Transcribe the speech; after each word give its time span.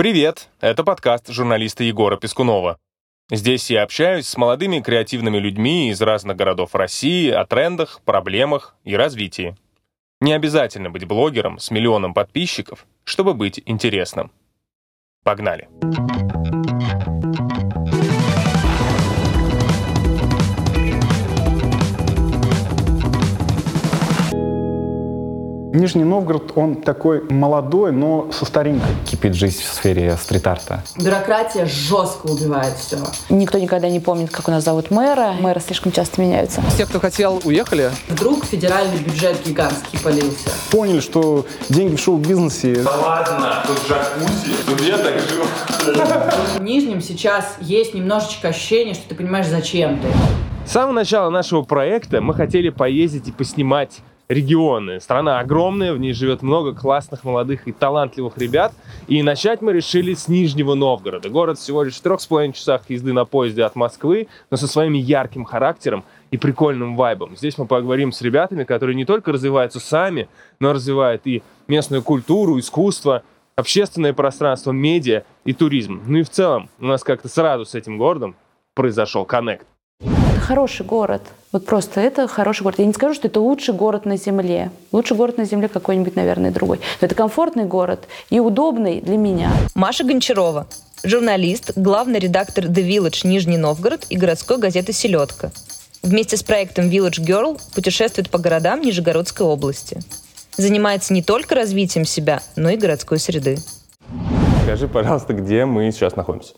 Привет! 0.00 0.48
Это 0.62 0.82
подкаст 0.82 1.28
журналиста 1.28 1.84
Егора 1.84 2.16
Пескунова. 2.16 2.78
Здесь 3.30 3.70
я 3.70 3.82
общаюсь 3.82 4.26
с 4.26 4.34
молодыми 4.38 4.80
креативными 4.80 5.36
людьми 5.36 5.90
из 5.90 6.00
разных 6.00 6.38
городов 6.38 6.74
России 6.74 7.28
о 7.28 7.44
трендах, 7.44 8.00
проблемах 8.06 8.76
и 8.82 8.96
развитии. 8.96 9.58
Не 10.22 10.32
обязательно 10.32 10.88
быть 10.88 11.04
блогером 11.04 11.58
с 11.58 11.70
миллионом 11.70 12.14
подписчиков, 12.14 12.86
чтобы 13.04 13.34
быть 13.34 13.60
интересным. 13.66 14.32
Погнали! 15.22 15.68
Погнали! 15.82 16.29
Нижний 25.72 26.02
Новгород, 26.02 26.52
он 26.56 26.82
такой 26.82 27.22
молодой, 27.30 27.92
но 27.92 28.28
со 28.32 28.44
старинкой. 28.44 28.90
Кипит 29.08 29.34
жизнь 29.34 29.62
в 29.62 29.72
сфере 29.72 30.16
стрит-арта. 30.20 30.82
Бюрократия 30.96 31.64
жестко 31.64 32.26
убивает 32.26 32.74
все. 32.74 32.98
Никто 33.28 33.56
никогда 33.56 33.88
не 33.88 34.00
помнит, 34.00 34.30
как 34.30 34.48
у 34.48 34.50
нас 34.50 34.64
зовут 34.64 34.90
мэра. 34.90 35.32
Мэры 35.38 35.60
слишком 35.60 35.92
часто 35.92 36.20
меняются. 36.20 36.60
Все, 36.74 36.86
кто 36.86 36.98
хотел, 36.98 37.40
уехали. 37.44 37.92
Вдруг 38.08 38.44
федеральный 38.46 38.98
бюджет 38.98 39.36
гигантский 39.46 40.00
полился. 40.00 40.50
Поняли, 40.72 40.98
что 40.98 41.46
деньги 41.68 41.94
в 41.94 42.00
шоу-бизнесе... 42.00 42.82
Да 42.82 42.96
ладно, 42.96 43.62
тут 43.64 43.78
джакузи, 43.88 44.52
тут 44.66 44.80
я 44.80 44.98
так 44.98 45.20
жил. 45.20 45.44
В 46.58 46.62
Нижнем 46.62 47.00
сейчас 47.00 47.56
есть 47.60 47.94
немножечко 47.94 48.48
ощущение, 48.48 48.94
что 48.94 49.08
ты 49.08 49.14
понимаешь, 49.14 49.46
зачем 49.46 50.00
ты. 50.00 50.08
С 50.66 50.72
самого 50.72 50.92
начала 50.92 51.30
нашего 51.30 51.62
проекта 51.62 52.20
мы 52.20 52.34
хотели 52.34 52.70
поездить 52.70 53.28
и 53.28 53.32
поснимать 53.32 54.00
регионы. 54.30 55.00
Страна 55.00 55.40
огромная, 55.40 55.92
в 55.92 55.98
ней 55.98 56.12
живет 56.12 56.40
много 56.40 56.72
классных, 56.72 57.24
молодых 57.24 57.66
и 57.66 57.72
талантливых 57.72 58.38
ребят. 58.38 58.72
И 59.08 59.22
начать 59.24 59.60
мы 59.60 59.72
решили 59.72 60.14
с 60.14 60.28
Нижнего 60.28 60.74
Новгорода. 60.74 61.28
Город 61.28 61.58
всего 61.58 61.82
лишь 61.82 61.96
в 61.96 62.00
трех 62.00 62.20
с 62.20 62.26
половиной 62.26 62.52
часах 62.52 62.88
езды 62.88 63.12
на 63.12 63.24
поезде 63.24 63.64
от 63.64 63.74
Москвы, 63.74 64.28
но 64.50 64.56
со 64.56 64.68
своим 64.68 64.92
ярким 64.92 65.44
характером 65.44 66.04
и 66.30 66.36
прикольным 66.36 66.96
вайбом. 66.96 67.36
Здесь 67.36 67.58
мы 67.58 67.66
поговорим 67.66 68.12
с 68.12 68.22
ребятами, 68.22 68.62
которые 68.62 68.94
не 68.94 69.04
только 69.04 69.32
развиваются 69.32 69.80
сами, 69.80 70.28
но 70.60 70.72
развивают 70.72 71.22
и 71.26 71.42
местную 71.66 72.04
культуру, 72.04 72.56
искусство, 72.56 73.24
общественное 73.56 74.12
пространство, 74.12 74.70
медиа 74.70 75.24
и 75.44 75.52
туризм. 75.52 76.02
Ну 76.06 76.18
и 76.18 76.22
в 76.22 76.30
целом 76.30 76.68
у 76.78 76.86
нас 76.86 77.02
как-то 77.02 77.28
сразу 77.28 77.64
с 77.64 77.74
этим 77.74 77.98
городом 77.98 78.36
произошел 78.74 79.24
коннект. 79.24 79.66
Хороший 80.50 80.84
город. 80.84 81.22
Вот 81.52 81.64
просто 81.64 82.00
это 82.00 82.26
хороший 82.26 82.64
город. 82.64 82.80
Я 82.80 82.84
не 82.84 82.92
скажу, 82.92 83.14
что 83.14 83.28
это 83.28 83.38
лучший 83.38 83.72
город 83.72 84.04
на 84.04 84.16
Земле. 84.16 84.72
Лучший 84.90 85.16
город 85.16 85.38
на 85.38 85.44
Земле 85.44 85.68
какой-нибудь, 85.68 86.16
наверное, 86.16 86.50
другой. 86.50 86.80
Но 87.00 87.06
это 87.06 87.14
комфортный 87.14 87.66
город 87.66 88.08
и 88.30 88.40
удобный 88.40 89.00
для 89.00 89.16
меня. 89.16 89.52
Маша 89.76 90.02
Гончарова. 90.02 90.66
Журналист, 91.04 91.70
главный 91.76 92.18
редактор 92.18 92.64
The 92.64 92.84
Village 92.84 93.24
Нижний 93.28 93.58
Новгород 93.58 94.06
и 94.10 94.16
городской 94.16 94.58
газеты 94.58 94.92
«Селедка». 94.92 95.52
Вместе 96.02 96.36
с 96.36 96.42
проектом 96.42 96.90
Village 96.90 97.20
Girl 97.24 97.60
путешествует 97.72 98.28
по 98.28 98.38
городам 98.38 98.80
Нижегородской 98.80 99.46
области. 99.46 100.00
Занимается 100.56 101.14
не 101.14 101.22
только 101.22 101.54
развитием 101.54 102.04
себя, 102.04 102.42
но 102.56 102.70
и 102.70 102.76
городской 102.76 103.20
среды. 103.20 103.56
Скажи, 104.64 104.88
пожалуйста, 104.88 105.32
где 105.32 105.64
мы 105.64 105.92
сейчас 105.92 106.16
находимся? 106.16 106.54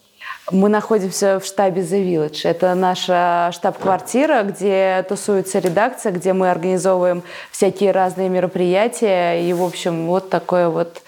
Мы 0.52 0.68
находимся 0.68 1.40
в 1.40 1.46
штабе 1.46 1.80
The 1.80 2.04
Village. 2.04 2.40
Это 2.44 2.74
наша 2.74 3.50
штаб-квартира, 3.52 4.42
где 4.42 5.04
тусуется 5.08 5.58
редакция, 5.58 6.12
где 6.12 6.34
мы 6.34 6.50
организовываем 6.50 7.22
всякие 7.50 7.90
разные 7.92 8.28
мероприятия. 8.28 9.48
И, 9.48 9.52
в 9.54 9.62
общем, 9.62 10.06
вот 10.06 10.28
такое 10.28 10.68
вот 10.68 11.02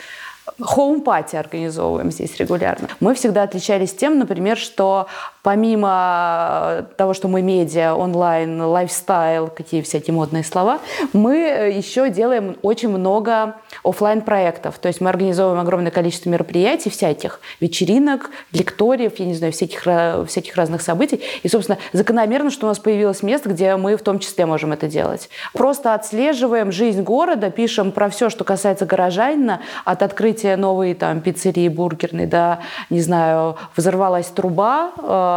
home 0.60 0.94
party 0.94 1.36
организовываем 1.36 2.10
здесь 2.10 2.36
регулярно. 2.36 2.88
Мы 3.00 3.14
всегда 3.14 3.42
отличались 3.42 3.94
тем, 3.94 4.18
например, 4.18 4.56
что 4.56 5.08
помимо 5.44 6.86
того, 6.96 7.12
что 7.12 7.28
мы 7.28 7.42
медиа, 7.42 7.94
онлайн, 7.94 8.62
lifestyle, 8.62 9.48
какие 9.48 9.82
всякие 9.82 10.14
модные 10.14 10.42
слова, 10.42 10.80
мы 11.12 11.36
еще 11.36 12.08
делаем 12.08 12.56
очень 12.62 12.88
много 12.88 13.56
офлайн 13.84 14.22
проектов 14.22 14.78
То 14.78 14.88
есть 14.88 15.02
мы 15.02 15.10
организовываем 15.10 15.60
огромное 15.60 15.90
количество 15.90 16.30
мероприятий 16.30 16.88
всяких, 16.88 17.40
вечеринок, 17.60 18.30
лекториев, 18.52 19.18
я 19.18 19.26
не 19.26 19.34
знаю, 19.34 19.52
всяких, 19.52 19.82
всяких 20.26 20.56
разных 20.56 20.80
событий. 20.80 21.20
И, 21.42 21.48
собственно, 21.48 21.78
закономерно, 21.92 22.50
что 22.50 22.64
у 22.64 22.68
нас 22.70 22.78
появилось 22.78 23.22
место, 23.22 23.50
где 23.50 23.76
мы 23.76 23.96
в 23.96 24.02
том 24.02 24.20
числе 24.20 24.46
можем 24.46 24.72
это 24.72 24.88
делать. 24.88 25.28
Просто 25.52 25.92
отслеживаем 25.92 26.72
жизнь 26.72 27.02
города, 27.02 27.50
пишем 27.50 27.92
про 27.92 28.08
все, 28.08 28.30
что 28.30 28.44
касается 28.44 28.86
горожанина, 28.86 29.60
от 29.84 30.02
открытия 30.02 30.56
новой 30.56 30.94
там 30.94 31.20
пиццерии, 31.20 31.68
бургерной, 31.68 32.24
до, 32.24 32.60
не 32.88 33.02
знаю, 33.02 33.56
взорвалась 33.76 34.28
труба, 34.28 34.92
э, 34.96 35.33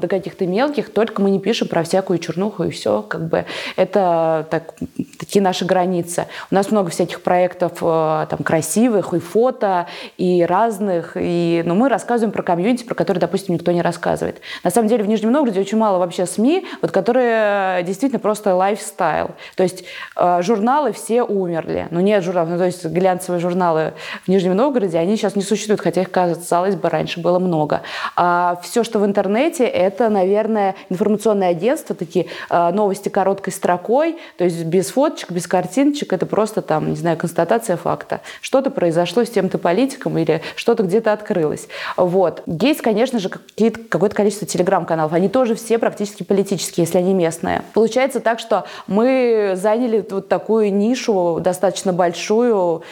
до 0.00 0.08
каких-то 0.08 0.46
мелких, 0.46 0.92
только 0.92 1.20
мы 1.22 1.30
не 1.30 1.40
пишем 1.40 1.68
про 1.68 1.82
всякую 1.82 2.18
чернуху 2.18 2.64
и 2.64 2.70
все, 2.70 3.02
как 3.02 3.28
бы 3.28 3.44
это 3.76 4.46
так, 4.50 4.74
такие 5.18 5.42
наши 5.42 5.64
границы. 5.64 6.26
У 6.50 6.54
нас 6.54 6.70
много 6.70 6.90
всяких 6.90 7.22
проектов 7.22 7.82
Э, 7.98 8.26
там, 8.28 8.40
красивых, 8.40 9.14
и 9.14 9.18
фото, 9.18 9.86
и 10.16 10.44
разных. 10.44 11.12
И, 11.16 11.62
но 11.64 11.74
ну, 11.74 11.80
мы 11.80 11.88
рассказываем 11.88 12.32
про 12.32 12.42
community, 12.42 12.84
про 12.84 12.94
который, 12.94 13.18
допустим, 13.18 13.54
никто 13.54 13.72
не 13.72 13.82
рассказывает. 13.82 14.40
На 14.64 14.70
самом 14.70 14.88
деле 14.88 15.04
в 15.04 15.08
Нижнем 15.08 15.32
Новгороде 15.32 15.60
очень 15.60 15.78
мало 15.78 15.98
вообще 15.98 16.26
СМИ, 16.26 16.66
вот, 16.82 16.90
которые 16.90 17.82
действительно 17.82 18.20
просто 18.20 18.54
lifestyle. 18.54 19.30
То 19.56 19.62
есть 19.62 19.84
э, 20.16 20.42
журналы 20.42 20.92
все 20.92 21.22
умерли. 21.22 21.88
Ну 21.90 22.00
нет 22.00 22.22
журналов, 22.22 22.50
ну, 22.50 22.58
то 22.58 22.66
есть 22.66 22.84
глянцевые 22.84 23.40
журналы 23.40 23.94
в 24.24 24.28
Нижнем 24.28 24.56
Новгороде, 24.56 24.98
они 24.98 25.16
сейчас 25.16 25.36
не 25.36 25.42
существуют, 25.42 25.80
хотя 25.80 26.02
их, 26.02 26.10
казалось 26.10 26.76
бы, 26.76 26.88
раньше 26.88 27.20
было 27.20 27.38
много. 27.38 27.82
А 28.16 28.58
все, 28.62 28.84
что 28.84 28.98
в 28.98 29.06
интернете, 29.06 29.37
это, 29.46 30.08
наверное, 30.08 30.74
информационные 30.88 31.50
агентства, 31.50 31.94
такие 31.94 32.26
э, 32.50 32.70
новости 32.70 33.08
короткой 33.08 33.52
строкой, 33.52 34.16
то 34.36 34.44
есть 34.44 34.64
без 34.64 34.90
фоточек, 34.90 35.30
без 35.30 35.46
картиночек, 35.46 36.12
это 36.12 36.26
просто 36.26 36.62
там, 36.62 36.90
не 36.90 36.96
знаю, 36.96 37.16
констатация 37.16 37.76
факта. 37.76 38.20
Что-то 38.40 38.70
произошло 38.70 39.24
с 39.24 39.30
тем-то 39.30 39.58
политиком 39.58 40.18
или 40.18 40.42
что-то 40.56 40.82
где-то 40.82 41.12
открылось. 41.12 41.68
Вот. 41.96 42.42
Есть, 42.46 42.80
конечно 42.80 43.18
же, 43.18 43.28
какое-то 43.28 44.14
количество 44.14 44.46
телеграм-каналов. 44.46 45.12
Они 45.12 45.28
тоже 45.28 45.54
все 45.54 45.78
практически 45.78 46.22
политические, 46.22 46.84
если 46.84 46.98
они 46.98 47.14
местные. 47.14 47.62
Получается 47.74 48.20
так, 48.20 48.38
что 48.38 48.64
мы 48.86 49.52
заняли 49.54 50.04
вот 50.08 50.28
такую 50.28 50.72
нишу 50.72 51.38
достаточно 51.40 51.92
большую 51.92 52.82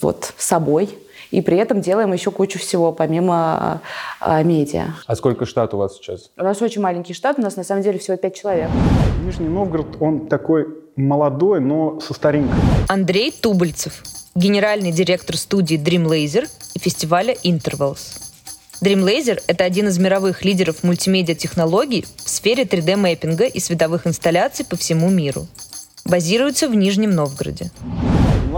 вот 0.00 0.32
собой 0.36 0.98
и 1.30 1.40
при 1.40 1.56
этом 1.56 1.80
делаем 1.80 2.12
еще 2.12 2.30
кучу 2.30 2.58
всего, 2.58 2.92
помимо 2.92 3.80
э, 4.20 4.42
медиа. 4.44 4.94
А 5.06 5.16
сколько 5.16 5.46
штат 5.46 5.74
у 5.74 5.78
вас 5.78 5.96
сейчас? 5.96 6.30
У 6.36 6.42
нас 6.42 6.60
очень 6.62 6.80
маленький 6.80 7.14
штат, 7.14 7.38
у 7.38 7.42
нас 7.42 7.56
на 7.56 7.64
самом 7.64 7.82
деле 7.82 7.98
всего 7.98 8.16
пять 8.16 8.34
человек. 8.34 8.68
Нижний 9.24 9.48
Новгород, 9.48 9.96
он 10.00 10.26
такой 10.28 10.66
молодой, 10.96 11.60
но 11.60 12.00
со 12.00 12.14
старинкой. 12.14 12.58
Андрей 12.88 13.30
Тубальцев, 13.30 14.02
генеральный 14.34 14.92
директор 14.92 15.36
студии 15.36 15.78
Dream 15.78 16.06
Laser 16.06 16.48
и 16.74 16.78
фестиваля 16.78 17.34
Intervals. 17.44 18.22
Dream 18.82 19.04
Laser— 19.04 19.42
это 19.48 19.64
один 19.64 19.88
из 19.88 19.98
мировых 19.98 20.44
лидеров 20.44 20.84
мультимедиа-технологий 20.84 22.06
в 22.24 22.28
сфере 22.28 22.62
3D-мэппинга 22.62 23.46
и 23.46 23.58
световых 23.58 24.06
инсталляций 24.06 24.64
по 24.64 24.76
всему 24.76 25.10
миру. 25.10 25.48
Базируется 26.04 26.68
в 26.68 26.74
Нижнем 26.74 27.10
Новгороде. 27.10 27.70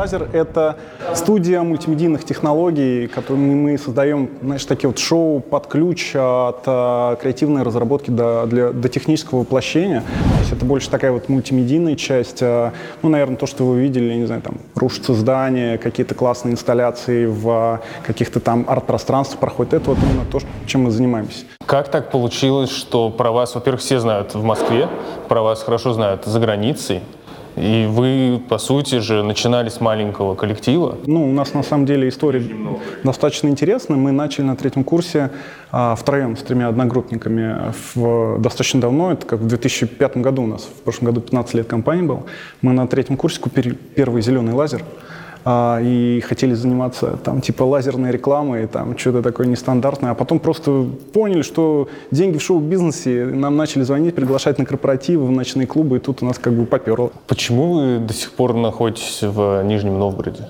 Лазер— 0.01 0.31
это 0.33 0.77
студия 1.13 1.61
мультимедийных 1.61 2.25
технологий, 2.25 3.07
которыми 3.07 3.55
мы 3.55 3.77
создаем, 3.77 4.31
знаешь, 4.41 4.65
такие 4.65 4.89
вот 4.89 4.99
шоу 4.99 5.41
под 5.41 5.67
ключ 5.67 6.13
от 6.15 6.63
а, 6.65 7.17
креативной 7.17 7.65
разработки 7.65 8.11
до, 8.11 8.47
для, 8.47 8.71
до 8.71 8.89
технического 8.89 9.41
воплощения. 9.41 10.01
То 10.01 10.41
есть 10.41 10.53
это 10.55 10.65
больше 10.65 10.89
такая 10.89 11.13
вот 11.13 11.29
мультимедийная 11.29 11.97
часть. 11.97 12.39
А, 12.41 12.73
ну, 13.03 13.11
наверное, 13.11 13.37
то, 13.37 13.45
что 13.45 13.67
вы 13.67 13.79
видели, 13.79 14.15
не 14.15 14.25
знаю, 14.25 14.41
там, 14.41 14.55
рушится 14.75 15.13
здание, 15.13 15.77
какие-то 15.77 16.15
классные 16.15 16.53
инсталляции 16.53 17.27
в 17.27 17.83
каких-то 18.07 18.41
там 18.41 18.65
арт-пространствах 18.67 19.39
проходят. 19.39 19.75
Это 19.75 19.91
вот 19.91 19.99
именно 19.99 20.25
то, 20.25 20.39
чем 20.65 20.85
мы 20.85 20.93
занимаемся. 20.93 21.45
Как 21.67 21.91
так 21.91 22.11
получилось, 22.11 22.71
что 22.71 23.11
про 23.11 23.33
вас, 23.33 23.55
во-первых, 23.55 23.83
все 23.83 24.01
знают 24.01 24.35
в 24.35 24.43
Москве, 24.43 24.89
про 25.29 25.43
вас 25.43 25.63
хорошо 25.63 25.93
знают 25.93 26.25
за 26.25 26.41
границей, 26.41 27.03
и 27.61 27.87
вы, 27.87 28.41
по 28.49 28.59
сути 28.59 29.01
же, 29.01 29.23
начинали 29.23 29.69
с 29.69 29.81
маленького 29.81 30.35
коллектива. 30.35 30.99
Ну, 31.07 31.29
у 31.29 31.33
нас 31.33 31.53
на 31.53 31.63
самом 31.63 31.85
деле 31.85 32.09
история 32.09 32.43
достаточно 33.05 33.49
интересная. 33.49 33.99
Мы 33.99 34.13
начали 34.13 34.47
на 34.47 34.57
третьем 34.57 34.83
курсе 34.83 35.31
а, 35.71 35.95
втроем 35.95 36.37
с 36.37 36.43
тремя 36.43 36.69
одногруппниками 36.69 37.73
в, 37.95 38.41
достаточно 38.41 38.81
давно. 38.81 39.13
Это 39.13 39.27
как 39.27 39.41
в 39.41 39.47
2005 39.47 40.17
году 40.19 40.45
у 40.45 40.47
нас. 40.47 40.63
В 40.63 40.83
прошлом 40.83 41.07
году 41.07 41.21
15 41.21 41.55
лет 41.55 41.67
компании 41.67 42.03
был. 42.03 42.27
Мы 42.63 42.73
на 42.73 42.87
третьем 42.89 43.17
курсе 43.17 43.41
купили 43.41 43.77
первый 43.95 44.23
зеленый 44.23 44.55
лазер 44.55 44.83
а, 45.45 45.81
и 45.83 46.21
хотели 46.21 46.55
заниматься 46.55 47.19
там 47.23 47.41
типа 47.41 47.63
лазерной 47.63 48.11
рекламой, 48.11 48.67
там 48.67 48.97
что-то 48.99 49.23
такое 49.23 49.47
нестандартное, 49.47 50.13
а 50.13 50.15
потом 50.15 50.39
просто 50.39 50.87
поняли, 51.13 51.43
что 51.43 51.89
деньги 52.11 52.39
в 52.39 52.43
шоу-бизнесе, 52.43 53.25
нам 53.27 53.57
начали 53.57 53.83
звонить, 53.83 54.15
приглашать 54.15 54.59
на 54.59 54.65
корпоративы, 54.65 55.27
в 55.27 55.31
ночные 55.31 55.67
клубы, 55.67 55.97
и 55.97 56.01
тут 56.01 56.23
у 56.23 56.27
нас 56.27 56.39
как 56.39 56.53
бы 56.53 56.67
поперло. 56.67 57.11
Почему 57.27 57.75
вы 57.75 57.99
до 57.99 58.13
сих 58.13 58.33
пор 58.33 58.55
находитесь 58.55 59.21
в 59.23 59.63
Нижнем 59.65 59.99
Новгороде? 59.99 60.49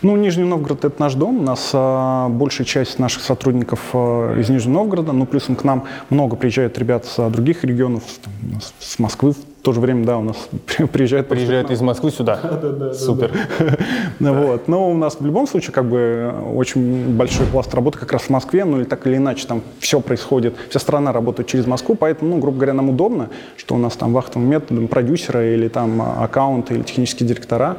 Ну, 0.00 0.16
Нижний 0.16 0.44
Новгород– 0.44 0.84
это 0.84 1.00
наш 1.00 1.14
дом. 1.14 1.40
У 1.40 1.42
нас 1.42 1.70
а, 1.72 2.28
большая 2.28 2.64
часть 2.66 3.00
наших 3.00 3.22
сотрудников 3.22 3.80
а, 3.94 4.38
из 4.38 4.48
Нижнего 4.48 4.74
Новгорода. 4.74 5.12
Ну, 5.12 5.26
плюсом 5.26 5.56
к 5.56 5.64
нам 5.64 5.84
много 6.08 6.36
приезжают 6.36 6.78
ребят 6.78 7.04
с 7.04 7.28
других 7.30 7.64
регионов, 7.64 8.04
там, 8.22 8.32
с 8.78 8.98
Москвы 9.00 9.32
в 9.32 9.62
то 9.62 9.72
же 9.72 9.80
время, 9.80 10.04
да, 10.04 10.18
у 10.18 10.22
нас 10.22 10.36
приезжают... 10.92 11.28
Приезжают 11.28 11.72
из 11.72 11.80
Москвы 11.80 12.12
сюда? 12.12 12.38
Да, 12.62 12.70
да, 12.70 12.94
Супер. 12.94 13.32
Вот. 14.20 14.68
Но 14.68 14.88
у 14.88 14.96
нас 14.96 15.16
в 15.18 15.26
любом 15.26 15.48
случае 15.48 15.72
как 15.72 15.86
бы 15.86 16.32
очень 16.54 17.16
большой 17.16 17.46
пласт 17.46 17.74
работы 17.74 17.98
как 17.98 18.12
раз 18.12 18.22
в 18.22 18.30
Москве, 18.30 18.64
ну 18.64 18.78
или 18.78 18.84
так 18.84 19.04
или 19.06 19.16
иначе 19.16 19.46
там 19.48 19.62
все 19.80 20.00
происходит, 20.00 20.54
вся 20.70 20.78
страна 20.78 21.12
работает 21.12 21.48
через 21.48 21.66
Москву, 21.66 21.96
поэтому, 21.96 22.36
ну, 22.36 22.38
грубо 22.40 22.58
говоря, 22.58 22.72
нам 22.72 22.88
удобно, 22.90 23.30
что 23.56 23.74
у 23.74 23.78
нас 23.78 23.96
там 23.96 24.12
вахтовым 24.12 24.48
методом 24.48 24.86
продюсеры 24.86 25.54
или 25.54 25.66
там 25.68 26.00
аккаунты 26.02 26.74
или 26.74 26.82
технические 26.82 27.28
директора 27.28 27.78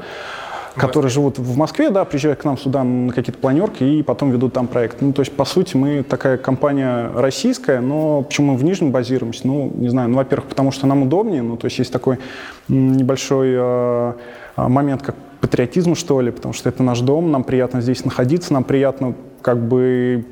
которые 0.80 1.12
живут 1.12 1.38
в 1.38 1.58
Москве, 1.58 1.90
да, 1.90 2.06
приезжают 2.06 2.40
к 2.40 2.46
нам 2.46 2.58
сюда 2.58 2.84
на 2.84 3.12
какие-то 3.12 3.40
планерки 3.40 3.84
и 3.84 4.02
потом 4.02 4.32
ведут 4.32 4.54
там 4.54 4.68
проект. 4.68 5.02
Ну, 5.02 5.14
то 5.14 5.22
есть, 5.22 5.32
по 5.32 5.46
сути, 5.46 5.76
мы 5.76 6.04
такая 6.04 6.38
компания 6.38 7.12
российская, 7.14 7.82
но 7.82 8.24
почему 8.24 8.54
мы 8.54 8.58
в 8.58 8.64
Нижнем 8.64 8.92
базируемся? 8.92 9.42
Ну, 9.46 9.72
не 9.76 9.90
знаю, 9.90 10.10
ну, 10.10 10.18
во-первых, 10.18 10.48
потому 10.50 10.72
что 10.72 10.88
нам 10.88 11.04
удобнее, 11.04 11.42
ну, 11.42 11.58
то 11.58 11.66
есть 11.66 11.80
есть 11.80 11.92
такой 11.92 12.20
небольшой 12.68 13.50
э, 13.54 14.14
момент, 14.56 15.02
как 15.02 15.16
патриотизм, 15.42 15.96
что 15.96 16.22
ли, 16.22 16.32
потому 16.32 16.54
что 16.54 16.70
это 16.70 16.84
наш 16.84 17.02
дом, 17.02 17.32
нам 17.32 17.44
приятно 17.44 17.82
здесь 17.82 18.06
находиться, 18.06 18.54
нам 18.54 18.64
приятно 18.64 19.14
как 19.42 19.58
бы 19.58 20.26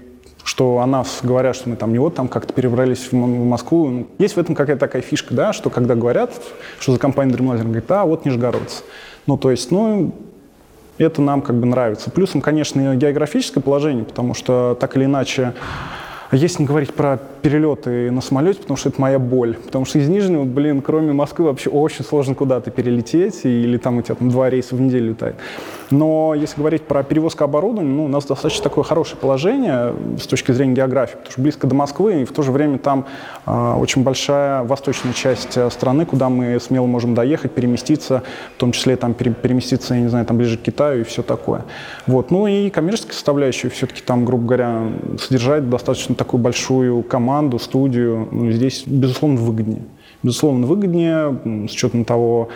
что 0.43 0.79
о 0.79 0.85
нас 0.85 1.19
говорят, 1.23 1.57
что 1.57 1.69
мы 1.69 1.75
там 1.75 1.91
не 1.91 1.99
вот 1.99 2.15
там 2.15 2.29
как-то 2.29 2.53
перебрались 2.53 3.11
в 3.11 3.15
Москву. 3.15 4.07
Есть 4.17 4.37
в 4.37 4.39
этом 4.39 4.55
какая-то 4.55 4.79
такая 4.79 5.01
фишка, 5.01 5.33
да, 5.33 5.51
что 5.51 5.69
когда 5.69 5.93
говорят, 5.93 6.31
что 6.79 6.93
за 6.93 6.99
компания 6.99 7.33
Dreamlaser, 7.33 7.63
говорит, 7.63 7.91
а 7.91 8.05
вот 8.05 8.23
нижегородцы. 8.23 8.83
Ну, 9.25 9.37
то 9.37 9.51
есть, 9.51 9.71
ну, 9.71 10.15
это 10.97 11.21
нам 11.21 11.41
как 11.41 11.55
бы 11.55 11.65
нравится. 11.65 12.09
Плюсом, 12.09 12.41
конечно, 12.41 12.95
географическое 12.95 13.61
положение, 13.61 14.05
потому 14.05 14.33
что 14.33 14.77
так 14.79 14.95
или 14.97 15.05
иначе 15.05 15.53
если 16.31 16.63
не 16.63 16.67
говорить 16.67 16.93
про 16.93 17.19
перелеты 17.41 18.11
на 18.11 18.19
самолете, 18.19 18.59
потому 18.59 18.75
что 18.77 18.89
это 18.89 18.99
моя 18.99 19.17
боль. 19.17 19.55
Потому 19.55 19.85
что 19.85 19.99
из 19.99 20.09
Нижнего, 20.09 20.43
блин, 20.43 20.81
кроме 20.81 21.13
Москвы 21.13 21.45
вообще 21.45 21.69
очень 21.69 22.03
сложно 22.03 22.35
куда-то 22.35 22.69
перелететь, 22.69 23.45
или 23.45 23.77
там 23.77 23.97
у 23.97 24.01
тебя 24.01 24.15
там 24.15 24.29
два 24.29 24.49
рейса 24.49 24.75
в 24.75 24.81
неделю 24.81 25.11
летает. 25.11 25.35
Но 25.89 26.33
если 26.35 26.57
говорить 26.57 26.83
про 26.83 27.03
перевозку 27.03 27.43
оборудования, 27.43 27.91
ну, 27.91 28.05
у 28.05 28.07
нас 28.07 28.25
достаточно 28.25 28.63
такое 28.63 28.83
хорошее 28.83 29.17
положение 29.17 29.93
с 30.19 30.27
точки 30.27 30.51
зрения 30.51 30.73
географии, 30.73 31.13
потому 31.13 31.31
что 31.31 31.41
близко 31.41 31.67
до 31.67 31.75
Москвы, 31.75 32.21
и 32.21 32.25
в 32.25 32.31
то 32.31 32.41
же 32.41 32.51
время 32.51 32.77
там 32.77 33.05
э, 33.45 33.73
очень 33.77 34.03
большая 34.03 34.63
восточная 34.63 35.13
часть 35.13 35.57
э, 35.57 35.69
страны, 35.69 36.05
куда 36.05 36.29
мы 36.29 36.59
смело 36.59 36.85
можем 36.85 37.15
доехать, 37.15 37.53
переместиться, 37.53 38.23
в 38.55 38.59
том 38.59 38.71
числе 38.71 38.95
там 38.97 39.13
пере, 39.13 39.31
переместиться, 39.31 39.93
я 39.95 40.01
не 40.01 40.07
знаю, 40.07 40.25
там 40.25 40.37
ближе 40.37 40.57
к 40.57 40.61
Китаю 40.61 41.01
и 41.01 41.03
все 41.03 41.23
такое. 41.23 41.63
Вот. 42.05 42.31
Ну 42.31 42.47
и 42.47 42.69
коммерческая 42.69 43.13
составляющая 43.13 43.69
все-таки 43.69 44.01
там, 44.01 44.25
грубо 44.25 44.45
говоря, 44.45 44.81
содержать 45.19 45.69
достаточно 45.69 46.15
такую 46.15 46.41
большую 46.41 47.03
команду, 47.03 47.59
студию, 47.59 48.27
ну, 48.31 48.51
здесь, 48.51 48.83
безусловно, 48.85 49.39
выгоднее. 49.39 49.83
Безусловно, 50.27 50.67
выгоднее, 50.67 51.39
с 51.69 51.71
учетом 51.71 52.03
того, 52.03 52.49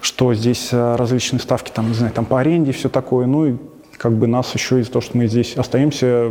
что 0.00 0.32
здесь 0.32 0.68
э, 0.70 0.94
различные 0.94 1.40
ставки, 1.40 1.72
там, 1.74 1.88
не 1.88 1.94
знаю, 1.94 2.12
там 2.12 2.24
по 2.24 2.38
аренде, 2.38 2.70
все 2.70 2.88
такое, 2.88 3.26
ну 3.26 3.46
и 3.46 3.54
как 3.98 4.12
бы 4.12 4.26
нас 4.26 4.52
еще 4.54 4.80
из-за 4.80 4.92
того, 4.92 5.00
что 5.00 5.16
мы 5.16 5.26
здесь 5.26 5.56
остаемся, 5.56 6.30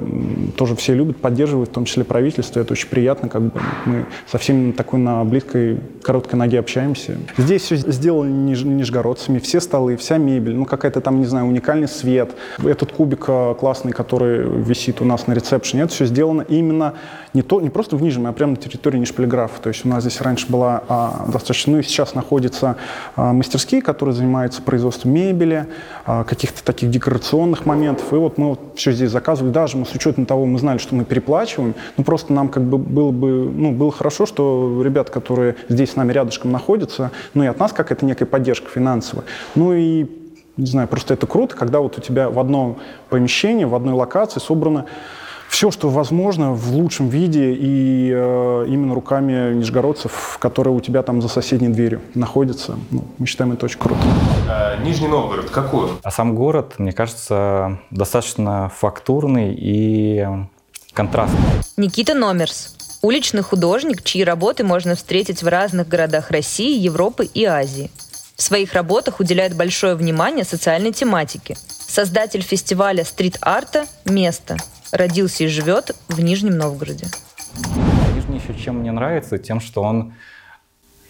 тоже 0.55 0.75
все 0.75 0.93
любят, 0.93 1.17
поддерживают, 1.17 1.69
в 1.69 1.73
том 1.73 1.85
числе 1.85 2.03
правительство. 2.03 2.59
Это 2.59 2.73
очень 2.73 2.89
приятно, 2.89 3.29
как 3.29 3.41
бы 3.41 3.51
мы 3.85 4.05
со 4.29 4.37
всеми 4.37 4.71
такой 4.71 4.99
на 4.99 5.23
близкой, 5.23 5.79
короткой 6.01 6.39
ноге 6.39 6.59
общаемся. 6.59 7.17
Здесь 7.37 7.63
все 7.63 7.75
сделано 7.77 8.29
ниж, 8.29 8.63
нижегородцами, 8.63 9.39
все 9.39 9.59
столы, 9.59 9.97
вся 9.97 10.17
мебель, 10.17 10.55
ну 10.55 10.65
какая-то 10.65 11.01
там, 11.01 11.19
не 11.19 11.25
знаю, 11.25 11.47
уникальный 11.47 11.87
свет. 11.87 12.31
Этот 12.63 12.91
кубик 12.91 13.25
э, 13.27 13.55
классный, 13.59 13.91
который 13.91 14.43
висит 14.47 15.01
у 15.01 15.05
нас 15.05 15.27
на 15.27 15.33
ресепшене, 15.33 15.83
это 15.83 15.93
все 15.93 16.05
сделано 16.05 16.43
именно 16.47 16.93
не, 17.33 17.41
то, 17.41 17.59
не 17.59 17.69
просто 17.69 17.97
в 17.97 18.01
Нижнем, 18.01 18.27
а 18.27 18.33
прямо 18.33 18.51
на 18.51 18.57
территории 18.57 18.97
Нижполиграфа. 18.97 19.61
То 19.61 19.69
есть 19.69 19.85
у 19.85 19.89
нас 19.89 20.03
здесь 20.03 20.21
раньше 20.21 20.47
была 20.49 20.83
а, 20.87 21.25
достаточно, 21.27 21.73
ну 21.73 21.79
и 21.79 21.83
сейчас 21.83 22.15
находятся 22.15 22.77
а, 23.15 23.33
мастерские, 23.33 23.81
которые 23.81 24.15
занимаются 24.15 24.61
производством 24.61 25.11
мебели, 25.11 25.67
а, 26.05 26.23
каких-то 26.23 26.63
таких 26.63 26.89
декорационных 26.89 27.54
определенных 27.55 27.65
моментов. 27.65 28.13
И 28.13 28.15
вот 28.15 28.37
мы 28.37 28.49
вот 28.49 28.59
все 28.75 28.91
здесь 28.91 29.11
заказывали, 29.11 29.51
даже 29.51 29.77
мы 29.77 29.85
с 29.85 29.93
учетом 29.93 30.25
того, 30.25 30.45
мы 30.45 30.59
знали, 30.59 30.77
что 30.77 30.95
мы 30.95 31.05
переплачиваем, 31.05 31.73
ну 31.97 32.03
просто 32.03 32.33
нам 32.33 32.49
как 32.49 32.63
бы 32.63 32.77
было 32.77 33.11
бы, 33.11 33.49
ну 33.51 33.71
было 33.71 33.91
хорошо, 33.91 34.25
что 34.25 34.81
ребят, 34.83 35.09
которые 35.09 35.55
здесь 35.69 35.91
с 35.91 35.95
нами 35.95 36.11
рядышком 36.11 36.51
находятся, 36.51 37.11
ну 37.33 37.43
и 37.43 37.47
от 37.47 37.59
нас 37.59 37.71
какая-то 37.73 38.05
некая 38.05 38.25
поддержка 38.25 38.69
финансовая. 38.69 39.25
Ну 39.55 39.73
и 39.73 40.05
не 40.57 40.65
знаю, 40.65 40.87
просто 40.87 41.13
это 41.13 41.27
круто, 41.27 41.55
когда 41.55 41.79
вот 41.79 41.97
у 41.97 42.01
тебя 42.01 42.29
в 42.29 42.39
одном 42.39 42.77
помещении, 43.09 43.65
в 43.65 43.75
одной 43.75 43.93
локации 43.93 44.39
собрано 44.39 44.85
все, 45.49 45.71
что 45.71 45.89
возможно 45.89 46.53
в 46.53 46.71
лучшем 46.73 47.09
виде 47.09 47.53
и 47.53 48.11
э, 48.13 48.65
именно 48.67 48.93
руками 48.93 49.53
нижегородцев, 49.53 50.37
которые 50.39 50.73
у 50.73 50.81
тебя 50.81 51.01
там 51.03 51.21
за 51.21 51.27
соседней 51.27 51.69
дверью 51.69 52.01
находятся. 52.13 52.77
Ну, 52.91 53.05
мы 53.17 53.25
считаем 53.25 53.53
это 53.53 53.65
очень 53.65 53.79
круто. 53.79 54.01
А, 54.49 54.77
Нижний 54.83 55.07
Новгород 55.07 55.49
какой 55.49 55.89
А 56.03 56.11
сам 56.11 56.35
город, 56.35 56.75
мне 56.77 56.91
кажется, 56.91 57.79
достаточно 57.91 58.71
фактурный 58.75 59.55
и 59.57 60.27
контрастный. 60.93 61.39
Никита 61.77 62.13
Номерс. 62.13 62.75
Уличный 63.01 63.43
художник, 63.43 64.03
чьи 64.03 64.23
работы 64.23 64.63
можно 64.63 64.95
встретить 64.95 65.43
в 65.43 65.47
разных 65.47 65.87
городах 65.87 66.31
России, 66.31 66.77
Европы 66.79 67.25
и 67.25 67.45
Азии. 67.45 67.91
В 68.35 68.41
своих 68.41 68.73
работах 68.73 69.19
уделяет 69.19 69.55
большое 69.55 69.95
внимание 69.95 70.43
социальной 70.43 70.91
тематике. 70.91 71.55
Создатель 71.87 72.41
фестиваля 72.41 73.05
стрит-арта 73.05 73.85
«Место», 74.05 74.57
родился 74.97 75.43
и 75.43 75.47
живет 75.47 75.95
в 76.07 76.19
Нижнем 76.21 76.57
Новгороде. 76.57 77.07
Нижний 78.15 78.37
еще 78.37 78.53
чем 78.53 78.79
мне 78.79 78.91
нравится, 78.91 79.37
тем, 79.37 79.59
что 79.59 79.81
он 79.81 80.13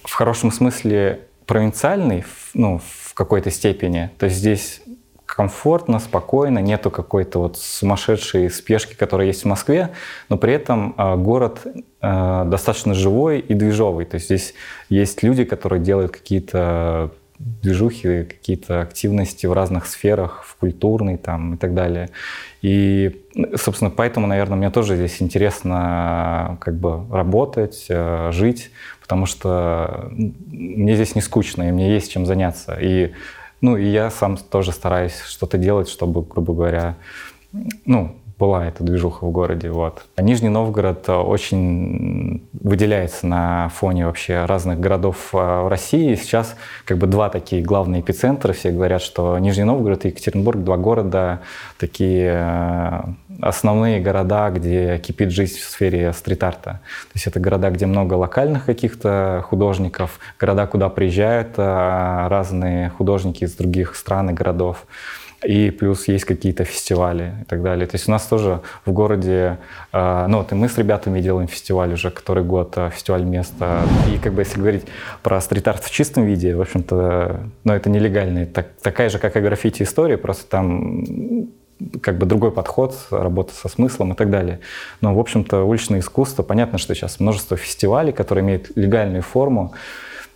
в 0.03 0.13
хорошем 0.13 0.51
смысле 0.51 1.21
провинциальный, 1.45 2.23
ну, 2.53 2.79
в 2.79 3.13
какой-то 3.13 3.51
степени. 3.51 4.11
То 4.17 4.25
есть 4.25 4.37
здесь 4.37 4.81
комфортно, 5.25 5.99
спокойно, 5.99 6.59
нету 6.59 6.91
какой-то 6.91 7.39
вот 7.39 7.57
сумасшедшей 7.57 8.49
спешки, 8.49 8.93
которая 8.93 9.27
есть 9.27 9.43
в 9.43 9.45
Москве, 9.45 9.91
но 10.29 10.37
при 10.37 10.53
этом 10.53 10.93
э, 10.97 11.15
город 11.15 11.61
э, 11.65 12.43
достаточно 12.45 12.93
живой 12.93 13.39
и 13.39 13.53
движовый. 13.53 14.05
То 14.05 14.15
есть 14.15 14.27
здесь 14.27 14.53
есть 14.89 15.23
люди, 15.23 15.43
которые 15.43 15.81
делают 15.81 16.11
какие-то 16.11 17.11
движухи, 17.39 18.23
какие-то 18.23 18.81
активности 18.81 19.45
в 19.45 19.53
разных 19.53 19.85
сферах, 19.85 20.43
в 20.45 20.55
культурной 20.55 21.17
там 21.17 21.55
и 21.55 21.57
так 21.57 21.73
далее. 21.73 22.09
И, 22.61 23.23
собственно, 23.55 23.91
поэтому, 23.91 24.27
наверное, 24.27 24.57
мне 24.57 24.69
тоже 24.71 24.95
здесь 24.95 25.21
интересно 25.21 26.57
как 26.61 26.75
бы 26.75 27.05
работать, 27.11 27.85
э, 27.89 28.31
жить, 28.31 28.71
потому 29.01 29.25
что 29.25 30.11
мне 30.11 30.95
здесь 30.95 31.15
не 31.15 31.21
скучно, 31.21 31.69
и 31.69 31.71
мне 31.71 31.93
есть 31.93 32.11
чем 32.11 32.25
заняться. 32.25 32.77
И, 32.79 33.11
ну, 33.61 33.77
и 33.77 33.85
я 33.85 34.09
сам 34.09 34.37
тоже 34.37 34.71
стараюсь 34.71 35.19
что-то 35.21 35.57
делать, 35.57 35.89
чтобы, 35.89 36.21
грубо 36.23 36.53
говоря, 36.53 36.95
ну, 37.85 38.15
была 38.37 38.65
эта 38.65 38.83
движуха 38.83 39.25
в 39.25 39.31
городе. 39.31 39.69
Вот. 39.69 40.03
Нижний 40.17 40.49
Новгород 40.49 41.07
очень 41.09 42.47
выделяется 42.53 43.27
на 43.27 43.69
фоне 43.69 44.07
вообще 44.07 44.45
разных 44.45 44.79
городов 44.79 45.29
а, 45.33 45.63
в 45.63 45.69
России. 45.69 46.15
Сейчас 46.15 46.55
как 46.83 46.97
бы 46.97 47.07
два 47.07 47.29
такие 47.29 47.61
главные 47.61 48.01
эпицентра. 48.01 48.51
Все 48.53 48.71
говорят, 48.71 49.01
что 49.01 49.37
Нижний 49.39 49.63
Новгород 49.63 50.05
и 50.05 50.09
Екатеринбург, 50.09 50.59
два 50.59 50.75
города, 50.77 51.41
такие 51.79 52.33
а, 52.33 53.13
основные 53.41 54.01
города, 54.01 54.49
где 54.49 54.97
кипит 54.97 55.31
жизнь 55.31 55.57
в 55.59 55.63
сфере 55.63 56.11
стрит-арта. 56.11 56.71
То 56.71 57.11
есть 57.13 57.27
это 57.27 57.39
города, 57.39 57.69
где 57.69 57.85
много 57.85 58.15
локальных 58.15 58.65
каких-то 58.65 59.45
художников, 59.47 60.19
города, 60.39 60.67
куда 60.67 60.89
приезжают 60.89 61.57
разные 61.57 62.89
художники 62.89 63.43
из 63.43 63.53
других 63.55 63.95
стран 63.95 64.31
и 64.31 64.33
городов 64.33 64.85
и 65.45 65.69
плюс 65.69 66.07
есть 66.07 66.25
какие-то 66.25 66.63
фестивали 66.63 67.33
и 67.41 67.45
так 67.45 67.61
далее. 67.61 67.87
То 67.87 67.95
есть 67.95 68.07
у 68.07 68.11
нас 68.11 68.25
тоже 68.25 68.61
в 68.85 68.91
городе, 68.91 69.57
э, 69.93 70.25
ну 70.27 70.39
вот 70.39 70.51
и 70.51 70.55
мы 70.55 70.69
с 70.69 70.77
ребятами 70.77 71.21
делаем 71.21 71.47
фестиваль 71.47 71.93
уже 71.93 72.09
который 72.09 72.43
год, 72.43 72.73
э, 72.77 72.89
фестиваль 72.93 73.23
места. 73.23 73.83
И 74.13 74.17
как 74.17 74.33
бы 74.33 74.41
если 74.41 74.59
говорить 74.59 74.85
про 75.23 75.39
стрит-арт 75.39 75.83
в 75.83 75.91
чистом 75.91 76.25
виде, 76.25 76.55
в 76.55 76.61
общем-то, 76.61 77.41
ну 77.63 77.73
это 77.73 77.89
нелегальная, 77.89 78.45
так, 78.45 78.67
такая 78.81 79.09
же, 79.09 79.19
как 79.19 79.37
и 79.37 79.39
граффити 79.39 79.83
история, 79.83 80.17
просто 80.17 80.45
там 80.49 81.03
как 82.01 82.17
бы 82.17 82.25
другой 82.25 82.51
подход, 82.51 82.95
работа 83.11 83.53
со 83.53 83.67
смыслом 83.67 84.13
и 84.13 84.15
так 84.15 84.29
далее. 84.29 84.59
Но, 85.01 85.13
в 85.13 85.19
общем-то, 85.19 85.63
уличное 85.63 85.99
искусство, 85.99 86.41
понятно, 86.41 86.77
что 86.77 86.95
сейчас 86.95 87.19
множество 87.19 87.57
фестивалей, 87.57 88.13
которые 88.13 88.43
имеют 88.45 88.71
легальную 88.75 89.21
форму, 89.21 89.73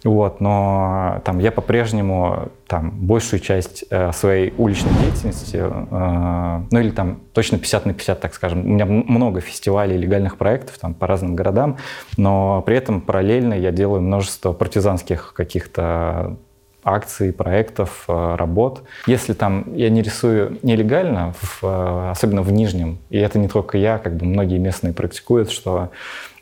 вот, 0.03 0.39
но 0.39 1.21
там 1.25 1.39
я 1.39 1.51
по-прежнему 1.51 2.49
там 2.67 2.91
большую 2.91 3.39
часть 3.39 3.83
э, 3.89 4.11
своей 4.13 4.53
уличной 4.57 4.93
деятельности, 5.01 5.57
э, 5.57 6.61
ну 6.71 6.79
или 6.79 6.91
там 6.91 7.19
точно 7.33 7.57
50 7.57 7.85
на 7.85 7.93
50, 7.93 8.19
так 8.19 8.33
скажем, 8.33 8.65
у 8.65 8.69
меня 8.69 8.85
много 8.85 9.41
фестивалей 9.41 9.97
легальных 9.97 10.37
проектов 10.37 10.77
там 10.77 10.93
по 10.93 11.07
разным 11.07 11.35
городам, 11.35 11.77
но 12.17 12.61
при 12.61 12.77
этом 12.77 13.01
параллельно 13.01 13.53
я 13.53 13.71
делаю 13.71 14.01
множество 14.01 14.53
партизанских 14.53 15.33
каких-то 15.33 16.37
акций, 16.83 17.33
проектов, 17.33 18.05
э, 18.07 18.35
работ. 18.35 18.83
Если 19.05 19.33
там 19.33 19.75
я 19.75 19.89
не 19.89 20.01
рисую 20.01 20.57
нелегально, 20.63 21.33
в, 21.39 21.63
э, 21.63 22.11
особенно 22.11 22.41
в 22.41 22.51
Нижнем, 22.51 22.99
и 23.09 23.17
это 23.17 23.37
не 23.37 23.47
только 23.47 23.77
я, 23.77 23.97
как 23.97 24.15
бы 24.15 24.25
многие 24.25 24.57
местные 24.57 24.93
практикуют, 24.93 25.51
что 25.51 25.91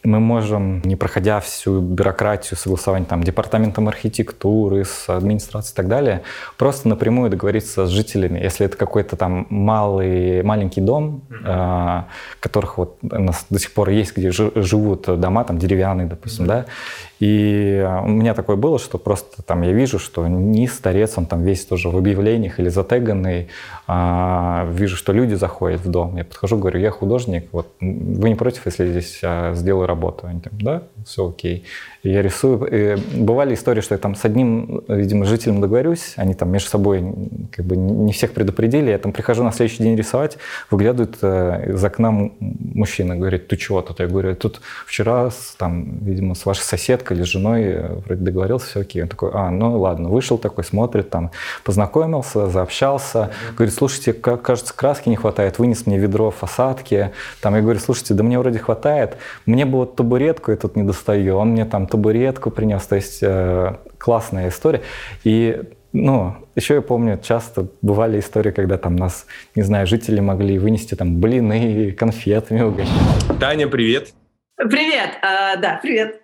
мы 0.07 0.21
можем, 0.21 0.81
не 0.85 0.95
проходя 0.95 1.41
всю 1.41 1.81
бюрократию 1.81 2.57
согласования 2.57 3.05
там, 3.05 3.23
департаментом 3.23 3.89
архитектуры, 3.89 4.85
с 4.85 5.09
администрацией 5.09 5.73
и 5.73 5.75
так 5.75 5.89
далее, 5.89 6.21
просто 6.57 6.87
напрямую 6.87 7.29
договориться 7.29 7.85
с 7.85 7.89
жителями. 7.89 8.39
Если 8.39 8.65
это 8.65 8.77
какой-то 8.77 9.17
там 9.17 9.47
малый, 9.49 10.43
маленький 10.43 10.79
дом, 10.79 11.23
mm-hmm. 11.29 12.03
э, 12.03 12.03
которых 12.39 12.77
вот 12.77 12.97
у 13.01 13.19
нас 13.19 13.45
до 13.49 13.59
сих 13.59 13.73
пор 13.73 13.89
есть, 13.89 14.15
где 14.15 14.31
живут 14.31 15.19
дома, 15.19 15.43
там 15.43 15.57
деревянные, 15.57 16.07
допустим, 16.07 16.45
mm-hmm. 16.45 16.47
да, 16.47 16.65
и 17.19 17.85
у 18.03 18.09
меня 18.09 18.33
такое 18.33 18.55
было, 18.55 18.77
что 18.77 18.97
просто 18.97 19.41
там 19.41 19.63
я 19.63 19.71
вижу, 19.71 19.97
что 19.97 20.27
низ, 20.27 20.73
старец, 20.73 21.17
он 21.17 21.25
там 21.25 21.43
весь 21.43 21.65
тоже 21.65 21.89
в 21.89 21.97
объявлениях 21.97 22.59
или 22.59 22.69
затеганный. 22.69 23.47
А, 23.87 24.67
вижу, 24.71 24.95
что 24.95 25.13
люди 25.13 25.33
заходят 25.33 25.81
в 25.81 25.89
дом. 25.89 26.15
Я 26.17 26.25
подхожу, 26.25 26.57
говорю, 26.57 26.79
я 26.79 26.91
художник, 26.91 27.49
вот 27.51 27.67
вы 27.81 28.29
не 28.29 28.35
против, 28.35 28.65
если 28.67 28.89
здесь 28.91 29.19
а, 29.23 29.53
сделаю 29.55 29.87
работу? 29.87 29.96
Они 30.27 30.39
там, 30.39 30.53
да, 30.59 30.83
все 31.05 31.29
окей. 31.29 31.63
Я 32.07 32.21
рисую. 32.21 32.65
И 32.71 32.95
бывали 33.17 33.53
истории, 33.53 33.81
что 33.81 33.93
я 33.93 33.99
там 33.99 34.15
с 34.15 34.23
одним, 34.23 34.81
видимо, 34.87 35.25
жителем 35.25 35.59
договорюсь, 35.59 36.13
они 36.15 36.35
там 36.35 36.49
между 36.49 36.69
собой 36.69 37.03
как 37.51 37.65
бы 37.65 37.75
не 37.75 38.13
всех 38.13 38.31
предупредили. 38.31 38.91
Я 38.91 38.97
там 38.97 39.11
прихожу 39.11 39.43
на 39.43 39.51
следующий 39.51 39.83
день 39.83 39.97
рисовать, 39.97 40.37
выглядывает 40.71 41.17
э, 41.21 41.73
из 41.73 41.83
окна 41.83 42.31
мужчина, 42.39 43.17
говорит, 43.17 43.49
ты 43.49 43.57
чего 43.57 43.81
тут? 43.81 43.99
Я 43.99 44.07
говорю, 44.07 44.35
тут 44.35 44.61
вчера 44.85 45.29
там, 45.57 45.99
видимо, 46.01 46.33
с 46.33 46.45
вашей 46.45 46.61
соседкой 46.61 47.17
или 47.17 47.23
с 47.23 47.27
женой 47.27 47.63
э, 47.63 47.95
вроде 48.05 48.23
договорился, 48.23 48.67
все 48.67 48.79
окей. 48.81 49.03
Он 49.03 49.09
такой, 49.09 49.31
а, 49.33 49.51
ну 49.51 49.77
ладно, 49.77 50.07
вышел 50.07 50.37
такой, 50.37 50.63
смотрит, 50.63 51.09
там, 51.09 51.31
познакомился, 51.65 52.47
заобщался. 52.47 53.31
Говорит, 53.55 53.73
слушайте, 53.73 54.13
как, 54.13 54.43
кажется, 54.43 54.73
краски 54.73 55.09
не 55.09 55.17
хватает, 55.17 55.59
вынес 55.59 55.85
мне 55.85 55.97
ведро 55.97 56.31
фасадки. 56.31 57.11
Там 57.41 57.55
я 57.55 57.61
говорю, 57.61 57.79
слушайте, 57.79 58.13
да 58.13 58.23
мне 58.23 58.39
вроде 58.39 58.59
хватает, 58.59 59.17
мне 59.45 59.65
бы 59.65 59.79
вот 59.79 59.97
табуретку 59.97 60.51
я 60.51 60.57
тут 60.57 60.77
не 60.77 60.83
достаю, 60.83 61.35
он 61.35 61.49
мне 61.49 61.65
там 61.65 61.85
табуретку 61.85 61.96
принес, 62.01 62.85
то 62.85 62.95
есть 62.95 63.19
э, 63.21 63.75
классная 63.97 64.49
история. 64.49 64.81
И 65.23 65.61
ну, 65.93 66.35
еще 66.55 66.75
я 66.75 66.81
помню, 66.81 67.19
часто 67.21 67.67
бывали 67.81 68.19
истории, 68.19 68.51
когда 68.51 68.77
там 68.77 68.95
нас, 68.95 69.25
не 69.55 69.63
знаю, 69.63 69.87
жители 69.87 70.19
могли 70.19 70.59
вынести 70.59 70.95
там 70.95 71.19
блины, 71.19 71.91
конфетами 71.91 72.61
угощать. 72.61 72.93
Таня, 73.39 73.67
привет. 73.67 74.13
Привет, 74.57 75.09
а, 75.21 75.55
да, 75.55 75.79
привет. 75.81 76.21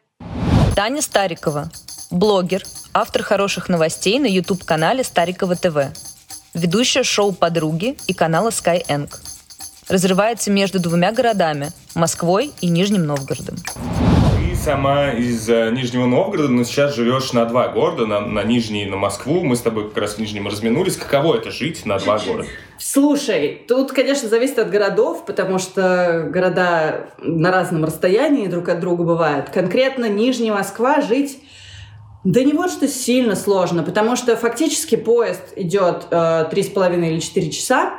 Таня 0.75 1.01
Старикова, 1.01 1.69
блогер, 2.11 2.63
автор 2.93 3.23
хороших 3.23 3.69
новостей 3.69 4.19
на 4.19 4.25
YouTube-канале 4.25 5.03
Старикова 5.03 5.55
ТВ, 5.55 5.93
ведущая 6.53 7.03
шоу 7.03 7.31
«Подруги» 7.31 7.95
и 8.07 8.13
канала 8.13 8.49
Sky 8.49 8.81
Eng. 8.87 9.09
Разрывается 9.87 10.49
между 10.49 10.79
двумя 10.79 11.11
городами– 11.11 11.69
Москвой 11.95 12.51
и 12.61 12.69
Нижним 12.69 13.05
Новгородом 13.05 13.57
сама 14.63 15.11
из 15.11 15.49
э, 15.49 15.71
Нижнего 15.71 16.05
Новгорода, 16.05 16.47
но 16.47 16.63
сейчас 16.63 16.95
живешь 16.95 17.33
на 17.33 17.43
два 17.43 17.67
города, 17.67 18.05
на, 18.05 18.21
на 18.21 18.43
Нижний 18.43 18.83
и 18.83 18.89
на 18.89 18.95
Москву. 18.95 19.43
Мы 19.43 19.57
с 19.57 19.59
тобой 19.59 19.89
как 19.89 19.97
раз 19.97 20.13
в 20.13 20.19
Нижнем 20.19 20.47
разминулись. 20.47 20.95
Каково 20.95 21.35
это 21.35 21.51
жить 21.51 21.85
на 21.85 21.99
два 21.99 22.17
города? 22.17 22.47
Слушай, 22.79 23.61
тут, 23.67 23.91
конечно, 23.91 24.29
зависит 24.29 24.59
от 24.59 24.69
городов, 24.69 25.25
потому 25.25 25.59
что 25.59 26.29
города 26.31 27.09
на 27.17 27.51
разном 27.51 27.83
расстоянии 27.83 28.47
друг 28.47 28.69
от 28.69 28.79
друга 28.79 29.03
бывают. 29.03 29.49
Конкретно 29.49 30.07
Нижний 30.07 30.51
Москва 30.51 31.01
жить 31.01 31.39
да 32.23 32.41
не 32.41 32.53
вот 32.53 32.71
что 32.71 32.87
сильно 32.87 33.35
сложно, 33.35 33.83
потому 33.83 34.15
что 34.15 34.37
фактически 34.37 34.95
поезд 34.95 35.41
идет 35.57 36.07
э, 36.09 36.45
три 36.49 36.63
с 36.63 36.69
половиной 36.69 37.11
или 37.11 37.19
четыре 37.19 37.51
часа, 37.51 37.95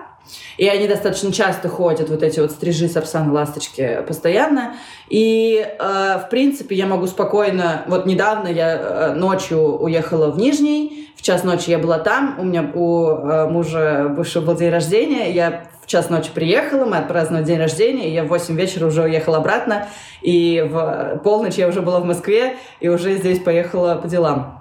и 0.56 0.68
они 0.68 0.86
достаточно 0.86 1.32
часто 1.32 1.68
ходят, 1.68 2.10
вот 2.10 2.22
эти 2.22 2.40
вот 2.40 2.52
стрижи, 2.52 2.88
сапсаны, 2.88 3.32
ласточки 3.32 4.02
постоянно. 4.06 4.74
И, 5.08 5.66
э, 5.66 6.18
в 6.24 6.28
принципе, 6.30 6.74
я 6.76 6.86
могу 6.86 7.06
спокойно... 7.06 7.82
Вот 7.86 8.06
недавно 8.06 8.48
я 8.48 8.76
э, 8.76 9.14
ночью 9.14 9.58
уехала 9.58 10.30
в 10.30 10.38
Нижний, 10.38 11.10
в 11.16 11.22
час 11.22 11.44
ночи 11.44 11.70
я 11.70 11.78
была 11.78 11.98
там, 11.98 12.36
у 12.38 12.44
меня 12.44 12.70
у 12.74 13.06
э, 13.08 13.48
мужа 13.48 14.12
бывшего 14.14 14.44
был 14.44 14.56
день 14.56 14.70
рождения, 14.70 15.32
я 15.32 15.64
в 15.82 15.86
час 15.86 16.08
ночи 16.08 16.30
приехала, 16.32 16.86
мы 16.86 16.96
отпраздновали 16.98 17.44
день 17.44 17.58
рождения, 17.58 18.08
и 18.08 18.12
я 18.12 18.24
в 18.24 18.28
8 18.28 18.56
вечера 18.56 18.86
уже 18.86 19.02
уехала 19.02 19.38
обратно, 19.38 19.86
и 20.22 20.66
в 20.70 21.20
полночь 21.22 21.54
я 21.54 21.68
уже 21.68 21.82
была 21.82 22.00
в 22.00 22.04
Москве, 22.04 22.56
и 22.80 22.88
уже 22.88 23.16
здесь 23.16 23.38
поехала 23.38 23.96
по 23.96 24.08
делам. 24.08 24.60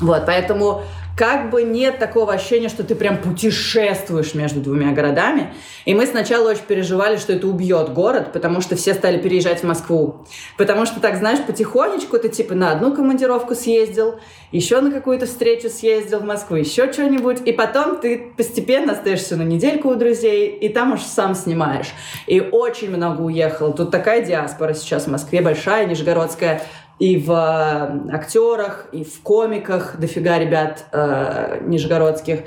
Вот, 0.00 0.24
поэтому 0.26 0.82
как 1.16 1.50
бы 1.50 1.62
нет 1.62 1.98
такого 1.98 2.32
ощущения, 2.32 2.68
что 2.68 2.84
ты 2.84 2.94
прям 2.94 3.18
путешествуешь 3.18 4.34
между 4.34 4.60
двумя 4.60 4.92
городами. 4.92 5.52
И 5.84 5.94
мы 5.94 6.06
сначала 6.06 6.50
очень 6.50 6.64
переживали, 6.66 7.16
что 7.16 7.32
это 7.32 7.46
убьет 7.46 7.92
город, 7.92 8.32
потому 8.32 8.60
что 8.60 8.76
все 8.76 8.94
стали 8.94 9.18
переезжать 9.18 9.60
в 9.60 9.64
Москву. 9.64 10.24
Потому 10.56 10.86
что, 10.86 11.00
так 11.00 11.16
знаешь, 11.16 11.40
потихонечку 11.46 12.18
ты 12.18 12.28
типа 12.28 12.54
на 12.54 12.72
одну 12.72 12.94
командировку 12.94 13.54
съездил, 13.54 14.20
еще 14.52 14.80
на 14.80 14.90
какую-то 14.90 15.26
встречу 15.26 15.68
съездил 15.68 16.20
в 16.20 16.24
Москву, 16.24 16.56
еще 16.56 16.92
что-нибудь, 16.92 17.40
и 17.44 17.52
потом 17.52 17.98
ты 17.98 18.32
постепенно 18.36 18.92
остаешься 18.92 19.36
на 19.36 19.42
недельку 19.42 19.88
у 19.88 19.94
друзей, 19.96 20.48
и 20.48 20.68
там 20.68 20.92
уж 20.92 21.02
сам 21.02 21.34
снимаешь. 21.34 21.88
И 22.26 22.40
очень 22.40 22.90
много 22.94 23.22
уехал. 23.22 23.72
Тут 23.72 23.90
такая 23.90 24.24
диаспора 24.24 24.74
сейчас 24.74 25.04
в 25.04 25.10
Москве 25.10 25.42
большая, 25.42 25.86
нижегородская 25.86 26.62
и 27.02 27.16
в 27.16 27.32
э, 27.32 28.14
актерах, 28.14 28.86
и 28.92 29.02
в 29.02 29.22
комиках, 29.22 29.96
дофига 29.98 30.38
ребят 30.38 30.84
э, 30.92 31.58
нижегородских. 31.62 32.42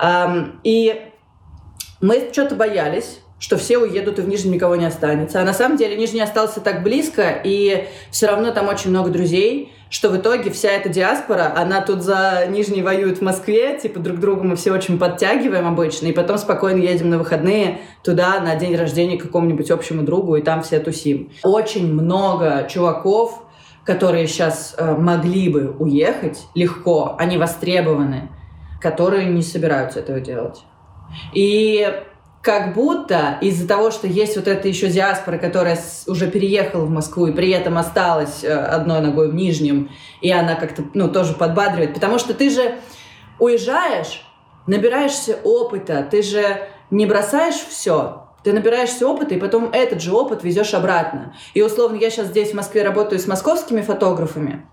Эм, 0.00 0.60
и 0.62 1.10
мы 2.00 2.28
что-то 2.30 2.54
боялись, 2.54 3.18
что 3.40 3.56
все 3.56 3.78
уедут 3.78 4.20
и 4.20 4.22
в 4.22 4.28
Нижнем 4.28 4.52
никого 4.52 4.76
не 4.76 4.86
останется. 4.86 5.40
А 5.40 5.44
на 5.44 5.52
самом 5.52 5.76
деле 5.76 5.96
Нижний 5.96 6.20
остался 6.20 6.60
так 6.60 6.84
близко, 6.84 7.40
и 7.42 7.88
все 8.12 8.28
равно 8.28 8.52
там 8.52 8.68
очень 8.68 8.90
много 8.90 9.10
друзей, 9.10 9.72
что 9.90 10.08
в 10.08 10.16
итоге 10.16 10.52
вся 10.52 10.70
эта 10.70 10.88
диаспора, 10.88 11.52
она 11.56 11.80
тут 11.80 12.02
за 12.02 12.46
Нижний 12.48 12.82
воюет 12.82 13.18
в 13.18 13.22
Москве, 13.22 13.76
типа 13.76 13.98
друг 13.98 14.20
друга 14.20 14.44
мы 14.44 14.54
все 14.54 14.70
очень 14.70 15.00
подтягиваем 15.00 15.66
обычно, 15.66 16.06
и 16.06 16.12
потом 16.12 16.38
спокойно 16.38 16.78
едем 16.78 17.10
на 17.10 17.18
выходные 17.18 17.80
туда 18.04 18.38
на 18.38 18.54
день 18.54 18.76
рождения 18.76 19.18
какому-нибудь 19.18 19.68
общему 19.72 20.02
другу, 20.02 20.36
и 20.36 20.42
там 20.42 20.62
все 20.62 20.78
тусим. 20.78 21.32
Очень 21.42 21.92
много 21.92 22.68
чуваков, 22.70 23.45
которые 23.86 24.26
сейчас 24.26 24.74
э, 24.76 24.96
могли 24.96 25.48
бы 25.48 25.76
уехать 25.78 26.46
легко, 26.54 27.14
они 27.18 27.38
востребованы, 27.38 28.30
которые 28.80 29.26
не 29.26 29.42
собираются 29.42 30.00
этого 30.00 30.20
делать. 30.20 30.64
И 31.32 31.88
как 32.42 32.74
будто 32.74 33.38
из-за 33.40 33.66
того, 33.66 33.90
что 33.90 34.06
есть 34.08 34.36
вот 34.36 34.48
эта 34.48 34.66
еще 34.68 34.88
диаспора, 34.88 35.38
которая 35.38 35.78
уже 36.06 36.28
переехала 36.28 36.84
в 36.84 36.90
Москву 36.90 37.26
и 37.26 37.32
при 37.32 37.50
этом 37.50 37.78
осталась 37.78 38.42
э, 38.42 38.52
одной 38.52 39.00
ногой 39.00 39.30
в 39.30 39.34
Нижнем, 39.34 39.90
и 40.20 40.32
она 40.32 40.56
как-то, 40.56 40.84
ну, 40.94 41.08
тоже 41.08 41.34
подбадривает, 41.34 41.94
потому 41.94 42.18
что 42.18 42.34
ты 42.34 42.50
же 42.50 42.78
уезжаешь, 43.38 44.26
набираешься 44.66 45.38
опыта, 45.44 46.06
ты 46.10 46.22
же 46.22 46.68
не 46.90 47.06
бросаешь 47.06 47.54
все, 47.54 48.25
ты 48.46 48.52
набираешься 48.52 49.08
опыта, 49.08 49.34
и 49.34 49.40
потом 49.40 49.70
этот 49.72 50.00
же 50.00 50.12
опыт 50.12 50.44
везешь 50.44 50.72
обратно. 50.72 51.34
И 51.54 51.62
условно, 51.62 51.96
я 51.96 52.10
сейчас 52.10 52.28
здесь 52.28 52.52
в 52.52 52.54
Москве 52.54 52.84
работаю 52.84 53.18
с 53.18 53.26
московскими 53.26 53.80
фотографами, 53.80 54.64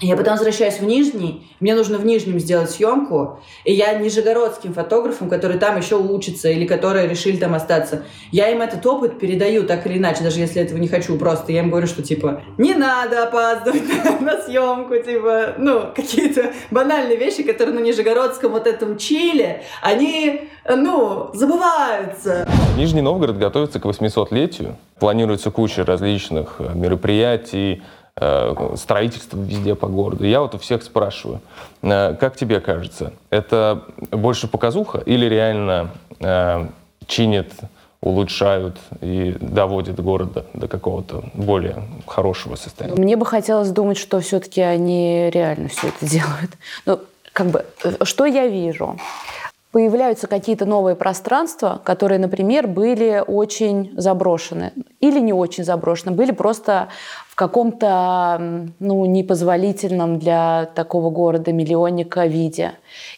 я 0.00 0.16
потом 0.16 0.34
возвращаюсь 0.34 0.78
в 0.78 0.84
Нижний, 0.84 1.50
мне 1.58 1.74
нужно 1.74 1.98
в 1.98 2.06
Нижнем 2.06 2.38
сделать 2.38 2.70
съемку, 2.70 3.40
и 3.64 3.72
я 3.72 3.94
нижегородским 3.94 4.72
фотографам, 4.72 5.28
которые 5.28 5.58
там 5.58 5.76
еще 5.76 5.96
учатся 5.96 6.48
или 6.48 6.66
которые 6.66 7.08
решили 7.08 7.36
там 7.36 7.54
остаться, 7.54 8.04
я 8.30 8.48
им 8.50 8.62
этот 8.62 8.86
опыт 8.86 9.18
передаю 9.18 9.64
так 9.64 9.84
или 9.86 9.98
иначе, 9.98 10.22
даже 10.22 10.38
если 10.38 10.62
этого 10.62 10.78
не 10.78 10.86
хочу, 10.86 11.18
просто. 11.18 11.50
Я 11.50 11.60
им 11.60 11.70
говорю, 11.70 11.88
что 11.88 12.04
типа 12.04 12.42
не 12.58 12.74
надо 12.74 13.24
опаздывать 13.24 13.82
на, 14.04 14.20
на 14.20 14.42
съемку, 14.42 14.94
типа, 14.98 15.54
ну, 15.58 15.92
какие-то 15.94 16.52
банальные 16.70 17.16
вещи, 17.16 17.42
которые 17.42 17.74
на 17.74 17.80
нижегородском 17.80 18.52
вот 18.52 18.68
этом 18.68 18.98
чиле, 18.98 19.64
они, 19.82 20.48
ну, 20.64 21.30
забываются. 21.34 22.46
Нижний 22.78 23.02
Новгород 23.02 23.38
готовится 23.38 23.80
к 23.80 23.84
800-летию, 23.84 24.76
планируется 24.98 25.50
куча 25.50 25.84
различных 25.84 26.60
мероприятий, 26.74 27.82
Э, 28.20 28.74
строительство 28.76 29.36
везде 29.36 29.74
по 29.76 29.86
городу. 29.86 30.24
Я 30.24 30.40
вот 30.40 30.54
у 30.54 30.58
всех 30.58 30.82
спрашиваю, 30.82 31.40
э, 31.82 32.16
как 32.18 32.36
тебе 32.36 32.58
кажется, 32.58 33.12
это 33.30 33.82
больше 34.10 34.48
показуха 34.48 34.98
или 34.98 35.26
реально 35.26 35.90
э, 36.18 36.66
чинят, 37.06 37.48
улучшают 38.00 38.76
и 39.00 39.36
доводят 39.40 40.00
город 40.00 40.46
до 40.52 40.66
какого-то 40.66 41.24
более 41.34 41.84
хорошего 42.06 42.56
состояния? 42.56 43.00
Мне 43.00 43.16
бы 43.16 43.24
хотелось 43.24 43.70
думать, 43.70 43.98
что 43.98 44.18
все-таки 44.18 44.62
они 44.62 45.30
реально 45.30 45.68
все 45.68 45.88
это 45.88 46.04
делают. 46.04 46.50
Ну, 46.86 46.98
как 47.32 47.48
бы, 47.48 47.66
что 48.02 48.24
я 48.24 48.48
вижу? 48.48 48.98
Появляются 49.70 50.26
какие-то 50.26 50.64
новые 50.64 50.96
пространства, 50.96 51.80
которые, 51.84 52.18
например, 52.18 52.66
были 52.66 53.22
очень 53.26 53.92
заброшены 53.96 54.72
или 55.00 55.20
не 55.20 55.32
очень 55.32 55.64
заброшены, 55.64 56.12
были 56.12 56.30
просто 56.30 56.88
в 57.28 57.34
каком-то 57.34 58.66
ну, 58.78 59.04
непозволительном 59.04 60.18
для 60.18 60.70
такого 60.74 61.10
города-миллионника 61.10 62.26
виде. 62.26 62.72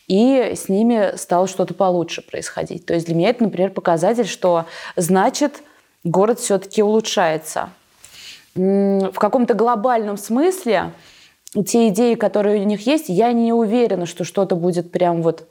И 0.08 0.52
с 0.56 0.68
ними 0.68 1.16
стало 1.16 1.46
что-то 1.46 1.74
получше 1.74 2.22
происходить. 2.22 2.84
То 2.84 2.94
есть 2.94 3.06
для 3.06 3.14
меня 3.14 3.30
это, 3.30 3.44
например, 3.44 3.70
показатель, 3.70 4.26
что 4.26 4.66
значит 4.96 5.62
город 6.02 6.40
все-таки 6.40 6.82
улучшается. 6.82 7.70
В 8.56 9.14
каком-то 9.14 9.54
глобальном 9.54 10.16
смысле 10.16 10.92
те 11.66 11.88
идеи, 11.88 12.14
которые 12.14 12.60
у 12.60 12.64
них 12.64 12.86
есть, 12.86 13.08
я 13.08 13.32
не 13.32 13.52
уверена, 13.52 14.06
что 14.06 14.24
что-то 14.24 14.56
будет 14.56 14.90
прям 14.90 15.22
вот 15.22 15.46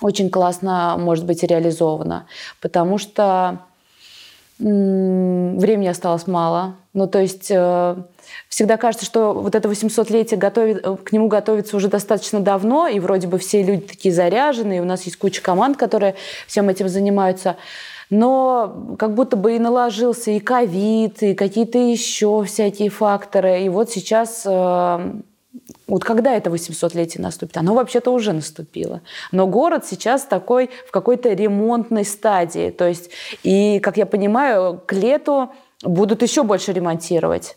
очень 0.00 0.30
классно, 0.30 0.96
может 0.98 1.26
быть, 1.26 1.42
реализовано. 1.42 2.26
Потому 2.60 2.98
что 2.98 3.60
времени 4.60 5.88
осталось 5.88 6.26
мало. 6.26 6.74
Ну, 6.92 7.06
то 7.06 7.18
есть 7.18 7.50
э, 7.50 7.96
всегда 8.48 8.76
кажется, 8.76 9.06
что 9.06 9.32
вот 9.32 9.54
это 9.54 9.68
800-летие 9.68 10.36
готовит, 10.36 10.84
э, 10.84 10.96
к 10.96 11.12
нему 11.12 11.28
готовится 11.28 11.76
уже 11.76 11.88
достаточно 11.88 12.40
давно, 12.40 12.86
и 12.86 13.00
вроде 13.00 13.26
бы 13.26 13.38
все 13.38 13.62
люди 13.62 13.86
такие 13.86 14.14
заряженные, 14.14 14.78
и 14.78 14.80
у 14.82 14.84
нас 14.84 15.04
есть 15.04 15.16
куча 15.16 15.40
команд, 15.40 15.78
которые 15.78 16.14
всем 16.46 16.68
этим 16.68 16.88
занимаются. 16.88 17.56
Но 18.10 18.96
как 18.98 19.14
будто 19.14 19.36
бы 19.36 19.54
и 19.54 19.58
наложился 19.58 20.32
и 20.32 20.40
ковид, 20.40 21.22
и 21.22 21.34
какие-то 21.34 21.78
еще 21.78 22.44
всякие 22.44 22.90
факторы. 22.90 23.62
И 23.62 23.68
вот 23.68 23.90
сейчас 23.90 24.42
э, 24.44 25.12
вот 25.86 26.04
когда 26.04 26.36
это 26.36 26.50
800-летие 26.50 27.20
наступит? 27.20 27.56
Оно 27.56 27.74
вообще-то 27.74 28.12
уже 28.12 28.32
наступило. 28.32 29.00
Но 29.32 29.46
город 29.46 29.84
сейчас 29.84 30.24
такой 30.24 30.70
в 30.86 30.90
какой-то 30.92 31.32
ремонтной 31.32 32.04
стадии. 32.04 32.70
То 32.70 32.86
есть, 32.86 33.10
и, 33.42 33.80
как 33.80 33.96
я 33.96 34.06
понимаю, 34.06 34.80
к 34.86 34.92
лету 34.92 35.50
будут 35.82 36.22
еще 36.22 36.44
больше 36.44 36.72
ремонтировать. 36.72 37.56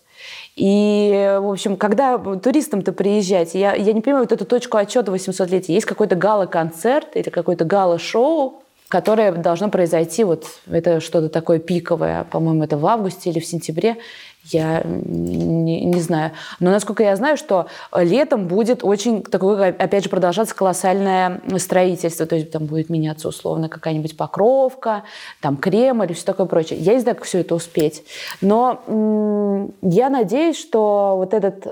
И, 0.56 1.38
в 1.42 1.52
общем, 1.52 1.78
когда 1.78 2.18
туристам-то 2.18 2.94
приезжать, 2.94 3.54
я, 3.54 3.74
я 3.74 3.94
не 3.94 4.02
понимаю 4.02 4.24
вот 4.24 4.32
эту 4.32 4.46
точку 4.46 4.78
отчета 4.78 5.12
800-летия. 5.12 5.74
Есть 5.74 5.86
какой-то 5.86 6.16
гала-концерт 6.16 7.16
или 7.16 7.30
какой-то 7.30 7.66
гала-шоу, 7.66 8.63
которое 8.94 9.32
должно 9.32 9.70
произойти, 9.70 10.24
вот 10.24 10.46
это 10.70 11.00
что-то 11.00 11.28
такое 11.28 11.58
пиковое, 11.58 12.26
по-моему, 12.26 12.64
это 12.64 12.78
в 12.78 12.86
августе 12.86 13.32
или 13.32 13.40
в 13.40 13.46
сентябре. 13.46 13.98
Я 14.44 14.84
не, 14.86 15.84
не 15.84 16.00
знаю. 16.00 16.34
Но 16.60 16.70
насколько 16.70 17.02
я 17.02 17.16
знаю, 17.16 17.36
что 17.36 17.66
летом 17.96 18.48
будет 18.48 18.84
очень 18.84 19.24
такое, 19.24 19.70
опять 19.70 20.04
же, 20.04 20.12
продолжаться 20.12 20.54
колоссальное 20.54 21.42
строительство. 21.58 22.28
То 22.28 22.36
есть 22.36 22.52
там 22.52 22.68
будет 22.68 22.90
меняться 22.90 23.28
условно 23.30 23.68
какая-нибудь 23.68 24.16
покровка, 24.16 25.06
там 25.42 25.58
Кремль 25.58 26.12
и 26.12 26.14
все 26.14 26.26
такое 26.26 26.46
прочее. 26.46 26.78
Я 26.78 26.94
не 26.94 27.00
знаю, 27.00 27.18
как 27.18 27.26
все 27.26 27.40
это 27.40 27.56
успеть. 27.56 28.04
Но 28.42 29.72
я 29.82 30.12
надеюсь, 30.12 30.60
что 30.60 31.16
вот, 31.18 31.34
этот, 31.34 31.66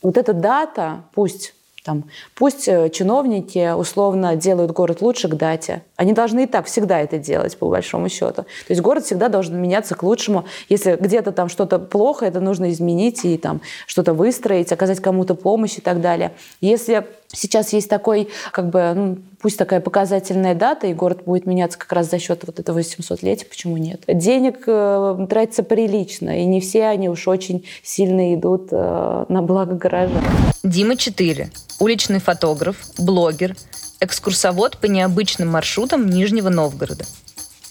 вот 0.00 0.16
эта 0.16 0.32
дата, 0.32 1.02
пусть 1.12 1.52
там, 1.84 2.04
пусть 2.34 2.68
э, 2.68 2.90
чиновники 2.90 3.74
условно 3.74 4.36
делают 4.36 4.72
город 4.72 5.00
лучше 5.00 5.28
к 5.28 5.34
дате. 5.34 5.82
Они 5.96 6.12
должны 6.12 6.44
и 6.44 6.46
так 6.46 6.66
всегда 6.66 7.00
это 7.00 7.18
делать, 7.18 7.56
по 7.56 7.68
большому 7.68 8.08
счету. 8.08 8.42
То 8.42 8.46
есть 8.68 8.80
город 8.80 9.04
всегда 9.04 9.28
должен 9.28 9.60
меняться 9.60 9.94
к 9.94 10.02
лучшему. 10.02 10.44
Если 10.68 10.96
где-то 10.96 11.32
там 11.32 11.48
что-то 11.48 11.78
плохо, 11.78 12.26
это 12.26 12.40
нужно 12.40 12.70
изменить 12.70 13.24
и 13.24 13.36
там 13.36 13.60
что-то 13.86 14.12
выстроить, 14.12 14.72
оказать 14.72 15.00
кому-то 15.00 15.34
помощь 15.34 15.78
и 15.78 15.80
так 15.80 16.00
далее. 16.00 16.32
Если 16.60 17.06
сейчас 17.32 17.72
есть 17.72 17.88
такой, 17.88 18.28
как 18.52 18.70
бы, 18.70 18.92
ну, 18.94 19.18
пусть 19.40 19.58
такая 19.58 19.80
показательная 19.80 20.54
дата, 20.54 20.86
и 20.86 20.94
город 20.94 21.22
будет 21.24 21.46
меняться 21.46 21.78
как 21.78 21.92
раз 21.92 22.10
за 22.10 22.18
счет 22.18 22.44
вот 22.46 22.58
этого 22.58 22.80
700-летия, 22.80 23.46
почему 23.48 23.76
нет? 23.76 24.04
Денег 24.06 24.64
э, 24.66 25.26
тратится 25.28 25.62
прилично, 25.62 26.40
и 26.40 26.44
не 26.44 26.60
все 26.60 26.86
они 26.86 27.08
уж 27.08 27.28
очень 27.28 27.66
сильно 27.82 28.34
идут 28.34 28.68
э, 28.72 29.24
на 29.28 29.42
благо 29.42 29.74
горожан. 29.74 30.24
Дима 30.62 30.96
4 30.96 31.50
уличный 31.80 32.20
фотограф, 32.20 32.76
блогер, 32.98 33.56
экскурсовод 34.00 34.78
по 34.78 34.86
необычным 34.86 35.48
маршрутам 35.48 36.06
Нижнего 36.06 36.48
Новгорода. 36.48 37.04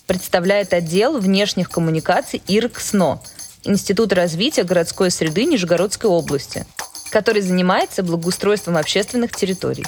Представляет 0.06 0.74
отдел 0.74 1.20
внешних 1.20 1.70
коммуникаций 1.70 2.42
ИРК-СНО 2.48 3.20
Институт 3.64 4.14
развития 4.14 4.64
городской 4.64 5.12
среды 5.12 5.44
Нижегородской 5.44 6.10
области, 6.10 6.66
который 7.18 7.42
занимается 7.42 8.04
благоустройством 8.04 8.78
общественных 8.78 9.32
территорий. 9.32 9.84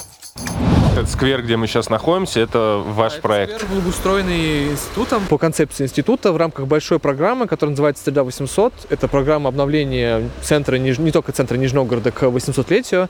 Этот 0.99 1.13
сквер, 1.13 1.41
где 1.43 1.55
мы 1.55 1.65
сейчас 1.65 1.89
находимся, 1.89 2.41
это 2.41 2.83
ваш 2.85 3.13
да, 3.13 3.21
проект. 3.21 3.55
Сквер 3.55 3.71
благоустроенный 3.71 4.71
институтом 4.71 5.25
по 5.29 5.37
концепции 5.37 5.85
института 5.85 6.33
в 6.33 6.35
рамках 6.35 6.67
большой 6.67 6.99
программы, 6.99 7.47
которая 7.47 7.71
называется 7.71 8.03
«Среда 8.03 8.23
800». 8.23 8.73
Это 8.89 9.07
программа 9.07 9.47
обновления 9.47 10.29
центра, 10.41 10.75
не 10.75 11.11
только 11.13 11.31
центра 11.31 11.55
Нижнего 11.55 11.85
города 11.85 12.11
к 12.11 12.23
800-летию. 12.23 13.07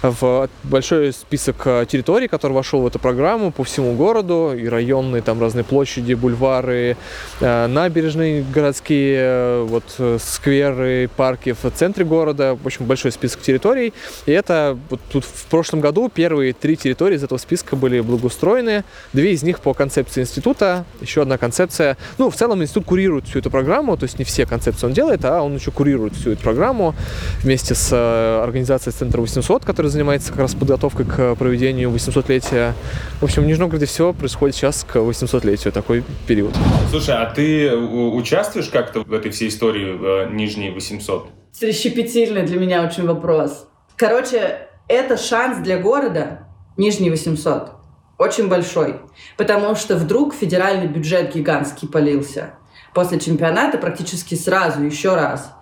В 0.00 0.48
большой 0.64 1.12
список 1.12 1.62
территорий, 1.88 2.26
который 2.26 2.52
вошел 2.52 2.80
в 2.80 2.86
эту 2.86 2.98
программу 2.98 3.52
по 3.52 3.64
всему 3.64 3.92
городу, 3.92 4.54
и 4.58 4.66
районные, 4.66 5.20
там 5.20 5.38
разные 5.38 5.64
площади, 5.64 6.14
бульвары, 6.14 6.96
э, 7.40 7.66
набережные 7.66 8.44
городские, 8.44 9.62
вот 9.64 9.84
скверы, 10.22 11.10
парки 11.14 11.52
в 11.52 11.70
центре 11.70 12.06
города. 12.06 12.56
В 12.62 12.64
общем, 12.66 12.86
большой 12.86 13.12
список 13.12 13.42
территорий. 13.42 13.92
И 14.24 14.32
это 14.32 14.78
вот 14.88 15.00
тут 15.12 15.26
в 15.26 15.44
прошлом 15.50 15.80
году 15.82 16.08
первые 16.08 16.54
три 16.54 16.76
территории 16.76 17.16
из 17.16 17.25
этого 17.26 17.38
списка 17.38 17.76
были 17.76 18.00
благоустроены. 18.00 18.84
Две 19.12 19.32
из 19.32 19.42
них 19.42 19.60
по 19.60 19.74
концепции 19.74 20.22
института, 20.22 20.84
еще 21.00 21.22
одна 21.22 21.38
концепция. 21.38 21.96
Ну, 22.18 22.30
в 22.30 22.36
целом 22.36 22.62
институт 22.62 22.86
курирует 22.86 23.26
всю 23.26 23.40
эту 23.40 23.50
программу, 23.50 23.96
то 23.96 24.04
есть 24.04 24.18
не 24.18 24.24
все 24.24 24.46
концепции 24.46 24.86
он 24.86 24.92
делает, 24.92 25.24
а 25.24 25.42
он 25.42 25.54
еще 25.54 25.70
курирует 25.70 26.14
всю 26.14 26.32
эту 26.32 26.42
программу 26.42 26.94
вместе 27.42 27.74
с 27.74 27.90
э, 27.92 28.42
организацией 28.42 28.94
Центра 28.94 29.20
800, 29.20 29.64
которая 29.64 29.90
занимается 29.90 30.30
как 30.30 30.40
раз 30.40 30.54
подготовкой 30.54 31.06
к 31.06 31.34
проведению 31.34 31.90
800-летия. 31.90 32.72
В 33.20 33.24
общем, 33.24 33.42
в 33.42 33.46
Нижнем 33.46 33.68
городе 33.68 33.86
все 33.86 34.12
происходит 34.12 34.56
сейчас 34.56 34.84
к 34.84 34.96
800-летию, 34.96 35.72
такой 35.72 36.04
период. 36.26 36.54
Слушай, 36.90 37.16
а 37.16 37.26
ты 37.26 37.74
участвуешь 37.76 38.68
как-то 38.68 39.00
в 39.02 39.12
этой 39.12 39.30
всей 39.30 39.48
истории 39.48 39.92
в 39.92 40.32
Нижней 40.32 40.70
800? 40.70 41.28
Щепетильный 41.72 42.42
для 42.42 42.58
меня 42.58 42.84
очень 42.84 43.06
вопрос. 43.06 43.66
Короче, 43.96 44.68
это 44.88 45.16
шанс 45.16 45.58
для 45.58 45.78
города 45.78 46.45
Нижний 46.76 47.10
800. 47.10 47.72
Очень 48.18 48.48
большой. 48.48 49.00
Потому 49.36 49.74
что 49.74 49.96
вдруг 49.96 50.34
федеральный 50.34 50.86
бюджет 50.86 51.34
гигантский 51.34 51.88
полился. 51.88 52.54
После 52.94 53.20
чемпионата 53.20 53.78
практически 53.78 54.34
сразу, 54.34 54.82
еще 54.82 55.14
раз. 55.14 55.52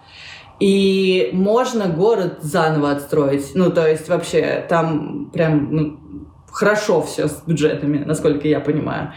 И 0.61 1.31
можно 1.33 1.89
город 1.89 2.39
заново 2.43 2.93
отстроить. 2.93 3.55
Ну, 3.55 3.71
то 3.71 3.89
есть 3.89 4.09
вообще 4.09 4.65
там 4.69 5.31
прям 5.33 5.69
ну, 5.75 6.01
хорошо 6.51 7.03
все 7.03 7.29
с 7.29 7.43
бюджетами, 7.45 7.99
насколько 7.99 8.47
я 8.47 8.61
понимаю. 8.61 9.13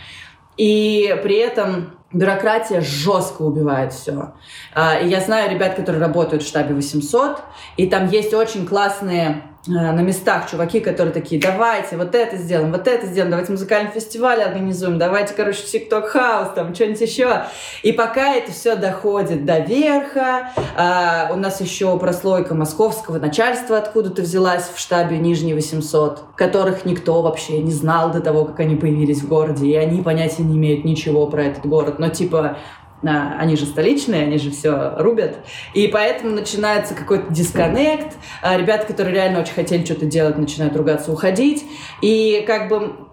И 0.58 1.16
при 1.22 1.36
этом 1.36 1.98
бюрократия 2.12 2.82
жестко 2.82 3.44
убивает 3.44 3.94
все. 3.94 4.34
А, 4.74 4.98
и 4.98 5.08
я 5.08 5.22
знаю 5.22 5.52
ребят, 5.52 5.76
которые 5.76 6.02
работают 6.02 6.42
в 6.42 6.48
штабе 6.48 6.74
800, 6.74 7.38
и 7.78 7.88
там 7.88 8.10
есть 8.10 8.34
очень 8.34 8.66
классные 8.66 9.44
на 9.68 10.02
местах 10.02 10.50
чуваки, 10.50 10.80
которые 10.80 11.14
такие, 11.14 11.42
давайте 11.42 11.98
вот 11.98 12.16
это 12.16 12.38
сделаем, 12.38 12.72
вот 12.72 12.88
это 12.88 13.06
сделаем, 13.06 13.32
давайте 13.32 13.52
музыкальный 13.52 13.92
фестиваль 13.92 14.42
организуем, 14.42 14.98
давайте, 14.98 15.34
короче, 15.34 15.64
TikTok 15.64 16.08
хаус, 16.08 16.50
там 16.56 16.74
что-нибудь 16.74 17.02
еще. 17.02 17.44
И 17.84 17.92
пока 17.92 18.34
это 18.34 18.52
все 18.52 18.76
доходит 18.76 19.46
до 19.46 19.60
верха, 19.60 20.52
а, 20.76 21.30
у 21.34 21.36
нас 21.36 21.62
еще 21.62 21.98
прослойка 22.00 22.56
московского 22.56 23.20
начальства 23.20 23.78
откуда-то 23.78 24.22
взялась 24.22 24.70
в 24.74 24.80
штабе 24.80 25.18
Нижний 25.18 25.54
800, 25.54 26.24
которых 26.36 26.86
никто 26.86 27.22
вообще 27.22 27.60
не 27.60 27.72
знал 27.72 28.12
до 28.12 28.22
того, 28.22 28.46
как 28.46 28.60
они 28.60 28.76
появились 28.76 29.22
в 29.22 29.28
городе, 29.28 29.68
и 29.68 29.76
они 29.76 30.02
понятия 30.02 30.44
не 30.44 30.58
имеют 30.58 30.86
ничего 30.86 31.28
про 31.28 31.44
этот 31.44 31.66
город. 31.66 32.00
Но 32.00 32.10
типа 32.10 32.58
они 33.04 33.56
же 33.56 33.66
столичные, 33.66 34.24
они 34.24 34.38
же 34.38 34.52
все 34.52 34.96
рубят. 34.98 35.38
И 35.74 35.88
поэтому 35.88 36.32
начинается 36.32 36.96
какой-то 36.96 37.32
дисконнект. 37.34 38.16
А 38.42 38.58
ребята, 38.58 38.88
которые 38.88 39.16
реально 39.16 39.42
очень 39.42 39.54
хотели 39.54 39.86
что-то 39.86 40.06
делать, 40.06 40.38
начинают 40.38 40.76
ругаться, 40.76 41.12
уходить. 41.12 41.66
И 42.02 42.44
как 42.48 42.70
бы 42.70 43.08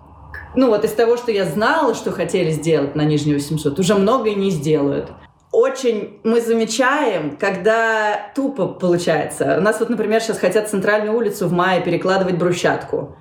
ну 0.56 0.68
вот 0.68 0.84
из 0.84 0.92
того, 0.92 1.16
что 1.16 1.32
я 1.32 1.44
знала, 1.44 1.94
что 1.94 2.12
хотели 2.12 2.50
сделать 2.50 2.94
на 2.94 3.02
Нижней 3.02 3.34
800, 3.34 3.78
уже 3.78 3.94
многое 3.94 4.34
не 4.34 4.50
сделают. 4.50 5.10
Очень 5.50 6.20
мы 6.24 6.40
замечаем, 6.40 7.36
когда 7.36 8.32
тупо 8.34 8.66
получается. 8.66 9.56
У 9.58 9.60
нас 9.60 9.78
вот, 9.80 9.88
например, 9.88 10.20
сейчас 10.20 10.38
хотят 10.38 10.68
центральную 10.68 11.16
улицу 11.16 11.48
в 11.48 11.52
мае 11.52 11.80
перекладывать 11.80 12.36
брусчатку. 12.36 13.16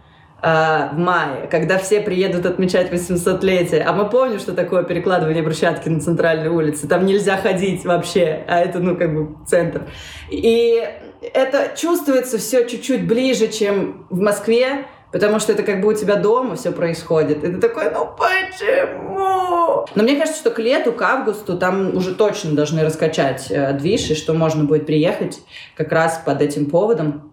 А, 0.46 0.90
в 0.92 0.98
мае, 0.98 1.48
когда 1.50 1.78
все 1.78 2.02
приедут 2.02 2.46
отмечать 2.46 2.92
800-летие. 2.92 3.80
А 3.80 3.94
мы 3.94 4.10
помним, 4.10 4.40
что 4.40 4.52
такое 4.52 4.84
перекладывание 4.84 5.42
брусчатки 5.42 5.88
на 5.88 6.02
центральной 6.02 6.50
улице. 6.50 6.86
Там 6.86 7.06
нельзя 7.06 7.38
ходить 7.38 7.86
вообще, 7.86 8.44
а 8.46 8.60
это, 8.60 8.80
ну, 8.80 8.98
как 8.98 9.16
бы 9.16 9.38
центр. 9.48 9.88
И 10.30 10.86
это 11.34 11.72
чувствуется 11.78 12.38
все 12.40 12.68
чуть-чуть 12.68 13.08
ближе, 13.08 13.48
чем 13.48 14.06
в 14.10 14.20
Москве, 14.20 14.86
Потому 15.14 15.40
что 15.40 15.52
это 15.52 15.62
как 15.62 15.80
бы 15.80 15.90
у 15.90 15.94
тебя 15.94 16.16
дома 16.16 16.56
все 16.56 16.72
происходит. 16.72 17.44
И 17.44 17.52
ты 17.52 17.58
такой, 17.60 17.92
ну 17.92 18.10
почему? 18.18 19.86
Но 19.94 20.02
мне 20.02 20.16
кажется, 20.16 20.40
что 20.40 20.50
к 20.50 20.58
лету, 20.58 20.92
к 20.92 21.00
августу 21.04 21.56
там 21.56 21.96
уже 21.96 22.16
точно 22.16 22.56
должны 22.56 22.84
раскачать 22.84 23.46
э, 23.52 23.74
движ, 23.74 24.10
и 24.10 24.16
что 24.16 24.34
можно 24.34 24.64
будет 24.64 24.88
приехать 24.88 25.40
как 25.78 25.92
раз 25.92 26.20
под 26.26 26.42
этим 26.42 26.66
поводом. 26.66 27.33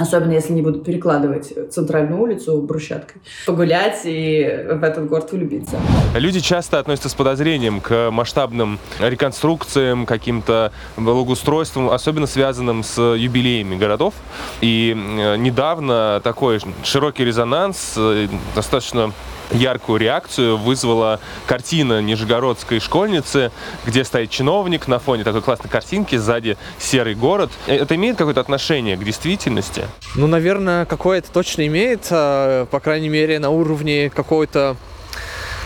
Особенно 0.00 0.32
если 0.32 0.54
не 0.54 0.62
будут 0.62 0.82
перекладывать 0.82 1.52
центральную 1.70 2.20
улицу 2.20 2.62
брусчаткой. 2.62 3.20
Погулять 3.46 4.00
и 4.04 4.66
в 4.70 4.82
этот 4.82 5.06
город 5.08 5.30
влюбиться. 5.30 5.76
Люди 6.14 6.40
часто 6.40 6.78
относятся 6.78 7.10
с 7.10 7.14
подозрением 7.14 7.82
к 7.82 8.10
масштабным 8.10 8.78
реконструкциям, 8.98 10.06
каким-то 10.06 10.72
благоустройствам, 10.96 11.90
особенно 11.90 12.26
связанным 12.26 12.82
с 12.82 12.98
юбилеями 12.98 13.76
городов. 13.76 14.14
И 14.62 14.96
э, 14.96 15.36
недавно 15.36 16.22
такой 16.24 16.60
широкий 16.82 17.24
резонанс, 17.24 17.94
э, 17.98 18.28
достаточно 18.54 19.12
яркую 19.52 19.98
реакцию 19.98 20.56
вызвала 20.56 21.20
картина 21.46 22.00
нижегородской 22.00 22.80
школьницы, 22.80 23.50
где 23.86 24.04
стоит 24.04 24.30
чиновник 24.30 24.88
на 24.88 24.98
фоне 24.98 25.24
такой 25.24 25.42
классной 25.42 25.70
картинки, 25.70 26.16
сзади 26.16 26.56
серый 26.78 27.14
город. 27.14 27.50
Это 27.66 27.94
имеет 27.96 28.16
какое-то 28.16 28.40
отношение 28.40 28.96
к 28.96 29.04
действительности? 29.04 29.84
Ну, 30.14 30.26
наверное, 30.26 30.84
какое-то 30.84 31.30
точно 31.30 31.66
имеет, 31.66 32.06
а, 32.10 32.66
по 32.66 32.80
крайней 32.80 33.08
мере, 33.08 33.38
на 33.38 33.50
уровне 33.50 34.10
какой-то 34.10 34.76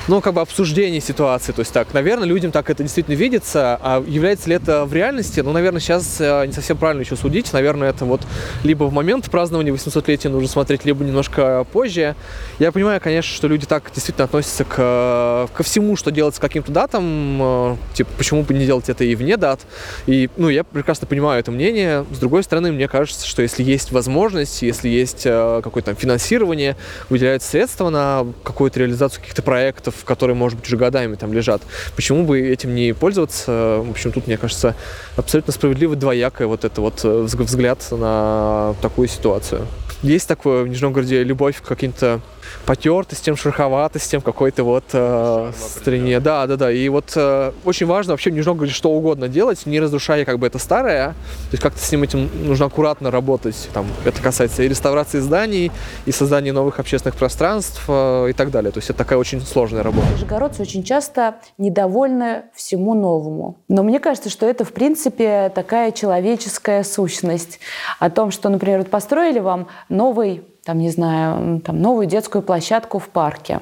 ну, 0.09 0.21
как 0.21 0.35
бы 0.35 0.41
обсуждение 0.41 1.01
ситуации. 1.01 1.53
То 1.53 1.61
есть 1.61 1.73
так, 1.73 1.93
наверное, 1.95 2.27
людям 2.27 2.53
так 2.53 2.69
это 2.69 2.83
действительно 2.83 3.15
видится, 3.15 3.79
а 3.81 4.05
является 4.07 4.49
ли 4.49 4.57
это 4.57 4.85
в 4.85 4.93
реальности? 4.93 5.41
Ну, 5.41 5.53
наверное, 5.53 5.81
сейчас 5.81 6.21
э, 6.21 6.47
не 6.47 6.53
совсем 6.53 6.77
правильно 6.77 7.03
еще 7.03 7.17
судить. 7.17 7.53
Наверное, 7.53 7.91
это 7.91 8.05
вот 8.05 8.21
либо 8.63 8.85
в 8.85 8.93
момент 8.93 9.31
празднования 9.31 9.73
800-летия 9.73 10.29
нужно 10.29 10.49
смотреть, 10.49 10.85
либо 10.85 11.05
немножко 11.05 11.67
позже. 11.73 12.17
Я 12.59 12.73
понимаю, 12.73 13.01
конечно, 13.01 13.35
что 13.35 13.49
люди 13.49 13.67
так 13.67 13.91
действительно 13.95 14.25
относятся 14.25 14.65
к, 14.65 15.49
ко 15.55 15.63
всему, 15.63 15.97
что 15.97 16.11
делается 16.11 16.41
каким-то 16.41 16.71
датам. 16.71 17.39
Э, 17.41 17.77
типа, 17.95 18.11
почему 18.19 18.43
бы 18.43 18.53
не 18.53 18.67
делать 18.67 18.89
это 18.89 19.05
и 19.05 19.15
вне 19.15 19.37
дат? 19.37 19.61
И, 20.07 20.29
ну, 20.37 20.49
я 20.49 20.65
прекрасно 20.65 21.07
понимаю 21.07 21.41
это 21.41 21.51
мнение. 21.51 22.05
С 22.11 22.19
другой 22.19 22.43
стороны, 22.43 22.73
мне 22.73 22.89
кажется, 22.89 23.27
что 23.27 23.43
если 23.43 23.63
есть 23.63 23.91
возможность, 23.91 24.63
если 24.63 24.89
есть 24.89 25.23
э, 25.25 25.61
какое-то 25.65 25.95
финансирование, 25.95 26.77
выделяются 27.09 27.49
средства 27.49 27.89
на 27.89 28.27
какую-то 28.43 28.81
реализацию 28.81 29.21
каких-то 29.21 29.43
проектов, 29.43 29.94
проектов, 29.95 30.05
которые, 30.05 30.37
может 30.37 30.59
быть, 30.59 30.67
уже 30.67 30.77
годами 30.77 31.15
там 31.15 31.33
лежат. 31.33 31.63
Почему 31.97 32.25
бы 32.25 32.41
этим 32.41 32.75
не 32.75 32.93
пользоваться? 32.93 33.81
В 33.85 33.91
общем, 33.91 34.13
тут, 34.13 34.27
мне 34.27 34.37
кажется, 34.37 34.75
абсолютно 35.17 35.53
справедливо 35.53 35.97
двоякое 35.97 36.47
вот 36.47 36.65
это 36.65 36.81
вот 36.81 37.01
э, 37.05 37.23
взгляд 37.23 37.87
на 37.91 38.75
такую 38.83 39.09
ситуацию. 39.09 39.67
Есть 40.03 40.29
такое 40.29 40.65
в 40.65 40.69
Нижнем 40.69 40.93
городе 40.93 41.23
любовь 41.23 41.61
к 41.61 41.67
каким-то 41.67 42.21
потертостям, 42.67 43.37
шероховатостям, 43.37 44.21
какой-то 44.21 44.65
вот 44.65 44.85
э, 44.93 45.53
стране. 45.57 46.21
Да, 46.21 46.47
да, 46.47 46.57
да. 46.57 46.73
И 46.73 46.89
вот 46.89 47.13
э, 47.17 47.53
очень 47.65 47.87
важно 47.87 48.13
вообще 48.13 48.31
в 48.31 48.35
Нижнем 48.35 48.69
что 48.69 48.91
угодно 48.91 49.29
делать, 49.29 49.67
не 49.67 49.81
разрушая 49.81 50.25
как 50.25 50.39
бы 50.39 50.47
это 50.47 50.59
старое. 50.59 51.09
То 51.11 51.53
есть 51.53 51.63
как-то 51.63 51.79
с 51.81 51.91
ним 51.93 52.03
этим 52.03 52.31
нужно 52.47 52.67
аккуратно 52.67 53.11
работать. 53.11 53.69
Там, 53.73 53.87
это 54.05 54.21
касается 54.23 54.63
и 54.63 54.69
реставрации 54.69 55.19
зданий, 55.19 55.73
и 56.07 56.13
создания 56.13 56.53
новых 56.53 56.81
общественных 56.81 57.17
пространств 57.17 57.85
э, 57.89 58.31
и 58.31 58.33
так 58.33 58.51
далее. 58.51 58.73
То 58.73 58.79
есть 58.79 58.91
это 58.91 58.99
такая 58.99 59.19
очень 59.19 59.41
сложная 59.41 59.83
работа. 59.83 60.07
Нижегородцы 60.15 60.63
очень 60.63 60.83
часто 60.83 61.37
недовольны 61.59 62.45
всему 62.55 62.95
новому. 62.95 63.59
Но 63.69 63.83
мне 63.83 64.01
кажется, 64.01 64.31
что 64.31 64.47
это, 64.47 64.65
в 64.65 64.73
принципе, 64.73 65.51
такая 65.55 65.93
человеческая 65.93 66.85
сущность. 66.85 67.61
О 67.99 68.11
том, 68.11 68.31
что, 68.31 68.49
например, 68.49 68.79
вот 68.79 68.91
построили 68.91 69.39
вам 69.39 69.69
новый 69.89 70.45
там, 70.65 70.79
не 70.79 70.91
знаю, 70.91 71.61
там, 71.61 71.81
новую 71.81 72.07
детскую 72.07 72.43
площадку 72.43 72.99
в 72.99 73.09
парке. 73.09 73.61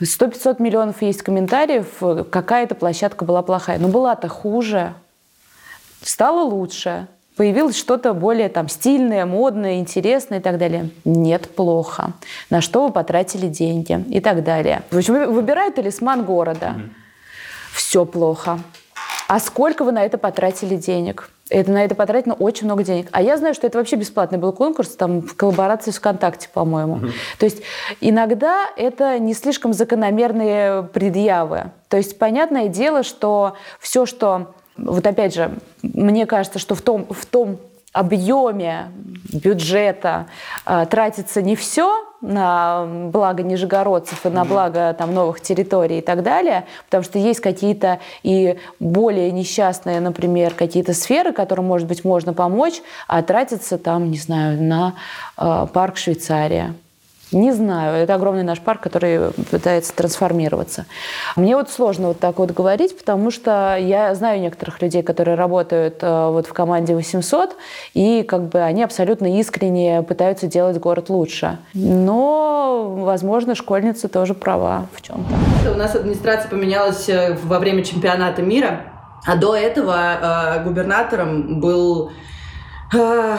100-500 0.00 0.60
миллионов 0.60 1.02
есть 1.02 1.22
комментариев, 1.22 1.86
какая-то 2.30 2.74
площадка 2.74 3.24
была 3.24 3.42
плохая. 3.42 3.78
Но 3.78 3.88
была-то 3.88 4.28
хуже, 4.28 4.94
стало 6.02 6.42
лучше, 6.42 7.06
появилось 7.36 7.76
что-то 7.76 8.12
более 8.12 8.48
там 8.48 8.68
стильное, 8.68 9.26
модное, 9.26 9.78
интересное 9.78 10.40
и 10.40 10.42
так 10.42 10.58
далее. 10.58 10.90
Нет, 11.04 11.54
плохо. 11.54 12.12
На 12.50 12.60
что 12.60 12.86
вы 12.86 12.92
потратили 12.92 13.46
деньги 13.46 14.04
и 14.10 14.20
так 14.20 14.44
далее. 14.44 14.82
В 14.90 14.98
общем, 14.98 15.32
выбирают 15.32 15.76
талисман 15.76 16.24
города. 16.24 16.74
Mm-hmm. 16.76 16.90
Все 17.74 18.04
плохо. 18.04 18.58
А 19.32 19.40
сколько 19.40 19.82
вы 19.84 19.92
на 19.92 20.04
это 20.04 20.18
потратили 20.18 20.76
денег? 20.76 21.30
Это, 21.48 21.70
на 21.70 21.82
это 21.82 21.94
потратено 21.94 22.34
очень 22.34 22.66
много 22.66 22.84
денег. 22.84 23.08
А 23.12 23.22
я 23.22 23.38
знаю, 23.38 23.54
что 23.54 23.66
это 23.66 23.78
вообще 23.78 23.96
бесплатный 23.96 24.36
был 24.36 24.52
конкурс, 24.52 24.90
там, 24.90 25.22
в 25.22 25.34
коллаборации 25.36 25.90
с 25.90 25.96
ВКонтакте, 25.96 26.50
по-моему. 26.52 26.96
Mm-hmm. 26.96 27.12
То 27.38 27.46
есть 27.46 27.62
иногда 28.02 28.66
это 28.76 29.18
не 29.18 29.32
слишком 29.32 29.72
закономерные 29.72 30.82
предъявы. 30.82 31.70
То 31.88 31.96
есть 31.96 32.18
понятное 32.18 32.68
дело, 32.68 33.02
что 33.02 33.56
все, 33.80 34.04
что... 34.04 34.52
Вот 34.76 35.06
опять 35.06 35.34
же, 35.34 35.50
мне 35.82 36.26
кажется, 36.26 36.58
что 36.58 36.74
в 36.74 36.82
том, 36.82 37.06
в 37.08 37.24
том 37.24 37.56
объеме 37.92 38.90
бюджета 39.32 40.26
э, 40.66 40.86
тратится 40.90 41.42
не 41.42 41.56
все 41.56 42.04
на 42.20 42.86
благо 42.86 43.42
нижегородцев 43.42 44.24
и 44.24 44.28
на 44.28 44.44
благо 44.44 44.94
там, 44.96 45.12
новых 45.12 45.40
территорий 45.40 45.98
и 45.98 46.00
так 46.00 46.22
далее, 46.22 46.64
потому 46.86 47.02
что 47.02 47.18
есть 47.18 47.40
какие-то 47.40 47.98
и 48.22 48.58
более 48.78 49.30
несчастные, 49.32 50.00
например, 50.00 50.54
какие-то 50.54 50.94
сферы, 50.94 51.32
которым, 51.32 51.66
может 51.66 51.88
быть, 51.88 52.04
можно 52.04 52.32
помочь, 52.32 52.80
а 53.08 53.22
тратится 53.22 53.76
там, 53.76 54.10
не 54.10 54.18
знаю, 54.18 54.62
на 54.62 54.94
э, 55.36 55.66
парк 55.72 55.96
Швейцария 55.96 56.74
не 57.32 57.52
знаю. 57.52 57.96
Это 57.96 58.14
огромный 58.14 58.42
наш 58.42 58.60
парк, 58.60 58.80
который 58.80 59.32
пытается 59.50 59.94
трансформироваться. 59.94 60.86
Мне 61.36 61.56
вот 61.56 61.70
сложно 61.70 62.08
вот 62.08 62.20
так 62.20 62.38
вот 62.38 62.50
говорить, 62.52 62.96
потому 62.96 63.30
что 63.30 63.76
я 63.78 64.14
знаю 64.14 64.40
некоторых 64.40 64.82
людей, 64.82 65.02
которые 65.02 65.36
работают 65.36 65.98
э, 66.02 66.28
вот 66.30 66.46
в 66.46 66.52
команде 66.52 66.94
800, 66.94 67.56
и 67.94 68.22
как 68.22 68.48
бы 68.48 68.60
они 68.60 68.82
абсолютно 68.82 69.38
искренне 69.38 70.02
пытаются 70.02 70.46
делать 70.46 70.78
город 70.78 71.08
лучше. 71.08 71.58
Но, 71.74 72.94
возможно, 72.98 73.54
школьница 73.54 74.08
тоже 74.08 74.34
права 74.34 74.86
в 74.94 75.02
чем-то. 75.02 75.70
У 75.70 75.76
нас 75.76 75.94
администрация 75.94 76.48
поменялась 76.48 77.08
э, 77.08 77.36
во 77.42 77.58
время 77.58 77.84
чемпионата 77.84 78.42
мира, 78.42 78.84
а 79.26 79.36
до 79.36 79.56
этого 79.56 79.96
э, 79.96 80.64
губернатором 80.64 81.60
был 81.60 82.10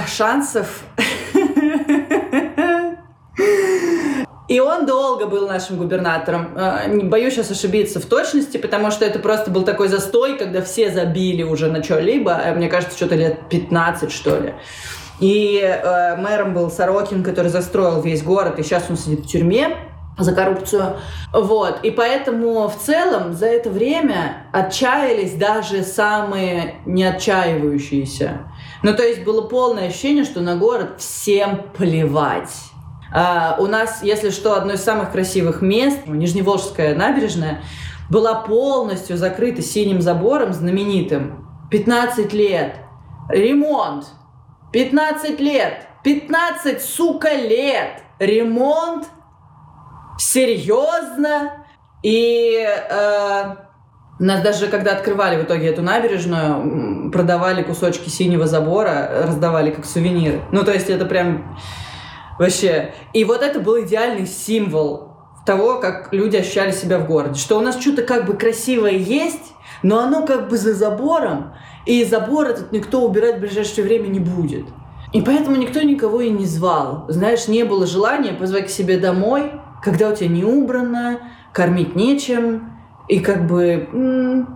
Шансов. 0.07 0.83
И 4.47 4.59
он 4.59 4.85
долго 4.85 5.25
был 5.25 5.47
нашим 5.47 5.77
губернатором. 5.77 6.49
А, 6.55 6.85
не 6.85 7.03
боюсь 7.03 7.33
сейчас 7.33 7.49
ошибиться 7.49 7.99
в 7.99 8.05
точности, 8.05 8.57
потому 8.57 8.91
что 8.91 9.05
это 9.05 9.19
просто 9.19 9.49
был 9.51 9.63
такой 9.63 9.87
застой, 9.87 10.37
когда 10.37 10.61
все 10.61 10.91
забили 10.91 11.43
уже 11.43 11.71
на 11.71 11.81
что-либо. 11.81 12.33
А 12.33 12.53
мне 12.53 12.67
кажется, 12.67 12.95
что-то 12.95 13.15
лет 13.15 13.49
15, 13.49 14.11
что 14.11 14.37
ли. 14.37 14.53
И 15.19 15.59
э, 15.61 16.17
мэром 16.17 16.53
был 16.53 16.69
Сорокин, 16.69 17.23
который 17.23 17.47
застроил 17.47 18.01
весь 18.01 18.23
город, 18.23 18.59
и 18.59 18.63
сейчас 18.63 18.85
он 18.89 18.97
сидит 18.97 19.21
в 19.21 19.27
тюрьме 19.27 19.77
за 20.17 20.33
коррупцию. 20.33 20.97
Вот. 21.31 21.79
И 21.83 21.91
поэтому 21.91 22.67
в 22.67 22.75
целом 22.75 23.33
за 23.33 23.47
это 23.47 23.69
время 23.69 24.47
отчаялись 24.51 25.33
даже 25.33 25.83
самые 25.83 26.75
неотчаивающиеся. 26.85 28.39
Ну, 28.83 28.93
то 28.93 29.03
есть 29.03 29.23
было 29.23 29.47
полное 29.47 29.87
ощущение, 29.87 30.25
что 30.25 30.41
на 30.41 30.55
город 30.57 30.95
всем 30.99 31.61
плевать. 31.75 32.72
А, 33.13 33.57
у 33.59 33.67
нас, 33.67 34.01
если 34.01 34.31
что, 34.31 34.55
одно 34.55 34.73
из 34.73 34.83
самых 34.83 35.11
красивых 35.11 35.61
мест, 35.61 35.99
Нижневолжская 36.07 36.95
набережная, 36.95 37.61
была 38.09 38.33
полностью 38.33 39.17
закрыта 39.17 39.61
синим 39.61 40.01
забором 40.01 40.51
знаменитым. 40.51 41.47
15 41.69 42.33
лет. 42.33 42.75
Ремонт. 43.29 44.05
15 44.71 45.39
лет. 45.39 45.87
15, 46.03 46.81
сука, 46.81 47.33
лет. 47.35 48.01
Ремонт. 48.17 49.05
Серьезно. 50.17 51.65
И 52.01 52.65
э, 52.65 53.55
нас 54.19 54.41
даже, 54.41 54.67
когда 54.67 54.93
открывали 54.93 55.39
в 55.39 55.45
итоге 55.45 55.67
эту 55.67 55.83
набережную, 55.83 57.11
продавали 57.11 57.61
кусочки 57.61 58.09
синего 58.09 58.47
забора, 58.47 59.23
раздавали 59.27 59.69
как 59.69 59.85
сувениры. 59.85 60.41
Ну, 60.51 60.63
то 60.63 60.73
есть 60.73 60.89
это 60.89 61.05
прям 61.05 61.57
Вообще. 62.39 62.93
И 63.13 63.23
вот 63.23 63.41
это 63.41 63.59
был 63.59 63.81
идеальный 63.81 64.25
символ 64.25 65.09
того, 65.45 65.79
как 65.79 66.13
люди 66.13 66.37
ощущали 66.37 66.71
себя 66.71 66.99
в 66.99 67.07
городе. 67.07 67.39
Что 67.39 67.57
у 67.57 67.61
нас 67.61 67.79
что-то 67.79 68.03
как 68.03 68.25
бы 68.25 68.33
красивое 68.33 68.97
есть, 68.97 69.53
но 69.81 69.99
оно 69.99 70.25
как 70.25 70.49
бы 70.49 70.57
за 70.57 70.73
забором, 70.73 71.53
и 71.85 72.03
забор 72.05 72.47
этот 72.47 72.71
никто 72.71 73.01
убирать 73.01 73.37
в 73.37 73.41
ближайшее 73.41 73.83
время 73.85 74.07
не 74.07 74.19
будет. 74.19 74.65
И 75.11 75.21
поэтому 75.21 75.57
никто 75.57 75.81
никого 75.81 76.21
и 76.21 76.29
не 76.29 76.45
звал. 76.45 77.05
Знаешь, 77.07 77.47
не 77.47 77.63
было 77.63 77.85
желания 77.85 78.33
позвать 78.33 78.67
к 78.67 78.69
себе 78.69 78.97
домой, 78.97 79.51
когда 79.83 80.09
у 80.09 80.15
тебя 80.15 80.29
не 80.29 80.43
убрано, 80.43 81.19
кормить 81.51 81.95
нечем, 81.95 82.71
и 83.07 83.19
как 83.19 83.45
бы... 83.45 84.47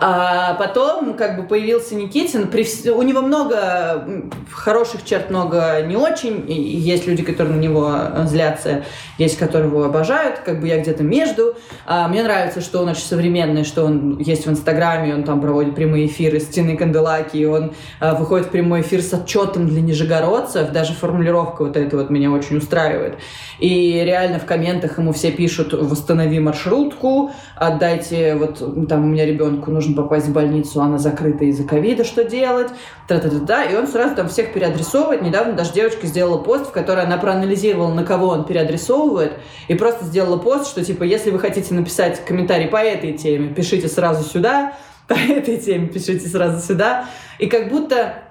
А 0.00 0.54
потом 0.54 1.14
как 1.14 1.36
бы 1.36 1.42
появился 1.44 1.94
Никитин. 1.94 2.48
При... 2.48 2.66
У 2.90 3.02
него 3.02 3.22
много 3.22 4.04
хороших 4.52 5.04
черт, 5.04 5.30
много 5.30 5.82
не 5.82 5.96
очень. 5.96 6.44
И 6.48 6.54
есть 6.54 7.06
люди, 7.06 7.22
которые 7.22 7.56
на 7.56 7.60
него 7.60 7.94
злятся, 8.24 8.84
есть, 9.18 9.38
которые 9.38 9.68
его 9.70 9.84
обожают. 9.84 10.40
Как 10.40 10.60
бы 10.60 10.68
я 10.68 10.80
где-то 10.80 11.02
между. 11.02 11.56
А 11.86 12.08
мне 12.08 12.22
нравится, 12.22 12.60
что 12.60 12.80
он 12.80 12.88
очень 12.88 13.04
современный, 13.04 13.64
что 13.64 13.84
он 13.84 14.18
есть 14.18 14.46
в 14.46 14.50
Инстаграме, 14.50 15.14
он 15.14 15.24
там 15.24 15.40
проводит 15.40 15.74
прямые 15.74 16.06
эфиры 16.06 16.40
с 16.40 16.46
Тиной 16.46 16.76
Канделаки, 16.76 17.44
он 17.44 17.72
а, 18.00 18.14
выходит 18.14 18.46
в 18.46 18.50
прямой 18.50 18.82
эфир 18.82 19.02
с 19.02 19.12
отчетом 19.12 19.68
для 19.68 19.80
нижегородцев. 19.80 20.70
Даже 20.70 20.94
формулировка 20.94 21.64
вот 21.64 21.76
эта 21.76 21.96
вот 21.96 22.10
меня 22.10 22.30
очень 22.30 22.58
устраивает. 22.58 23.18
И 23.58 24.02
реально 24.04 24.38
в 24.38 24.46
комментах 24.46 24.98
ему 24.98 25.12
все 25.12 25.30
пишут 25.30 25.72
«Восстанови 25.72 26.38
маршрутку», 26.38 27.32
«Отдайте, 27.56 28.34
вот 28.34 28.88
там 28.88 29.04
у 29.04 29.08
меня 29.08 29.26
ребенку 29.26 29.70
нужно 29.80 29.96
попасть 29.96 30.26
в 30.26 30.32
больницу, 30.32 30.82
она 30.82 30.98
закрыта 30.98 31.44
из-за 31.46 31.64
ковида, 31.64 32.04
что 32.04 32.24
делать?» 32.24 32.68
Тра-та-та-та. 33.08 33.64
И 33.64 33.74
он 33.74 33.86
сразу 33.86 34.14
там 34.14 34.28
всех 34.28 34.52
переадресовывает. 34.52 35.22
Недавно 35.22 35.54
даже 35.54 35.72
девочка 35.72 36.06
сделала 36.06 36.38
пост, 36.38 36.66
в 36.66 36.70
которой 36.70 37.04
она 37.04 37.16
проанализировала, 37.16 37.92
на 37.92 38.04
кого 38.04 38.28
он 38.28 38.44
переадресовывает, 38.44 39.32
и 39.68 39.74
просто 39.74 40.04
сделала 40.04 40.36
пост, 40.36 40.68
что 40.68 40.84
типа, 40.84 41.04
если 41.04 41.30
вы 41.30 41.38
хотите 41.38 41.72
написать 41.74 42.22
комментарий 42.24 42.68
по 42.68 42.76
этой 42.76 43.14
теме, 43.14 43.54
пишите 43.54 43.88
сразу 43.88 44.22
сюда, 44.28 44.74
по 45.08 45.14
этой 45.14 45.56
теме 45.56 45.88
пишите 45.88 46.28
сразу 46.28 46.64
сюда. 46.64 47.06
И 47.38 47.46
как 47.46 47.70
будто 47.70 48.29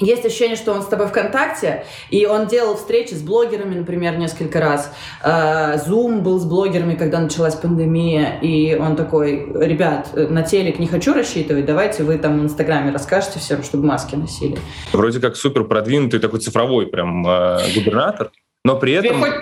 есть 0.00 0.24
ощущение, 0.24 0.56
что 0.56 0.72
он 0.72 0.82
с 0.82 0.86
тобой 0.86 1.06
ВКонтакте, 1.06 1.84
и 2.10 2.26
он 2.26 2.46
делал 2.46 2.76
встречи 2.76 3.14
с 3.14 3.22
блогерами, 3.22 3.76
например, 3.76 4.16
несколько 4.18 4.60
раз. 4.60 4.92
Э, 5.22 5.76
Zoom 5.76 6.20
был 6.20 6.38
с 6.38 6.44
блогерами, 6.44 6.94
когда 6.94 7.18
началась 7.18 7.54
пандемия, 7.54 8.38
и 8.40 8.74
он 8.74 8.96
такой, 8.96 9.46
ребят, 9.54 10.10
на 10.14 10.42
телек 10.42 10.78
не 10.78 10.86
хочу 10.86 11.14
рассчитывать, 11.14 11.64
давайте 11.64 12.02
вы 12.02 12.18
там 12.18 12.40
в 12.40 12.44
Инстаграме 12.44 12.92
расскажете 12.92 13.38
всем, 13.38 13.62
чтобы 13.62 13.86
маски 13.86 14.16
носили. 14.16 14.58
Вроде 14.92 15.20
как 15.20 15.36
супер 15.36 15.64
продвинутый 15.64 16.20
такой 16.20 16.40
цифровой 16.40 16.86
прям 16.86 17.26
э, 17.26 17.58
губернатор, 17.74 18.30
но 18.64 18.76
при 18.76 18.92
этом... 18.92 19.20
Хоть... 19.20 19.32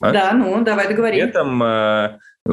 А? 0.00 0.12
Да, 0.12 0.32
ну, 0.34 0.62
давай 0.62 0.88
договорим. 0.88 1.20
При 1.20 1.28
этом 1.28 1.62
э, 1.62 2.18
э, 2.46 2.50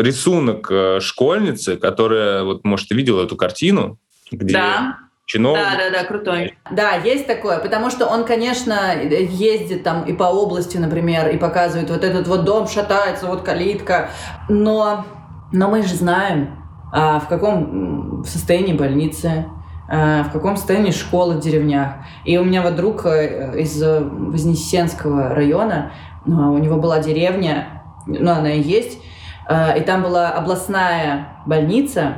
рисунок 0.00 0.70
э, 0.70 1.00
школьницы, 1.00 1.76
которая, 1.76 2.44
вот, 2.44 2.64
может, 2.64 2.88
ты 2.88 2.94
видела 2.94 3.24
эту 3.24 3.36
картину, 3.36 3.98
где... 4.30 4.54
Да 4.54 4.96
чиновник. 5.26 5.62
Да, 5.62 5.76
да, 5.76 5.98
да, 5.98 6.04
крутой. 6.04 6.54
Да, 6.70 6.92
есть 6.94 7.26
такое, 7.26 7.58
потому 7.58 7.90
что 7.90 8.06
он, 8.06 8.24
конечно, 8.24 8.94
ездит 9.02 9.82
там 9.82 10.04
и 10.04 10.12
по 10.12 10.24
области, 10.24 10.78
например, 10.78 11.28
и 11.28 11.36
показывает, 11.36 11.90
вот 11.90 12.04
этот 12.04 12.28
вот 12.28 12.44
дом 12.44 12.68
шатается, 12.68 13.26
вот 13.26 13.42
калитка, 13.42 14.10
но, 14.48 15.04
но 15.52 15.68
мы 15.68 15.82
же 15.82 15.94
знаем, 15.94 16.56
а, 16.92 17.18
в 17.18 17.28
каком 17.28 18.24
состоянии 18.24 18.72
больницы, 18.72 19.46
а, 19.88 20.22
в 20.22 20.30
каком 20.30 20.56
состоянии 20.56 20.92
школы 20.92 21.34
в 21.34 21.40
деревнях. 21.40 21.94
И 22.24 22.38
у 22.38 22.44
меня 22.44 22.62
вот 22.62 22.76
друг 22.76 23.04
э, 23.06 23.60
из 23.60 23.82
Вознесенского 23.82 25.34
района, 25.34 25.92
а, 26.26 26.30
у 26.50 26.58
него 26.58 26.76
была 26.76 27.00
деревня, 27.00 27.82
ну, 28.06 28.30
она 28.30 28.52
и 28.52 28.60
есть, 28.60 29.00
и 29.48 29.80
там 29.80 30.02
была 30.02 30.30
областная 30.30 31.42
больница, 31.46 32.14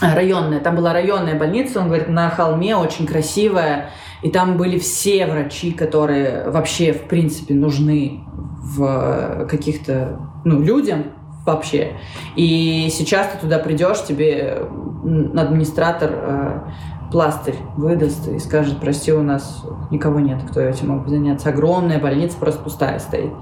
районная, 0.00 0.60
там 0.60 0.76
была 0.76 0.92
районная 0.92 1.38
больница, 1.38 1.80
он 1.80 1.86
говорит, 1.86 2.08
на 2.08 2.30
холме, 2.30 2.76
очень 2.76 3.06
красивая, 3.06 3.90
и 4.22 4.30
там 4.30 4.56
были 4.56 4.78
все 4.78 5.26
врачи, 5.26 5.72
которые 5.72 6.50
вообще, 6.50 6.92
в 6.92 7.02
принципе, 7.08 7.54
нужны 7.54 8.20
в 8.62 9.46
каких-то, 9.48 10.20
ну, 10.44 10.60
людям 10.60 11.04
вообще. 11.46 11.92
И 12.36 12.88
сейчас 12.90 13.28
ты 13.28 13.38
туда 13.38 13.58
придешь, 13.58 14.04
тебе 14.04 14.62
администратор 15.36 16.10
э, 16.12 16.60
пластырь 17.10 17.56
выдаст 17.76 18.28
и 18.28 18.38
скажет, 18.38 18.78
прости, 18.80 19.12
у 19.12 19.22
нас 19.22 19.64
никого 19.90 20.20
нет, 20.20 20.40
кто 20.48 20.60
этим 20.60 20.88
мог 20.88 21.04
бы 21.04 21.10
заняться. 21.10 21.48
Огромная 21.48 21.98
больница 21.98 22.38
просто 22.38 22.62
пустая 22.62 22.98
стоит. 22.98 23.32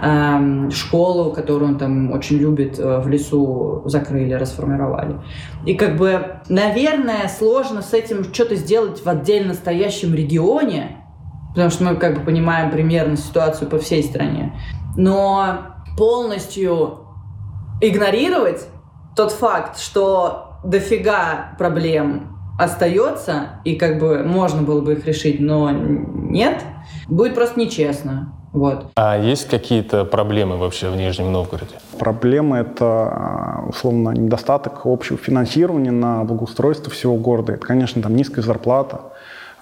Эм, 0.00 0.70
школу, 0.70 1.32
которую 1.32 1.72
он 1.72 1.78
там 1.78 2.12
очень 2.12 2.36
любит, 2.36 2.78
э, 2.78 3.00
в 3.00 3.08
лесу 3.08 3.82
закрыли, 3.86 4.32
расформировали. 4.32 5.20
И 5.66 5.74
как 5.74 5.96
бы, 5.96 6.40
наверное, 6.48 7.28
сложно 7.28 7.82
с 7.82 7.92
этим 7.92 8.24
что-то 8.32 8.54
сделать 8.54 9.04
в 9.04 9.08
отдельно 9.08 9.54
стоящем 9.54 10.14
регионе, 10.14 11.04
потому 11.50 11.70
что 11.70 11.84
мы 11.84 11.96
как 11.96 12.18
бы 12.18 12.20
понимаем 12.20 12.70
примерно 12.70 13.16
ситуацию 13.16 13.68
по 13.68 13.78
всей 13.78 14.04
стране. 14.04 14.54
Но 14.96 15.74
полностью 15.96 17.00
игнорировать 17.80 18.68
тот 19.16 19.32
факт, 19.32 19.78
что 19.78 20.58
дофига 20.64 21.54
проблем 21.58 22.37
остается, 22.58 23.60
и 23.64 23.76
как 23.76 23.98
бы 23.98 24.24
можно 24.24 24.62
было 24.62 24.80
бы 24.80 24.94
их 24.94 25.06
решить, 25.06 25.40
но 25.40 25.70
нет, 25.70 26.62
будет 27.06 27.34
просто 27.34 27.58
нечестно. 27.58 28.34
Вот. 28.52 28.86
А 28.96 29.16
есть 29.16 29.48
какие-то 29.48 30.04
проблемы 30.04 30.56
вообще 30.56 30.90
в 30.90 30.96
Нижнем 30.96 31.30
Новгороде? 31.32 31.76
Проблемы— 31.98 32.56
это, 32.58 32.84
а, 32.84 33.64
условно, 33.68 34.10
недостаток 34.10 34.80
общего 34.84 35.18
финансирования 35.18 35.92
на 35.92 36.24
благоустройство 36.24 36.90
всего 36.90 37.16
города. 37.16 37.52
Это, 37.52 37.64
конечно, 37.64 38.02
там 38.02 38.16
низкая 38.16 38.42
зарплата, 38.42 39.02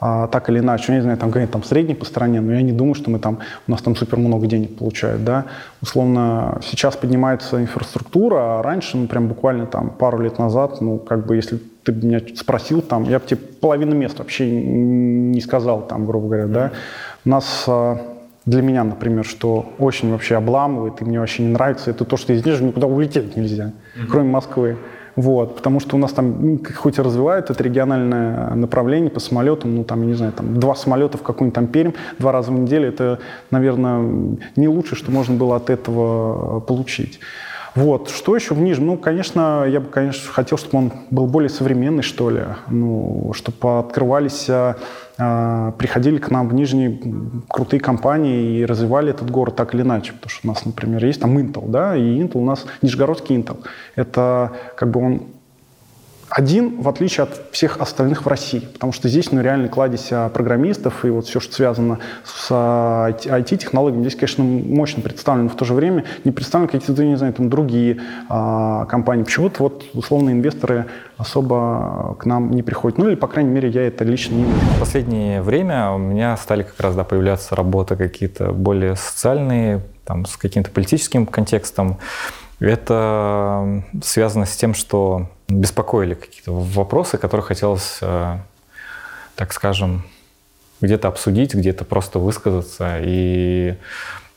а, 0.01 0.29
так 0.29 0.49
или 0.49 0.61
иначе, 0.61 0.93
я 0.93 0.95
не 0.95 1.03
знаю, 1.03 1.19
там 1.19 1.31
говорят 1.31 1.51
там 1.51 1.65
средний 1.65 1.95
по 1.95 2.05
стране, 2.05 2.41
но 2.41 2.53
я 2.53 2.63
не 2.63 2.73
думаю, 2.73 2.95
что 2.95 3.11
мы 3.11 3.19
там, 3.19 3.41
у 3.67 3.71
нас 3.71 3.83
там 3.83 3.97
супер 3.97 4.19
много 4.19 4.47
денег 4.47 4.79
получают, 4.79 5.25
да. 5.25 5.47
Условно, 5.83 6.61
сейчас 6.63 6.97
поднимается 6.97 7.61
инфраструктура, 7.61 8.59
а 8.59 8.63
раньше, 8.63 8.97
ну, 8.97 9.09
прям 9.09 9.27
буквально 9.27 9.67
там 9.67 9.91
пару 9.91 10.21
лет 10.21 10.39
назад, 10.39 10.81
ну, 10.81 10.99
как 10.99 11.27
бы, 11.27 11.37
если 11.37 11.61
ты 11.87 11.93
меня 11.93 12.21
спросил 12.35 12.83
там, 12.83 13.05
я 13.05 13.21
бы 13.21 13.27
тебе 13.27 13.39
половину 13.39 13.95
мест 13.95 14.19
вообще 14.19 14.51
не 14.51 15.41
сказал 15.41 15.87
там, 15.87 16.05
грубо 16.05 16.27
говоря, 16.27 16.47
да. 16.47 16.73
У 17.25 17.29
нас 17.29 17.65
а, 17.69 17.99
для 18.45 18.61
меня, 18.61 18.83
например, 18.83 19.25
что 19.25 19.73
очень 19.79 20.11
вообще 20.11 20.35
обламывает 20.35 21.01
и 21.01 21.05
мне 21.05 21.21
вообще 21.21 21.45
не 21.45 21.51
нравится, 21.51 21.91
это 21.91 22.05
то, 22.05 22.17
что 22.17 22.33
из 22.33 22.45
Нижнего 22.45 22.69
никуда 22.69 22.89
улететь 22.89 23.37
нельзя, 23.37 23.67
mm-hmm. 23.67 24.07
кроме 24.11 24.31
Москвы. 24.31 24.77
Вот, 25.15 25.57
потому 25.57 25.81
что 25.81 25.97
у 25.97 25.99
нас 25.99 26.13
там 26.13 26.61
хоть 26.75 26.99
и 26.99 27.03
развивают 27.03 27.49
это 27.49 27.63
региональное 27.63 28.51
направление 28.55 29.09
по 29.09 29.21
самолетам, 29.21 29.77
ну 29.77 29.85
там, 29.85 30.03
я 30.03 30.09
не 30.09 30.15
знаю, 30.15 30.33
там 30.33 30.59
два 30.61 30.75
самолета 30.75 31.17
в 31.17 31.23
какую-нибудь 31.23 31.55
там 31.55 31.69
Пермь 31.69 31.93
два 32.19 32.33
раза 32.33 32.51
в 32.51 32.59
неделю, 32.59 32.89
это, 32.89 33.21
наверное, 33.51 34.37
не 34.57 34.69
лучше, 34.69 34.95
что 34.97 35.11
можно 35.11 35.35
было 35.35 35.57
от 35.57 35.71
этого 35.71 36.61
получить. 36.61 37.21
Вот. 37.77 38.09
Что 38.09 38.35
еще 38.35 38.55
в 38.55 38.61
Нижнем? 38.61 38.87
Ну, 38.87 38.97
конечно, 38.97 39.67
я 39.69 39.81
бы, 39.81 39.89
конечно, 39.89 40.33
хотел, 40.33 40.57
чтобы 40.57 40.79
он 40.79 40.93
был 41.11 41.27
более 41.27 41.51
современный, 41.51 42.03
что 42.03 42.31
ли. 42.31 42.41
Ну, 42.69 43.33
чтобы 43.35 43.79
открывались, 43.79 44.49
а, 44.49 44.77
а, 45.19 45.73
приходили 45.73 46.17
к 46.17 46.31
нам 46.31 46.49
в 46.49 46.55
Нижний 46.55 46.99
крутые 47.49 47.81
компании 47.81 48.59
и 48.59 48.65
развивали 48.65 49.11
этот 49.11 49.31
город 49.31 49.57
так 49.57 49.75
или 49.75 49.83
иначе. 49.83 50.15
Потому 50.15 50.31
что 50.31 50.49
у 50.49 50.49
нас, 50.49 50.65
например, 50.65 51.05
есть 51.05 51.21
там 51.21 51.37
Intel, 51.37 51.69
да, 51.69 51.95
и 51.95 52.01
Intel 52.01 52.39
у 52.39 52.45
нас, 52.45 52.65
Нижегородский 52.81 53.37
Intel. 53.37 53.59
Это 53.95 54.53
как 54.75 54.91
бы 54.91 55.05
он 55.05 55.23
один, 56.29 56.81
в 56.81 56.89
отличие 56.89 57.25
от 57.25 57.41
всех 57.53 57.79
остальных 57.79 58.25
в 58.25 58.29
России, 58.29 58.61
потому 58.61 58.93
что 58.93 59.09
здесь 59.09 59.31
ну, 59.31 59.41
реально 59.41 59.69
кладезь 59.69 60.09
а, 60.11 60.29
программистов 60.29 61.05
и 61.05 61.11
вот 61.11 61.27
все, 61.27 61.41
что 61.41 61.55
связано 61.55 62.01
с 62.25 62.51
IT-технологиями, 62.51 64.03
здесь, 64.03 64.17
конечно, 64.17 64.43
мощно 64.43 65.03
представлено, 65.03 65.45
но 65.45 65.51
в 65.51 65.57
то 65.57 65.65
же 65.65 65.75
время 65.75 66.05
не 66.25 66.33
представлены 66.33 66.71
какие-то, 66.71 67.05
не 67.05 67.17
знаю, 67.17 67.33
там 67.33 67.49
другие 67.49 68.01
а, 68.29 68.87
компании. 68.87 69.23
Почему-то 69.23 69.63
вот 69.63 69.85
условно 69.95 70.31
инвесторы 70.31 70.87
особо 71.17 72.17
к 72.19 72.27
нам 72.27 72.51
не 72.51 72.63
приходят. 72.63 72.99
Ну 72.99 73.09
или, 73.09 73.15
по 73.15 73.29
крайней 73.29 73.51
мере, 73.51 73.69
я 73.69 73.87
это 73.87 74.05
лично 74.05 74.35
не 74.35 74.45
вижу. 74.45 74.57
В 74.77 74.81
последнее 74.81 75.43
время 75.43 75.91
у 75.93 75.99
меня 75.99 76.37
стали 76.37 76.63
как 76.63 76.79
раз 76.81 76.97
да, 76.97 77.05
появляться 77.05 77.55
работы 77.55 77.97
какие-то 77.97 78.53
более 78.53 78.97
социальные, 78.97 79.83
там, 80.05 80.25
с 80.27 80.37
каким-то 80.37 80.71
политическим 80.71 81.27
контекстом. 81.27 81.99
Это 82.59 83.83
связано 84.03 84.47
с 84.47 84.57
тем, 84.57 84.75
что 84.75 85.29
беспокоили 85.49 86.15
какие-то 86.15 86.53
вопросы, 86.53 87.19
которые 87.19 87.45
хотелось, 87.45 87.99
э, 88.01 88.39
так 89.35 89.53
скажем, 89.53 90.05
где-то 90.81 91.09
обсудить, 91.09 91.55
где-то 91.55 91.85
просто 91.85 92.19
высказаться. 92.19 92.99
И 93.01 93.77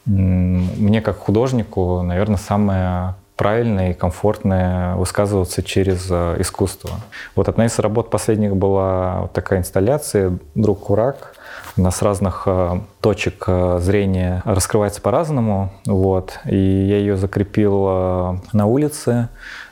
мне 0.05 1.01
как 1.01 1.17
художнику, 1.17 2.01
наверное, 2.01 2.37
самое 2.37 3.15
правильное 3.35 3.91
и 3.91 3.93
комфортное 3.93 4.95
высказываться 4.95 5.63
через 5.63 6.07
э, 6.09 6.35
искусство. 6.39 6.91
Вот 7.35 7.47
одна 7.47 7.67
из 7.67 7.79
работ 7.79 8.09
последних 8.09 8.53
была 8.55 9.21
вот 9.21 9.33
такая 9.33 9.59
инсталляция 9.59 10.37
«Друг 10.55 10.81
Курак», 10.81 11.35
она 11.79 11.91
с 11.91 12.01
разных 12.01 12.43
э, 12.45 12.81
точек 13.01 13.45
э, 13.47 13.79
зрения 13.81 14.41
раскрывается 14.45 15.01
по-разному. 15.01 15.71
Вот. 15.85 16.39
И 16.45 16.55
я 16.55 16.97
ее 16.97 17.15
закрепил 17.15 17.85
э, 17.87 18.37
на 18.53 18.65
улице, 18.65 19.29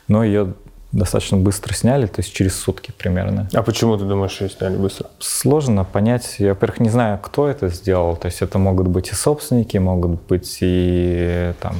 но 0.07 0.23
ее 0.23 0.53
достаточно 0.93 1.37
быстро 1.37 1.73
сняли, 1.73 2.07
то 2.07 2.21
есть 2.21 2.33
через 2.33 2.55
сутки 2.55 2.93
примерно. 2.97 3.49
А 3.53 3.61
почему 3.61 3.97
ты 3.97 4.05
думаешь, 4.05 4.39
ее 4.39 4.49
сняли 4.49 4.77
быстро? 4.77 5.07
Сложно 5.19 5.83
понять. 5.83 6.35
Я, 6.39 6.49
во-первых, 6.49 6.79
не 6.79 6.89
знаю, 6.89 7.19
кто 7.21 7.47
это 7.47 7.67
сделал. 7.67 8.15
То 8.15 8.27
есть 8.27 8.41
это 8.41 8.57
могут 8.57 8.87
быть 8.87 9.09
и 9.09 9.15
собственники, 9.15 9.77
могут 9.77 10.21
быть 10.27 10.57
и 10.61 11.53
там 11.59 11.75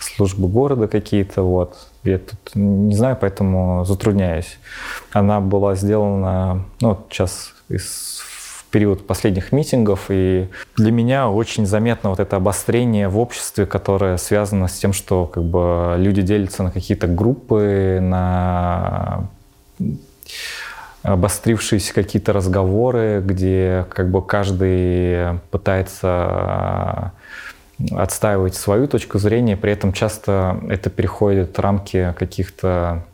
службы 0.00 0.48
города 0.48 0.88
какие-то, 0.88 1.42
вот. 1.42 1.76
я 2.04 2.18
тут 2.18 2.54
не 2.54 2.94
знаю, 2.94 3.16
поэтому 3.20 3.84
затрудняюсь. 3.84 4.58
Она 5.12 5.40
была 5.40 5.74
сделана, 5.74 6.64
ну, 6.80 6.88
вот 6.90 7.06
сейчас 7.10 7.52
из, 7.68 8.07
период 8.70 9.06
последних 9.06 9.52
митингов, 9.52 10.06
и 10.10 10.48
для 10.76 10.92
меня 10.92 11.28
очень 11.28 11.66
заметно 11.66 12.10
вот 12.10 12.20
это 12.20 12.36
обострение 12.36 13.08
в 13.08 13.18
обществе, 13.18 13.66
которое 13.66 14.16
связано 14.18 14.68
с 14.68 14.78
тем, 14.78 14.92
что 14.92 15.26
как 15.26 15.44
бы 15.44 15.94
люди 15.98 16.22
делятся 16.22 16.62
на 16.62 16.70
какие-то 16.70 17.06
группы, 17.06 17.98
на 18.00 19.28
обострившиеся 21.02 21.94
какие-то 21.94 22.32
разговоры, 22.32 23.22
где 23.24 23.86
как 23.90 24.10
бы 24.10 24.24
каждый 24.24 25.38
пытается 25.50 27.12
отстаивать 27.92 28.54
свою 28.54 28.88
точку 28.88 29.18
зрения, 29.18 29.56
при 29.56 29.72
этом 29.72 29.92
часто 29.92 30.60
это 30.68 30.90
переходит 30.90 31.56
в 31.56 31.60
рамки 31.60 32.14
каких-то, 32.18 33.04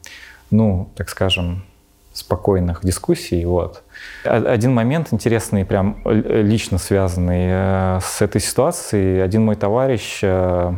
ну, 0.51 0.89
так 0.97 1.11
скажем, 1.11 1.65
спокойных 2.13 2.81
дискуссий. 2.83 3.45
Вот. 3.45 3.84
Один 4.25 4.73
момент 4.73 5.09
интересный, 5.11 5.67
прям 5.67 5.99
лично 6.05 6.79
связанный 6.79 7.47
э, 7.49 7.99
с 8.03 8.23
этой 8.23 8.41
ситуацией. 8.41 9.21
Один 9.21 9.45
мой 9.45 9.55
товарищ, 9.55 10.21
э, 10.23 10.73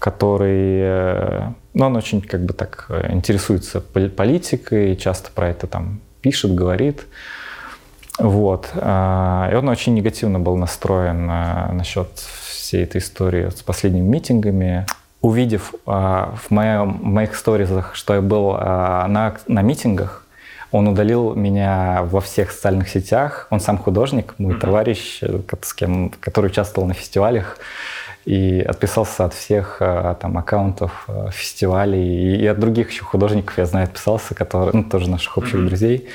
который, 0.00 0.80
э, 0.80 1.48
ну, 1.72 1.86
он 1.86 1.96
очень 1.96 2.20
как 2.20 2.44
бы 2.44 2.52
так 2.52 2.90
интересуется 3.10 3.80
политикой, 3.80 4.96
часто 4.96 5.30
про 5.30 5.50
это 5.50 5.68
там 5.68 6.00
пишет, 6.20 6.52
говорит. 6.54 7.06
Вот. 8.18 8.68
И 8.74 9.54
он 9.54 9.68
очень 9.68 9.94
негативно 9.94 10.38
был 10.38 10.56
настроен 10.56 11.26
насчет 11.26 12.08
всей 12.16 12.82
этой 12.84 13.00
истории 13.00 13.48
с 13.48 13.62
последними 13.62 14.06
митингами. 14.06 14.86
Увидев 15.22 15.72
в, 15.86 16.40
моем, 16.50 16.98
в 16.98 17.04
моих 17.04 17.34
сторизах, 17.34 17.94
что 17.94 18.14
я 18.14 18.20
был 18.20 18.52
на, 18.52 19.34
на 19.46 19.62
митингах, 19.62 20.21
он 20.72 20.88
удалил 20.88 21.34
меня 21.34 22.02
во 22.02 22.20
всех 22.20 22.50
социальных 22.50 22.88
сетях. 22.88 23.46
Он 23.50 23.60
сам 23.60 23.76
художник, 23.78 24.34
мой 24.38 24.54
mm-hmm. 24.54 24.60
товарищ, 24.60 25.18
э, 25.20 25.40
с 25.60 25.74
кем, 25.74 26.10
который 26.18 26.46
участвовал 26.46 26.88
на 26.88 26.94
фестивалях 26.94 27.58
и 28.24 28.60
отписался 28.60 29.24
от 29.24 29.34
всех 29.34 29.78
а, 29.80 30.14
там 30.14 30.38
аккаунтов 30.38 31.08
фестивалей 31.32 32.36
и, 32.36 32.42
и 32.42 32.46
от 32.46 32.60
других 32.60 32.90
еще 32.90 33.02
художников 33.02 33.58
я 33.58 33.66
знаю 33.66 33.84
отписался, 33.84 34.34
которые 34.34 34.70
ну, 34.72 34.84
тоже 34.84 35.10
наших 35.10 35.36
общих 35.38 35.56
mm-hmm. 35.56 35.66
друзей. 35.66 36.08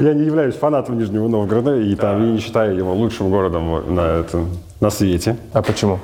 Я 0.00 0.14
не 0.14 0.24
являюсь 0.24 0.54
фанатом 0.54 0.98
Нижнего 0.98 1.28
Новгорода, 1.28 1.76
и 1.76 1.94
там 1.94 2.24
я 2.24 2.32
не 2.32 2.38
считаю 2.38 2.76
его 2.76 2.94
лучшим 2.94 3.30
городом 3.30 3.94
на, 3.94 4.20
это, 4.20 4.44
на 4.80 4.90
свете. 4.90 5.36
А 5.52 5.62
почему? 5.62 5.98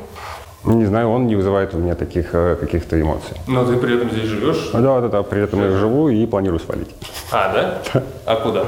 Не 0.65 0.87
знаю, 0.87 1.11
он 1.11 1.27
не 1.27 1.35
вызывает 1.35 1.75
у 1.75 1.79
меня 1.79 1.95
таких 1.95 2.35
э, 2.35 2.57
каких-то 2.61 3.01
эмоций. 3.01 3.37
Но 3.49 3.65
ты 3.65 3.77
при 3.77 3.97
этом 3.97 4.11
здесь 4.11 4.27
живешь? 4.27 4.71
Да, 4.73 5.01
да, 5.01 5.09
да, 5.09 5.23
при 5.23 5.43
этом 5.43 5.61
я 5.61 5.77
живу 5.77 6.09
и 6.09 6.25
планирую 6.27 6.61
свалить. 6.61 6.91
А, 7.33 7.53
да? 7.53 8.03
А 8.27 8.37
куда? 8.37 8.65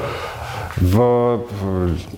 В, 0.77 1.41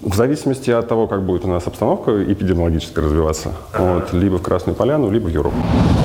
в 0.01 0.15
зависимости 0.15 0.71
от 0.71 0.89
того, 0.89 1.07
как 1.07 1.23
будет 1.23 1.45
у 1.45 1.49
нас 1.49 1.67
обстановка 1.67 2.11
эпидемиологическая 2.25 3.05
развиваться, 3.05 3.51
ага. 3.73 3.95
вот, 3.95 4.13
либо 4.15 4.39
в 4.39 4.43
Красную 4.43 4.75
Поляну, 4.75 5.11
либо 5.11 5.27
в 5.27 5.29
Европу. 5.29 5.57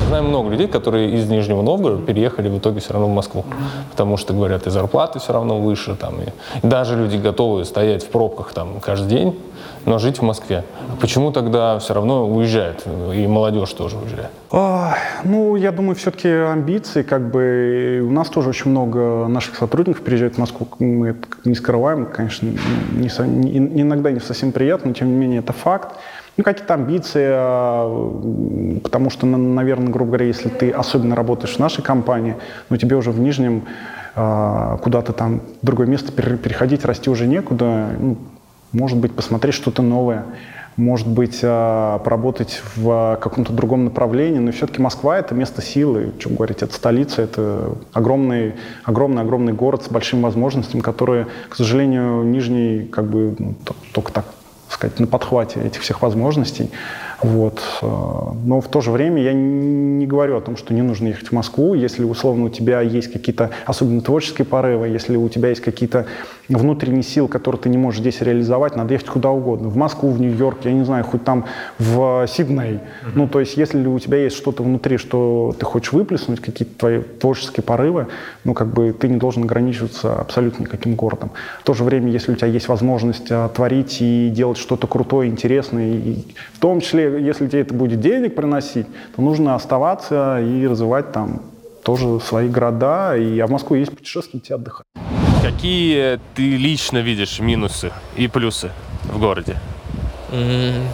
Знаем 0.08 0.26
много 0.26 0.50
людей, 0.50 0.68
которые 0.68 1.12
из 1.12 1.26
Нижнего 1.30 1.62
Новгорода 1.62 2.02
переехали 2.02 2.50
в 2.50 2.58
итоге 2.58 2.80
все 2.80 2.92
равно 2.92 3.08
в 3.08 3.14
Москву, 3.14 3.46
потому 3.90 4.18
что, 4.18 4.34
говорят, 4.34 4.66
и 4.66 4.70
зарплаты 4.70 5.18
все 5.18 5.32
равно 5.32 5.60
выше, 5.60 5.96
там, 5.96 6.16
и, 6.20 6.26
и 6.62 6.68
даже 6.68 6.96
люди 6.96 7.16
готовы 7.16 7.64
стоять 7.64 8.04
в 8.04 8.08
пробках 8.08 8.52
там 8.52 8.80
каждый 8.80 9.08
день, 9.08 9.40
но 9.86 9.98
жить 9.98 10.18
в 10.18 10.22
Москве. 10.22 10.64
Почему 11.00 11.32
тогда 11.32 11.78
все 11.78 11.94
равно 11.94 12.28
уезжает, 12.28 12.84
и 13.14 13.26
молодежь 13.26 13.72
тоже 13.72 13.96
уезжает? 13.96 14.30
А, 14.50 14.96
ну, 15.24 15.56
я 15.56 15.72
думаю, 15.72 15.94
все-таки 15.96 16.28
амбиции, 16.28 17.02
как 17.02 17.30
бы, 17.30 18.04
у 18.06 18.10
нас 18.10 18.28
тоже 18.28 18.50
очень 18.50 18.70
много 18.70 19.26
наших 19.28 19.56
сотрудников 19.56 20.02
приезжают 20.02 20.34
в 20.34 20.38
Москву, 20.38 20.68
мы 20.78 21.08
это 21.08 21.26
не 21.44 21.54
скрываем, 21.54 22.06
конечно, 22.06 22.46
не, 22.46 23.08
не, 23.18 23.82
иногда 23.82 24.10
не 24.10 24.20
совсем 24.20 24.52
приятно, 24.52 24.88
но 24.88 24.94
тем 24.94 25.08
не 25.08 25.16
менее 25.16 25.40
это 25.40 25.52
факт. 25.52 25.96
Ну, 26.38 26.44
какие-то 26.44 26.74
амбиции, 26.74 27.26
а, 27.28 28.80
потому 28.82 29.10
что, 29.10 29.26
наверное, 29.26 29.92
грубо 29.92 30.12
говоря, 30.12 30.26
если 30.26 30.48
ты 30.48 30.70
особенно 30.70 31.14
работаешь 31.14 31.56
в 31.56 31.58
нашей 31.58 31.82
компании, 31.82 32.36
ну, 32.70 32.76
тебе 32.76 32.96
уже 32.96 33.10
в 33.10 33.20
Нижнем 33.20 33.64
а, 34.14 34.76
куда-то 34.78 35.12
там 35.12 35.40
в 35.60 35.66
другое 35.66 35.86
место 35.86 36.12
переходить, 36.12 36.84
расти 36.84 37.08
уже 37.08 37.26
некуда, 37.26 37.88
ну, 37.98 38.16
может 38.72 38.98
быть, 38.98 39.12
посмотреть 39.12 39.54
что-то 39.54 39.82
новое, 39.82 40.24
может 40.76 41.06
быть, 41.06 41.40
а, 41.42 41.98
поработать 41.98 42.62
в 42.76 43.18
каком-то 43.20 43.52
другом 43.52 43.84
направлении, 43.84 44.38
но 44.38 44.52
все-таки 44.52 44.80
Москва— 44.80 45.18
это 45.18 45.34
место 45.34 45.60
силы, 45.60 46.12
что 46.18 46.30
говорить, 46.30 46.62
это 46.62 46.72
столица, 46.74 47.22
это 47.22 47.74
огромный, 47.92 48.54
огромный, 48.84 49.22
огромный 49.22 49.52
город 49.52 49.84
с 49.84 49.88
большими 49.88 50.22
возможностями, 50.22 50.80
которые, 50.80 51.26
к 51.48 51.56
сожалению, 51.56 52.22
Нижний 52.22 52.88
как 52.90 53.04
бы 53.06 53.36
ну, 53.38 53.54
только 53.92 54.12
так 54.12 54.24
сказать, 54.68 54.98
на 54.98 55.06
подхвате 55.06 55.60
этих 55.60 55.82
всех 55.82 56.00
возможностей. 56.00 56.70
Вот. 57.22 57.62
Э, 57.82 57.86
но 58.44 58.60
в 58.60 58.68
то 58.68 58.80
же 58.80 58.90
время 58.90 59.22
я 59.22 59.32
не 59.32 60.06
говорю 60.06 60.36
о 60.36 60.40
том, 60.40 60.56
что 60.56 60.74
не 60.74 60.82
нужно 60.82 61.08
ехать 61.08 61.28
в 61.28 61.32
Москву, 61.32 61.74
если 61.74 62.04
условно 62.04 62.46
у 62.46 62.48
тебя 62.48 62.80
есть 62.80 63.12
какие-то 63.12 63.50
особенно 63.64 64.00
творческие 64.00 64.44
порывы, 64.44 64.88
если 64.88 65.16
у 65.16 65.28
тебя 65.28 65.50
есть 65.50 65.60
какие-то 65.60 66.06
внутренние 66.48 67.02
силы, 67.02 67.28
которые 67.28 67.60
ты 67.60 67.68
не 67.68 67.78
можешь 67.78 68.00
здесь 68.00 68.20
реализовать, 68.20 68.76
надо 68.76 68.94
ехать 68.94 69.08
куда 69.08 69.30
угодно. 69.30 69.68
В 69.68 69.76
Москву, 69.76 70.10
в 70.10 70.20
Нью-Йорк, 70.20 70.58
я 70.64 70.72
не 70.72 70.84
знаю, 70.84 71.04
хоть 71.04 71.24
там 71.24 71.44
в 71.78 72.26
Сидней. 72.26 72.74
Mm-hmm. 72.74 73.12
Ну, 73.14 73.28
то 73.28 73.40
есть, 73.40 73.56
если 73.56 73.86
у 73.86 73.98
тебя 73.98 74.18
есть 74.18 74.36
что-то 74.36 74.62
внутри, 74.62 74.96
что 74.96 75.54
ты 75.58 75.64
хочешь 75.64 75.92
выплеснуть, 75.92 76.40
какие-то 76.40 76.78
твои 76.78 77.00
творческие 77.00 77.62
порывы, 77.62 78.08
ну, 78.44 78.54
как 78.54 78.68
бы 78.68 78.92
ты 78.92 79.08
не 79.08 79.16
должен 79.16 79.44
ограничиваться 79.44 80.16
абсолютно 80.16 80.64
никаким 80.64 80.94
городом. 80.94 81.30
В 81.60 81.64
то 81.64 81.74
же 81.74 81.84
время, 81.84 82.10
если 82.10 82.32
у 82.32 82.34
тебя 82.34 82.48
есть 82.48 82.68
возможность 82.68 83.30
а, 83.30 83.48
творить 83.48 83.98
и 84.00 84.30
делать 84.30 84.58
что-то 84.58 84.86
крутое, 84.86 85.30
интересное, 85.30 85.94
и 85.94 86.24
в 86.52 86.58
том 86.58 86.80
числе 86.80 87.11
если 87.18 87.48
тебе 87.48 87.60
это 87.62 87.74
будет 87.74 88.00
денег 88.00 88.34
приносить, 88.34 88.86
то 89.14 89.22
нужно 89.22 89.54
оставаться 89.54 90.40
и 90.40 90.66
развивать 90.66 91.12
там 91.12 91.42
тоже 91.84 92.20
свои 92.20 92.48
города. 92.48 93.16
И, 93.16 93.38
а 93.40 93.46
в 93.46 93.50
Москву 93.50 93.76
есть 93.76 93.96
путешествовать 93.96 94.50
и 94.50 94.54
отдыхать. 94.54 94.86
Какие 95.42 96.20
ты 96.34 96.56
лично 96.56 96.98
видишь 96.98 97.40
минусы 97.40 97.90
и 98.16 98.28
плюсы 98.28 98.70
в 99.04 99.18
городе? 99.18 99.56
Mm. 100.30 100.84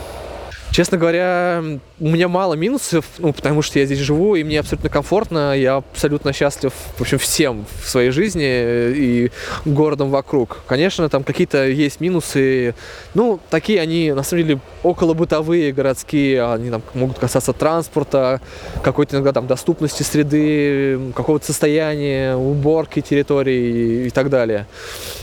Честно 0.70 0.98
говоря, 0.98 1.62
у 2.00 2.08
меня 2.08 2.28
мало 2.28 2.54
минусов, 2.54 3.04
ну, 3.18 3.32
потому 3.32 3.62
что 3.62 3.78
я 3.78 3.86
здесь 3.86 3.98
живу, 3.98 4.36
и 4.36 4.44
мне 4.44 4.60
абсолютно 4.60 4.88
комфортно, 4.88 5.56
я 5.56 5.76
абсолютно 5.76 6.32
счастлив, 6.32 6.72
в 6.96 7.00
общем, 7.00 7.18
всем 7.18 7.66
в 7.82 7.88
своей 7.88 8.10
жизни 8.10 8.44
и 8.44 9.30
городом 9.64 10.10
вокруг. 10.10 10.58
Конечно, 10.66 11.08
там 11.08 11.24
какие-то 11.24 11.66
есть 11.66 12.00
минусы, 12.00 12.74
ну, 13.14 13.40
такие 13.50 13.80
они, 13.80 14.12
на 14.12 14.22
самом 14.22 14.44
деле, 14.44 14.60
около 14.82 15.14
бытовые, 15.14 15.72
городские, 15.72 16.44
они 16.52 16.70
там 16.70 16.82
могут 16.94 17.18
касаться 17.18 17.52
транспорта, 17.52 18.40
какой-то 18.82 19.16
иногда 19.16 19.32
там 19.32 19.46
доступности 19.46 20.02
среды, 20.02 21.12
какого-то 21.14 21.46
состояния, 21.46 22.36
уборки 22.36 23.00
территории 23.00 24.06
и 24.06 24.10
так 24.10 24.30
далее. 24.30 24.66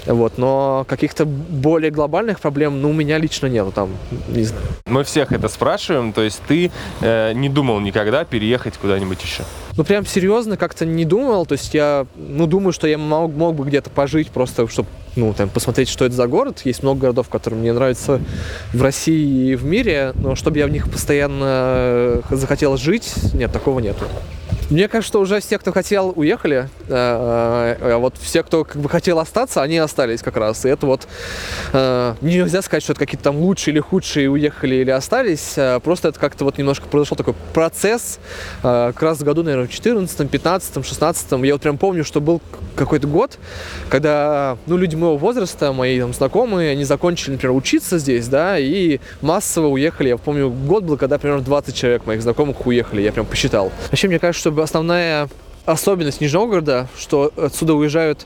Вот, 0.05 0.38
но 0.38 0.85
каких-то 0.88 1.25
более 1.25 1.91
глобальных 1.91 2.41
проблем, 2.41 2.81
ну, 2.81 2.89
у 2.89 2.93
меня 2.93 3.17
лично 3.17 3.47
нет, 3.47 3.65
там, 3.73 3.89
не 4.27 4.43
знаю. 4.43 4.65
Мы 4.85 5.03
всех 5.03 5.31
это 5.31 5.47
спрашиваем, 5.47 6.11
то 6.11 6.21
есть 6.21 6.41
ты 6.47 6.64
э, 7.01 7.34
не 7.34 7.49
думал 7.49 7.80
никогда 7.80 8.25
переехать 8.25 8.78
куда-нибудь 8.78 9.21
еще? 9.23 9.43
Ну, 9.77 9.83
прям 9.83 10.05
серьезно 10.05 10.55
как-то 10.55 10.85
не 10.85 11.03
думал, 11.03 11.45
то 11.45 11.53
есть 11.53 11.73
я, 11.73 12.07
ну, 12.15 12.47
думаю, 12.47 12.71
что 12.71 12.88
я 12.88 12.97
мог, 12.97 13.33
мог 13.33 13.55
бы 13.55 13.65
где-то 13.65 13.89
пожить 13.89 14.29
просто, 14.29 14.67
чтобы, 14.69 14.88
ну, 15.17 15.33
там, 15.33 15.49
посмотреть, 15.49 15.89
что 15.89 16.05
это 16.05 16.15
за 16.15 16.27
город. 16.27 16.61
Есть 16.63 16.81
много 16.81 17.01
городов, 17.01 17.27
которые 17.27 17.59
мне 17.59 17.73
нравятся 17.73 18.21
в 18.71 18.81
России 18.81 19.51
и 19.51 19.55
в 19.55 19.65
мире, 19.65 20.13
но 20.15 20.35
чтобы 20.35 20.59
я 20.59 20.67
в 20.67 20.69
них 20.69 20.89
постоянно 20.89 22.21
захотел 22.31 22.77
жить, 22.77 23.13
нет, 23.33 23.51
такого 23.51 23.79
нету. 23.79 24.05
Мне 24.71 24.88
кажется, 24.88 25.19
уже 25.19 25.41
все, 25.41 25.59
кто 25.59 25.71
хотел, 25.71 26.11
уехали. 26.15 26.69
А, 26.89 27.77
а 27.79 27.97
вот 27.99 28.15
все, 28.19 28.41
кто 28.41 28.63
как 28.63 28.81
бы 28.81 28.89
хотел 28.89 29.19
остаться, 29.19 29.61
они 29.61 29.77
остались 29.77 30.23
как 30.23 30.38
раз. 30.38 30.65
И 30.65 30.69
это 30.69 30.88
вот 30.88 31.07
э, 31.71 32.15
нельзя 32.21 32.63
сказать, 32.63 32.81
что 32.81 32.93
это 32.93 32.99
какие-то 32.99 33.25
там 33.25 33.38
лучшие 33.38 33.73
или 33.73 33.79
худшие 33.79 34.27
уехали 34.27 34.77
или 34.77 34.89
остались. 34.89 35.55
Просто 35.83 36.07
это 36.07 36.19
как-то 36.19 36.45
вот 36.45 36.57
немножко 36.57 36.88
произошел 36.88 37.15
такой 37.15 37.35
процесс. 37.53 38.17
Как 38.63 38.99
раз 39.03 39.19
в 39.19 39.23
году, 39.23 39.43
наверное, 39.43 39.64
в 39.67 39.71
14 39.71 40.30
15 40.30 40.86
16 40.86 41.32
Я 41.43 41.54
вот 41.54 41.62
прям 41.62 41.78
помню, 41.78 42.04
что 42.04 42.21
был 42.21 42.41
какой-то 42.75 43.08
год, 43.08 43.38
когда 43.89 44.58
ну, 44.65 44.78
люди 44.78 44.95
моего 44.95 45.17
возраста, 45.17 45.71
мои 45.73 45.99
там 45.99 46.13
знакомые, 46.13 46.71
они 46.71 46.84
закончили, 46.84 47.32
например, 47.34 47.56
учиться 47.56 47.97
здесь, 47.97 48.28
да, 48.28 48.59
и 48.59 48.99
массово 49.22 49.68
уехали. 49.68 50.09
Я 50.09 50.18
помню, 50.18 50.49
год 50.49 50.84
был, 50.84 50.97
когда 50.97 51.18
примерно 51.18 51.43
20 51.43 51.76
человек 51.76 52.05
моих 52.05 52.22
знакомых 52.22 52.66
уехали, 52.66 53.01
я 53.01 53.11
прям 53.11 53.26
посчитал. 53.26 53.72
Вообще, 53.89 54.07
мне 54.07 54.20
кажется, 54.20 54.51
что 54.51 54.61
основная 54.61 55.30
особенность 55.66 56.22
Нижнего 56.22 56.41
Новгорода, 56.41 56.88
что 56.97 57.32
отсюда 57.38 57.74
уезжают 57.74 58.26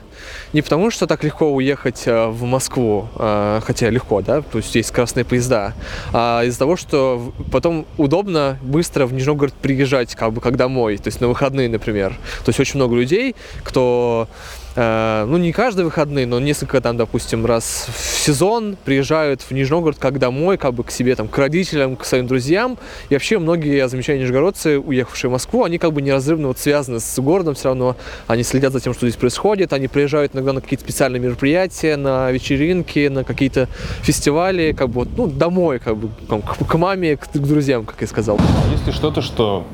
не 0.52 0.62
потому, 0.62 0.90
что 0.90 1.06
так 1.06 1.24
легко 1.24 1.50
уехать 1.50 2.02
э, 2.06 2.26
в 2.26 2.44
Москву, 2.44 3.08
э, 3.16 3.60
хотя 3.64 3.88
легко, 3.88 4.20
да, 4.20 4.42
то 4.42 4.58
есть 4.58 4.74
есть 4.74 4.90
красные 4.90 5.24
поезда, 5.24 5.74
а 6.12 6.42
из-за 6.44 6.58
того, 6.58 6.76
что 6.76 7.32
потом 7.50 7.86
удобно 7.96 8.58
быстро 8.62 9.06
в 9.06 9.12
Нижний 9.12 9.28
Новгород 9.28 9.54
приезжать, 9.54 10.14
как 10.14 10.32
бы 10.32 10.40
как 10.40 10.56
домой, 10.56 10.98
то 10.98 11.08
есть 11.08 11.20
на 11.20 11.28
выходные, 11.28 11.68
например. 11.68 12.10
То 12.44 12.50
есть 12.50 12.60
очень 12.60 12.76
много 12.76 12.96
людей, 12.96 13.34
кто 13.64 14.28
ну, 14.76 15.36
не 15.36 15.52
каждые 15.52 15.84
выходные, 15.84 16.26
но 16.26 16.38
несколько 16.38 16.80
там, 16.80 16.96
допустим, 16.96 17.44
раз 17.44 17.86
в 17.88 18.18
сезон 18.18 18.76
приезжают 18.84 19.42
в 19.42 19.50
Нижний 19.50 19.70
Новгород 19.70 19.98
как 19.98 20.18
домой, 20.18 20.58
как 20.58 20.74
бы 20.74 20.84
к 20.84 20.90
себе, 20.90 21.16
там, 21.16 21.28
к 21.28 21.36
родителям, 21.38 21.96
к 21.96 22.04
своим 22.04 22.26
друзьям. 22.26 22.78
И 23.08 23.14
вообще 23.14 23.38
многие, 23.38 23.76
я 23.76 23.88
замечаю, 23.88 24.18
нижегородцы, 24.18 24.78
уехавшие 24.78 25.28
в 25.28 25.32
Москву, 25.32 25.64
они 25.64 25.78
как 25.78 25.92
бы 25.92 26.02
неразрывно 26.02 26.48
вот 26.48 26.58
связаны 26.58 27.00
с 27.00 27.18
городом 27.20 27.54
все 27.54 27.68
равно. 27.68 27.96
Они 28.26 28.42
следят 28.42 28.72
за 28.72 28.80
тем, 28.80 28.94
что 28.94 29.08
здесь 29.08 29.18
происходит. 29.18 29.72
Они 29.72 29.88
приезжают 29.88 30.34
иногда 30.34 30.52
на 30.52 30.60
какие-то 30.60 30.84
специальные 30.84 31.20
мероприятия, 31.20 31.96
на 31.96 32.30
вечеринки, 32.30 33.08
на 33.08 33.24
какие-то 33.24 33.68
фестивали, 34.02 34.72
как 34.72 34.90
бы, 34.90 35.06
ну, 35.16 35.26
домой, 35.26 35.78
как 35.78 35.96
бы, 35.96 36.10
к 36.28 36.74
маме, 36.76 37.16
к, 37.16 37.28
к 37.28 37.38
друзьям, 37.38 37.84
как 37.84 38.00
я 38.00 38.06
сказал. 38.06 38.38
Есть 38.70 38.86
ли 38.86 38.92
что-то, 38.92 39.22
что 39.22 39.66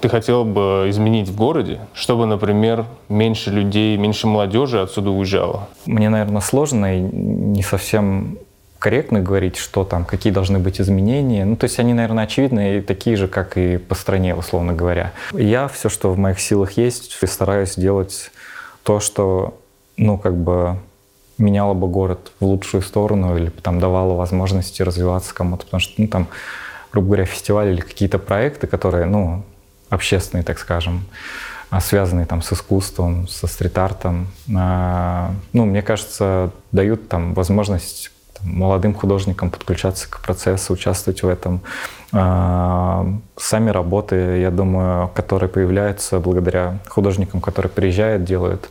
ты 0.00 0.08
хотел 0.08 0.44
бы 0.44 0.86
изменить 0.88 1.28
в 1.28 1.36
городе, 1.36 1.80
чтобы, 1.94 2.26
например, 2.26 2.84
меньше 3.08 3.50
людей, 3.50 3.96
меньше 3.96 4.26
молодежи 4.26 4.80
отсюда 4.80 5.10
уезжало? 5.10 5.68
Мне, 5.86 6.08
наверное, 6.08 6.40
сложно 6.40 6.98
и 6.98 7.00
не 7.00 7.62
совсем 7.62 8.38
корректно 8.82 9.20
говорить, 9.20 9.56
что 9.56 9.84
там, 9.84 10.04
какие 10.04 10.32
должны 10.32 10.58
быть 10.58 10.80
изменения. 10.80 11.44
Ну, 11.44 11.54
то 11.54 11.64
есть 11.64 11.78
они, 11.78 11.94
наверное, 11.94 12.24
очевидные, 12.24 12.82
такие 12.82 13.16
же, 13.16 13.28
как 13.28 13.56
и 13.56 13.76
по 13.76 13.94
стране, 13.94 14.34
условно 14.34 14.72
говоря. 14.72 15.12
Я 15.32 15.68
все, 15.68 15.88
что 15.88 16.10
в 16.10 16.18
моих 16.18 16.40
силах 16.40 16.72
есть, 16.72 17.16
стараюсь 17.28 17.76
делать 17.76 18.32
то, 18.82 18.98
что, 18.98 19.56
ну, 19.96 20.18
как 20.18 20.36
бы 20.36 20.78
меняло 21.38 21.74
бы 21.74 21.86
город 21.86 22.32
в 22.40 22.44
лучшую 22.44 22.82
сторону 22.82 23.36
или 23.36 23.50
там 23.50 23.78
давало 23.78 24.14
возможности 24.14 24.82
развиваться 24.82 25.32
кому-то, 25.32 25.64
потому 25.64 25.80
что, 25.80 25.94
ну, 25.98 26.08
там, 26.08 26.26
грубо 26.92 27.06
говоря, 27.06 27.24
фестивали 27.24 27.74
или 27.74 27.80
какие-то 27.80 28.18
проекты, 28.18 28.66
которые, 28.66 29.06
ну, 29.06 29.44
общественные, 29.92 30.42
так 30.42 30.58
скажем, 30.58 31.04
а, 31.70 31.80
связанные 31.80 32.26
там 32.26 32.42
с 32.42 32.52
искусством, 32.52 33.28
со 33.28 33.46
стрит-артом, 33.46 34.28
а, 34.56 35.32
ну, 35.52 35.66
мне 35.66 35.82
кажется, 35.82 36.50
дают 36.72 37.08
там 37.08 37.34
возможность 37.34 38.10
молодым 38.42 38.94
художникам 38.94 39.50
подключаться 39.50 40.10
к 40.10 40.20
процессу, 40.20 40.72
участвовать 40.72 41.22
в 41.22 41.28
этом. 41.28 41.60
А, 42.12 43.06
сами 43.36 43.70
работы, 43.70 44.16
я 44.40 44.50
думаю, 44.50 45.08
которые 45.14 45.48
появляются 45.48 46.18
благодаря 46.18 46.78
художникам, 46.88 47.40
которые 47.40 47.70
приезжают, 47.70 48.24
делают, 48.24 48.70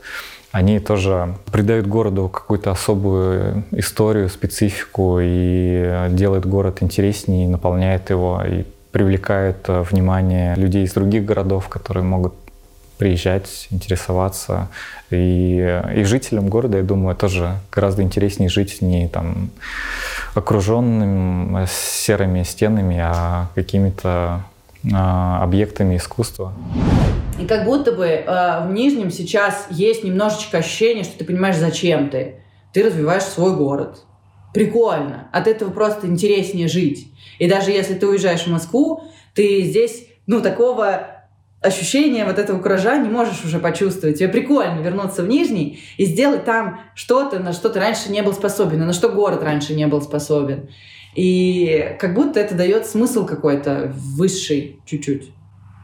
они 0.51 0.79
тоже 0.79 1.35
придают 1.51 1.87
городу 1.87 2.27
какую-то 2.27 2.71
особую 2.71 3.63
историю, 3.71 4.27
специфику 4.27 5.19
и 5.21 6.07
делают 6.09 6.45
город 6.45 6.79
интереснее, 6.81 7.47
наполняет 7.47 8.09
его 8.09 8.41
и 8.45 8.65
привлекают 8.91 9.57
э, 9.67 9.81
внимание 9.81 10.55
людей 10.55 10.83
из 10.83 10.93
других 10.93 11.25
городов, 11.25 11.69
которые 11.69 12.03
могут 12.03 12.33
приезжать, 12.97 13.67
интересоваться. 13.71 14.67
И, 15.09 15.81
и 15.95 16.03
жителям 16.03 16.49
города, 16.49 16.77
я 16.77 16.83
думаю, 16.83 17.15
тоже 17.15 17.55
гораздо 17.71 18.03
интереснее 18.03 18.47
жить 18.47 18.81
не 18.81 19.07
там 19.07 19.49
окруженным 20.35 21.65
серыми 21.67 22.43
стенами, 22.43 22.99
а 23.01 23.47
какими-то 23.55 24.43
а, 24.93 25.43
объектами 25.43 25.97
искусства. 25.97 26.53
И 27.39 27.45
как 27.45 27.65
будто 27.65 27.91
бы 27.91 28.05
э, 28.05 28.67
в 28.67 28.71
Нижнем 28.71 29.09
сейчас 29.09 29.65
есть 29.71 30.03
немножечко 30.03 30.59
ощущение, 30.59 31.03
что 31.03 31.17
ты 31.17 31.25
понимаешь, 31.25 31.57
зачем 31.57 32.09
ты. 32.09 32.35
Ты 32.71 32.83
развиваешь 32.83 33.23
свой 33.23 33.55
город. 33.55 34.03
Прикольно. 34.53 35.29
От 35.31 35.47
этого 35.47 35.69
просто 35.69 36.07
интереснее 36.07 36.67
жить. 36.67 37.07
И 37.39 37.47
даже 37.47 37.71
если 37.71 37.93
ты 37.93 38.07
уезжаешь 38.07 38.43
в 38.43 38.51
Москву, 38.51 39.03
ты 39.33 39.61
здесь, 39.61 40.07
ну, 40.27 40.41
такого 40.41 41.21
ощущения 41.61 42.25
вот 42.25 42.39
этого 42.39 42.59
куража 42.59 42.97
не 42.97 43.09
можешь 43.09 43.45
уже 43.45 43.59
почувствовать. 43.59 44.17
Тебе 44.17 44.29
прикольно 44.29 44.79
вернуться 44.79 45.23
в 45.23 45.27
Нижний 45.27 45.79
и 45.97 46.05
сделать 46.05 46.43
там 46.43 46.81
что-то, 46.95 47.39
на 47.39 47.53
что 47.53 47.69
ты 47.69 47.79
раньше 47.79 48.11
не 48.11 48.23
был 48.23 48.33
способен, 48.33 48.79
на 48.79 48.93
что 48.93 49.09
город 49.09 49.43
раньше 49.43 49.75
не 49.75 49.87
был 49.87 50.01
способен. 50.01 50.69
И 51.15 51.95
как 51.99 52.15
будто 52.15 52.39
это 52.39 52.55
дает 52.55 52.87
смысл 52.87 53.25
какой-то 53.25 53.93
высший 53.95 54.79
чуть-чуть. 54.85 55.31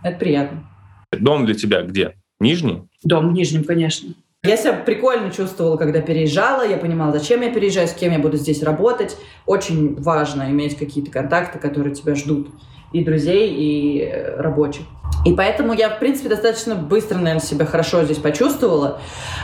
Это 0.04 0.18
приятно. 0.18 0.68
Дом 1.12 1.46
для 1.46 1.54
тебя 1.54 1.84
где? 1.84 2.16
Нижний? 2.40 2.84
Дом 3.04 3.30
в 3.30 3.34
Нижнем, 3.34 3.64
конечно. 3.64 4.14
Я 4.48 4.56
себя 4.56 4.74
прикольно 4.74 5.30
чувствовала, 5.30 5.76
когда 5.78 6.00
переезжала. 6.02 6.66
Я 6.66 6.78
понимала, 6.78 7.12
зачем 7.12 7.42
я 7.42 7.52
переезжаю, 7.52 7.88
с 7.88 7.94
кем 7.94 8.14
я 8.14 8.20
буду 8.20 8.38
здесь 8.38 8.64
работать. 8.64 9.18
Очень 9.46 10.02
важно 10.02 10.44
иметь 10.50 10.78
какие-то 10.78 11.12
контакты, 11.12 11.60
которые 11.60 11.94
тебя 11.94 12.16
ждут. 12.16 12.50
И 12.94 13.04
друзей, 13.04 13.54
и 13.54 14.02
э, 14.04 14.40
рабочих. 14.40 14.84
И 15.26 15.34
поэтому 15.34 15.74
я, 15.74 15.90
в 15.90 16.00
принципе, 16.00 16.30
достаточно 16.30 16.76
быстро, 16.76 17.18
наверное, 17.18 17.42
себя 17.42 17.66
хорошо 17.66 18.06
здесь 18.06 18.20
почувствовала. 18.20 19.02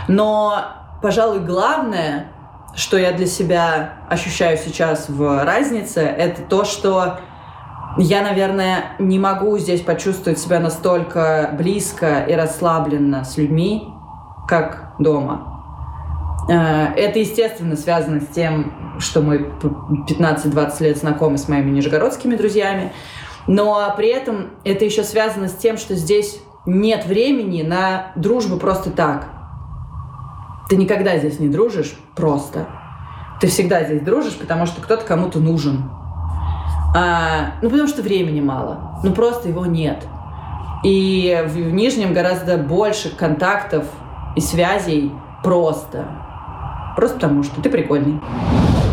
Но, 0.07 0.63
пожалуй, 1.01 1.39
главное, 1.39 2.27
что 2.73 2.97
я 2.97 3.11
для 3.11 3.27
себя 3.27 3.95
ощущаю 4.09 4.57
сейчас 4.57 5.09
в 5.09 5.43
разнице, 5.43 5.99
это 5.99 6.41
то, 6.43 6.63
что 6.63 7.19
я, 7.97 8.21
наверное, 8.21 8.95
не 8.97 9.19
могу 9.19 9.57
здесь 9.57 9.81
почувствовать 9.81 10.39
себя 10.39 10.61
настолько 10.61 11.53
близко 11.57 12.23
и 12.27 12.33
расслабленно 12.33 13.25
с 13.25 13.37
людьми, 13.37 13.87
как 14.47 14.82
дома. 14.99 15.53
Э, 16.49 16.93
это, 16.95 17.19
естественно, 17.19 17.75
связано 17.75 18.21
с 18.21 18.27
тем, 18.27 18.73
что 18.99 19.21
мы 19.21 19.49
15-20 20.09 20.83
лет 20.83 20.97
знакомы 20.97 21.37
с 21.37 21.47
моими 21.47 21.71
нижегородскими 21.71 22.35
друзьями, 22.35 22.91
но 23.47 23.93
при 23.97 24.07
этом 24.09 24.51
это 24.63 24.85
еще 24.85 25.03
связано 25.03 25.47
с 25.47 25.53
тем, 25.55 25.77
что 25.77 25.95
здесь 25.95 26.41
нет 26.65 27.05
времени 27.05 27.61
на 27.61 28.11
дружбу 28.15 28.57
просто 28.57 28.91
так. 28.91 29.27
Ты 30.69 30.77
никогда 30.77 31.17
здесь 31.17 31.39
не 31.39 31.49
дружишь 31.49 31.95
просто. 32.15 32.67
Ты 33.41 33.47
всегда 33.47 33.83
здесь 33.83 34.01
дружишь, 34.01 34.35
потому 34.35 34.65
что 34.65 34.81
кто-то 34.81 35.05
кому-то 35.05 35.39
нужен. 35.39 35.89
А, 36.95 37.55
ну, 37.61 37.69
потому 37.69 37.89
что 37.89 38.01
времени 38.01 38.39
мало. 38.39 38.99
Ну, 39.03 39.11
просто 39.11 39.49
его 39.49 39.65
нет. 39.65 40.05
И 40.83 41.43
в, 41.47 41.53
в 41.53 41.73
Нижнем 41.73 42.13
гораздо 42.13 42.57
больше 42.57 43.13
контактов 43.15 43.85
и 44.35 44.41
связей 44.41 45.11
просто. 45.43 46.05
Просто 46.95 47.15
потому 47.15 47.43
что 47.43 47.61
ты 47.61 47.69
прикольный. 47.69 48.19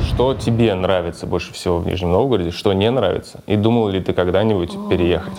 Что 0.07 0.35
тебе 0.35 0.75
нравится 0.75 1.27
больше 1.27 1.53
всего 1.53 1.79
в 1.79 1.87
Нижнем 1.87 2.13
Новгороде, 2.13 2.51
что 2.51 2.73
не 2.73 2.91
нравится? 2.91 3.41
И 3.47 3.57
думал 3.57 3.89
ли 3.89 4.01
ты 4.01 4.13
когда-нибудь 4.13 4.73
переехать? 4.89 5.35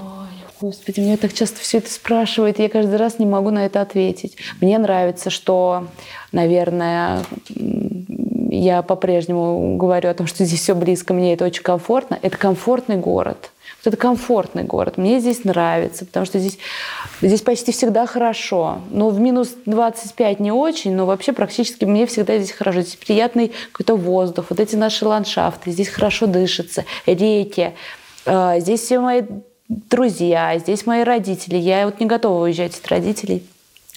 Господи, 0.61 0.99
меня 0.99 1.17
так 1.17 1.33
часто 1.33 1.59
все 1.59 1.79
это 1.79 1.91
спрашивают, 1.91 2.59
я 2.59 2.69
каждый 2.69 2.97
раз 2.97 3.17
не 3.17 3.25
могу 3.25 3.49
на 3.49 3.65
это 3.65 3.81
ответить. 3.81 4.37
Мне 4.61 4.77
нравится, 4.77 5.31
что, 5.31 5.87
наверное, 6.31 7.23
я 8.51 8.83
по-прежнему 8.83 9.77
говорю 9.77 10.09
о 10.09 10.13
том, 10.13 10.27
что 10.27 10.45
здесь 10.45 10.61
все 10.61 10.75
близко, 10.75 11.13
мне 11.13 11.33
это 11.33 11.45
очень 11.45 11.63
комфортно. 11.63 12.19
Это 12.21 12.37
комфортный 12.37 12.97
город. 12.97 13.51
Вот 13.83 13.93
это 13.93 13.97
комфортный 13.97 14.63
город. 14.63 14.97
Мне 14.97 15.19
здесь 15.19 15.43
нравится, 15.43 16.05
потому 16.05 16.25
что 16.27 16.37
здесь, 16.37 16.59
здесь 17.21 17.41
почти 17.41 17.71
всегда 17.71 18.05
хорошо. 18.05 18.79
Но 18.91 19.09
в 19.09 19.19
минус 19.19 19.55
25 19.65 20.39
не 20.39 20.51
очень, 20.51 20.93
но 20.93 21.07
вообще 21.07 21.33
практически 21.33 21.85
мне 21.85 22.05
всегда 22.05 22.37
здесь 22.37 22.51
хорошо. 22.51 22.81
Здесь 22.81 22.95
приятный 22.95 23.51
какой-то 23.71 23.95
воздух, 23.95 24.45
вот 24.49 24.59
эти 24.59 24.75
наши 24.75 25.05
ландшафты, 25.05 25.71
здесь 25.71 25.89
хорошо 25.89 26.27
дышится, 26.27 26.85
реки. 27.07 27.71
А, 28.25 28.59
здесь 28.59 28.81
все 28.81 28.99
мои 28.99 29.23
друзья, 29.67 30.57
здесь 30.59 30.85
мои 30.85 31.03
родители. 31.03 31.55
Я 31.55 31.85
вот 31.85 31.99
не 31.99 32.05
готова 32.05 32.43
уезжать 32.43 32.77
от 32.77 32.87
родителей 32.87 33.43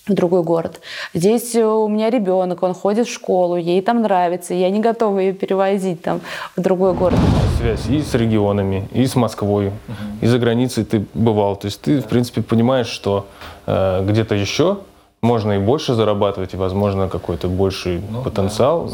в 0.07 0.13
другой 0.13 0.43
город. 0.43 0.81
Здесь 1.15 1.55
у 1.57 1.89
меня 1.89 2.11
ребенок, 2.11 2.63
он 2.63 2.75
ходит 2.75 3.07
в 3.07 3.13
школу, 3.13 3.57
ей 3.57 3.81
там 3.81 4.03
нравится, 4.03 4.53
я 4.53 4.71
не 4.71 4.81
готова 4.81 5.19
ее 5.19 5.33
перевозить 5.33 6.03
там 6.03 6.21
в 6.57 6.61
другой 6.61 6.93
город. 6.93 7.19
Связь 7.59 7.87
и 7.89 8.03
с 8.03 8.15
регионами, 8.15 8.87
и 8.93 9.07
с 9.07 9.17
Москвой, 9.17 9.69
угу. 9.69 9.75
и 10.21 10.27
за 10.27 10.39
границей 10.39 10.85
ты 10.85 11.07
бывал. 11.15 11.57
То 11.57 11.67
есть 11.67 11.81
ты, 11.81 12.01
в 12.01 12.07
принципе, 12.07 12.43
понимаешь, 12.43 12.89
что 12.89 13.27
э, 13.67 14.05
где-то 14.07 14.35
еще 14.35 14.79
можно 15.23 15.53
и 15.53 15.59
больше 15.59 15.95
зарабатывать, 15.95 16.53
и, 16.53 16.57
возможно, 16.59 17.09
какой-то 17.09 17.49
больший 17.49 18.03
ну, 18.11 18.23
потенциал. 18.23 18.91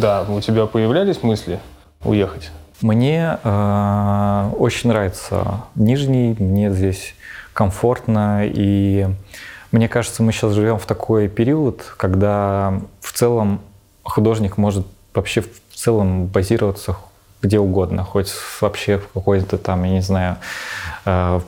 Да, 0.00 0.24
да, 0.24 0.32
у 0.32 0.40
тебя 0.40 0.66
появлялись 0.66 1.24
мысли 1.24 1.58
уехать? 2.04 2.52
Мне 2.80 3.38
э, 3.42 4.50
очень 4.58 4.90
нравится 4.90 5.62
Нижний, 5.74 6.36
мне 6.38 6.70
здесь 6.70 7.14
комфортно 7.52 8.42
и 8.44 9.08
мне 9.74 9.88
кажется, 9.88 10.22
мы 10.22 10.30
сейчас 10.30 10.52
живем 10.52 10.78
в 10.78 10.86
такой 10.86 11.26
период, 11.26 11.82
когда 11.96 12.80
в 13.00 13.12
целом 13.12 13.60
художник 14.04 14.56
может 14.56 14.86
вообще 15.12 15.40
в 15.40 15.74
целом 15.74 16.26
базироваться 16.26 16.96
где 17.42 17.58
угодно, 17.58 18.04
хоть 18.04 18.32
вообще 18.60 18.98
в 18.98 19.08
какой-то 19.08 19.58
там, 19.58 19.82
я 19.82 19.90
не 19.90 20.00
знаю, 20.00 20.36
э, 21.04 21.40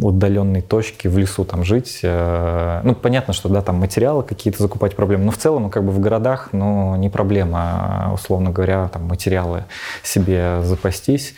удаленной 0.00 0.62
точке 0.62 1.08
в 1.08 1.18
лесу 1.18 1.44
там 1.44 1.64
жить. 1.64 1.98
Э, 2.04 2.82
ну, 2.84 2.94
понятно, 2.94 3.34
что 3.34 3.48
да, 3.48 3.62
там 3.62 3.76
материалы 3.76 4.22
какие-то 4.22 4.62
закупать 4.62 4.94
проблемы, 4.94 5.24
но 5.24 5.32
в 5.32 5.36
целом, 5.38 5.68
как 5.68 5.82
бы 5.82 5.90
в 5.90 5.98
городах, 5.98 6.50
ну, 6.52 6.94
не 6.94 7.10
проблема, 7.10 8.12
условно 8.14 8.50
говоря, 8.50 8.88
там 8.92 9.06
материалы 9.06 9.64
себе 10.04 10.62
запастись. 10.62 11.34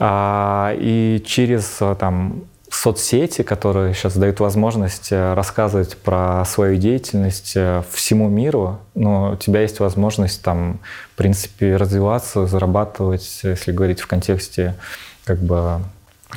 А, 0.00 0.74
и 0.76 1.22
через 1.24 1.78
там 2.00 2.42
соцсети, 2.74 3.42
которые 3.42 3.94
сейчас 3.94 4.16
дают 4.16 4.40
возможность 4.40 5.12
э, 5.12 5.34
рассказывать 5.34 5.96
про 5.96 6.44
свою 6.44 6.76
деятельность 6.76 7.52
э, 7.56 7.82
всему 7.90 8.28
миру, 8.28 8.78
но 8.94 9.32
у 9.32 9.36
тебя 9.36 9.62
есть 9.62 9.80
возможность 9.80 10.42
там, 10.42 10.78
в 11.12 11.16
принципе, 11.16 11.76
развиваться, 11.76 12.46
зарабатывать, 12.46 13.40
если 13.42 13.72
говорить 13.72 14.00
в 14.00 14.06
контексте 14.06 14.76
как 15.24 15.40
бы 15.40 15.80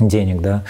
денег, 0.00 0.40
да. 0.40 0.64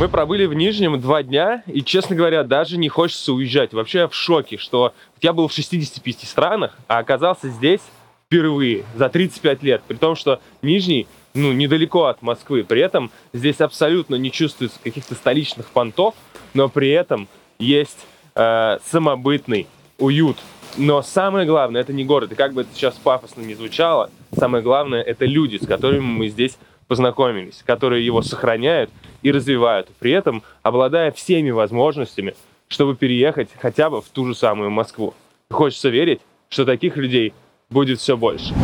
Мы 0.00 0.08
пробыли 0.08 0.46
в 0.46 0.54
Нижнем 0.54 0.98
два 0.98 1.22
дня, 1.22 1.62
и, 1.66 1.82
честно 1.82 2.16
говоря, 2.16 2.42
даже 2.42 2.78
не 2.78 2.88
хочется 2.88 3.34
уезжать. 3.34 3.74
Вообще 3.74 3.98
я 3.98 4.08
в 4.08 4.14
шоке, 4.14 4.56
что 4.56 4.94
я 5.20 5.34
был 5.34 5.48
в 5.48 5.52
65 5.52 6.20
странах, 6.20 6.78
а 6.88 6.98
оказался 6.98 7.50
здесь 7.50 7.82
впервые 8.24 8.84
за 8.94 9.08
35 9.08 9.62
лет. 9.62 9.82
При 9.86 9.96
том, 9.96 10.16
что 10.16 10.40
Нижний 10.62 11.06
ну, 11.34 11.52
недалеко 11.52 12.06
от 12.06 12.22
Москвы. 12.22 12.64
При 12.64 12.80
этом 12.80 13.10
здесь 13.32 13.60
абсолютно 13.60 14.16
не 14.16 14.30
чувствуется 14.30 14.78
каких-то 14.82 15.14
столичных 15.14 15.66
понтов, 15.66 16.14
но 16.54 16.68
при 16.68 16.90
этом 16.90 17.28
есть 17.58 17.98
э, 18.34 18.78
самобытный 18.84 19.66
уют. 19.98 20.38
Но 20.76 21.02
самое 21.02 21.46
главное, 21.46 21.80
это 21.80 21.92
не 21.92 22.04
город. 22.04 22.32
И 22.32 22.34
как 22.34 22.52
бы 22.52 22.62
это 22.62 22.70
сейчас 22.74 22.94
пафосно 22.94 23.42
не 23.42 23.54
звучало, 23.54 24.10
самое 24.36 24.62
главное, 24.62 25.02
это 25.02 25.24
люди, 25.24 25.56
с 25.62 25.66
которыми 25.66 26.02
мы 26.02 26.28
здесь 26.28 26.58
познакомились, 26.86 27.62
которые 27.64 28.04
его 28.04 28.22
сохраняют 28.22 28.90
и 29.22 29.30
развивают, 29.30 29.88
при 29.98 30.10
этом 30.10 30.42
обладая 30.62 31.12
всеми 31.12 31.50
возможностями, 31.50 32.34
чтобы 32.68 32.96
переехать 32.96 33.48
хотя 33.58 33.90
бы 33.90 34.00
в 34.00 34.08
ту 34.08 34.26
же 34.26 34.34
самую 34.34 34.70
Москву. 34.70 35.14
Хочется 35.50 35.88
верить, 35.88 36.20
что 36.48 36.64
таких 36.64 36.96
людей 36.96 37.32
будет 37.68 38.00
все 38.00 38.16
больше. 38.16 38.54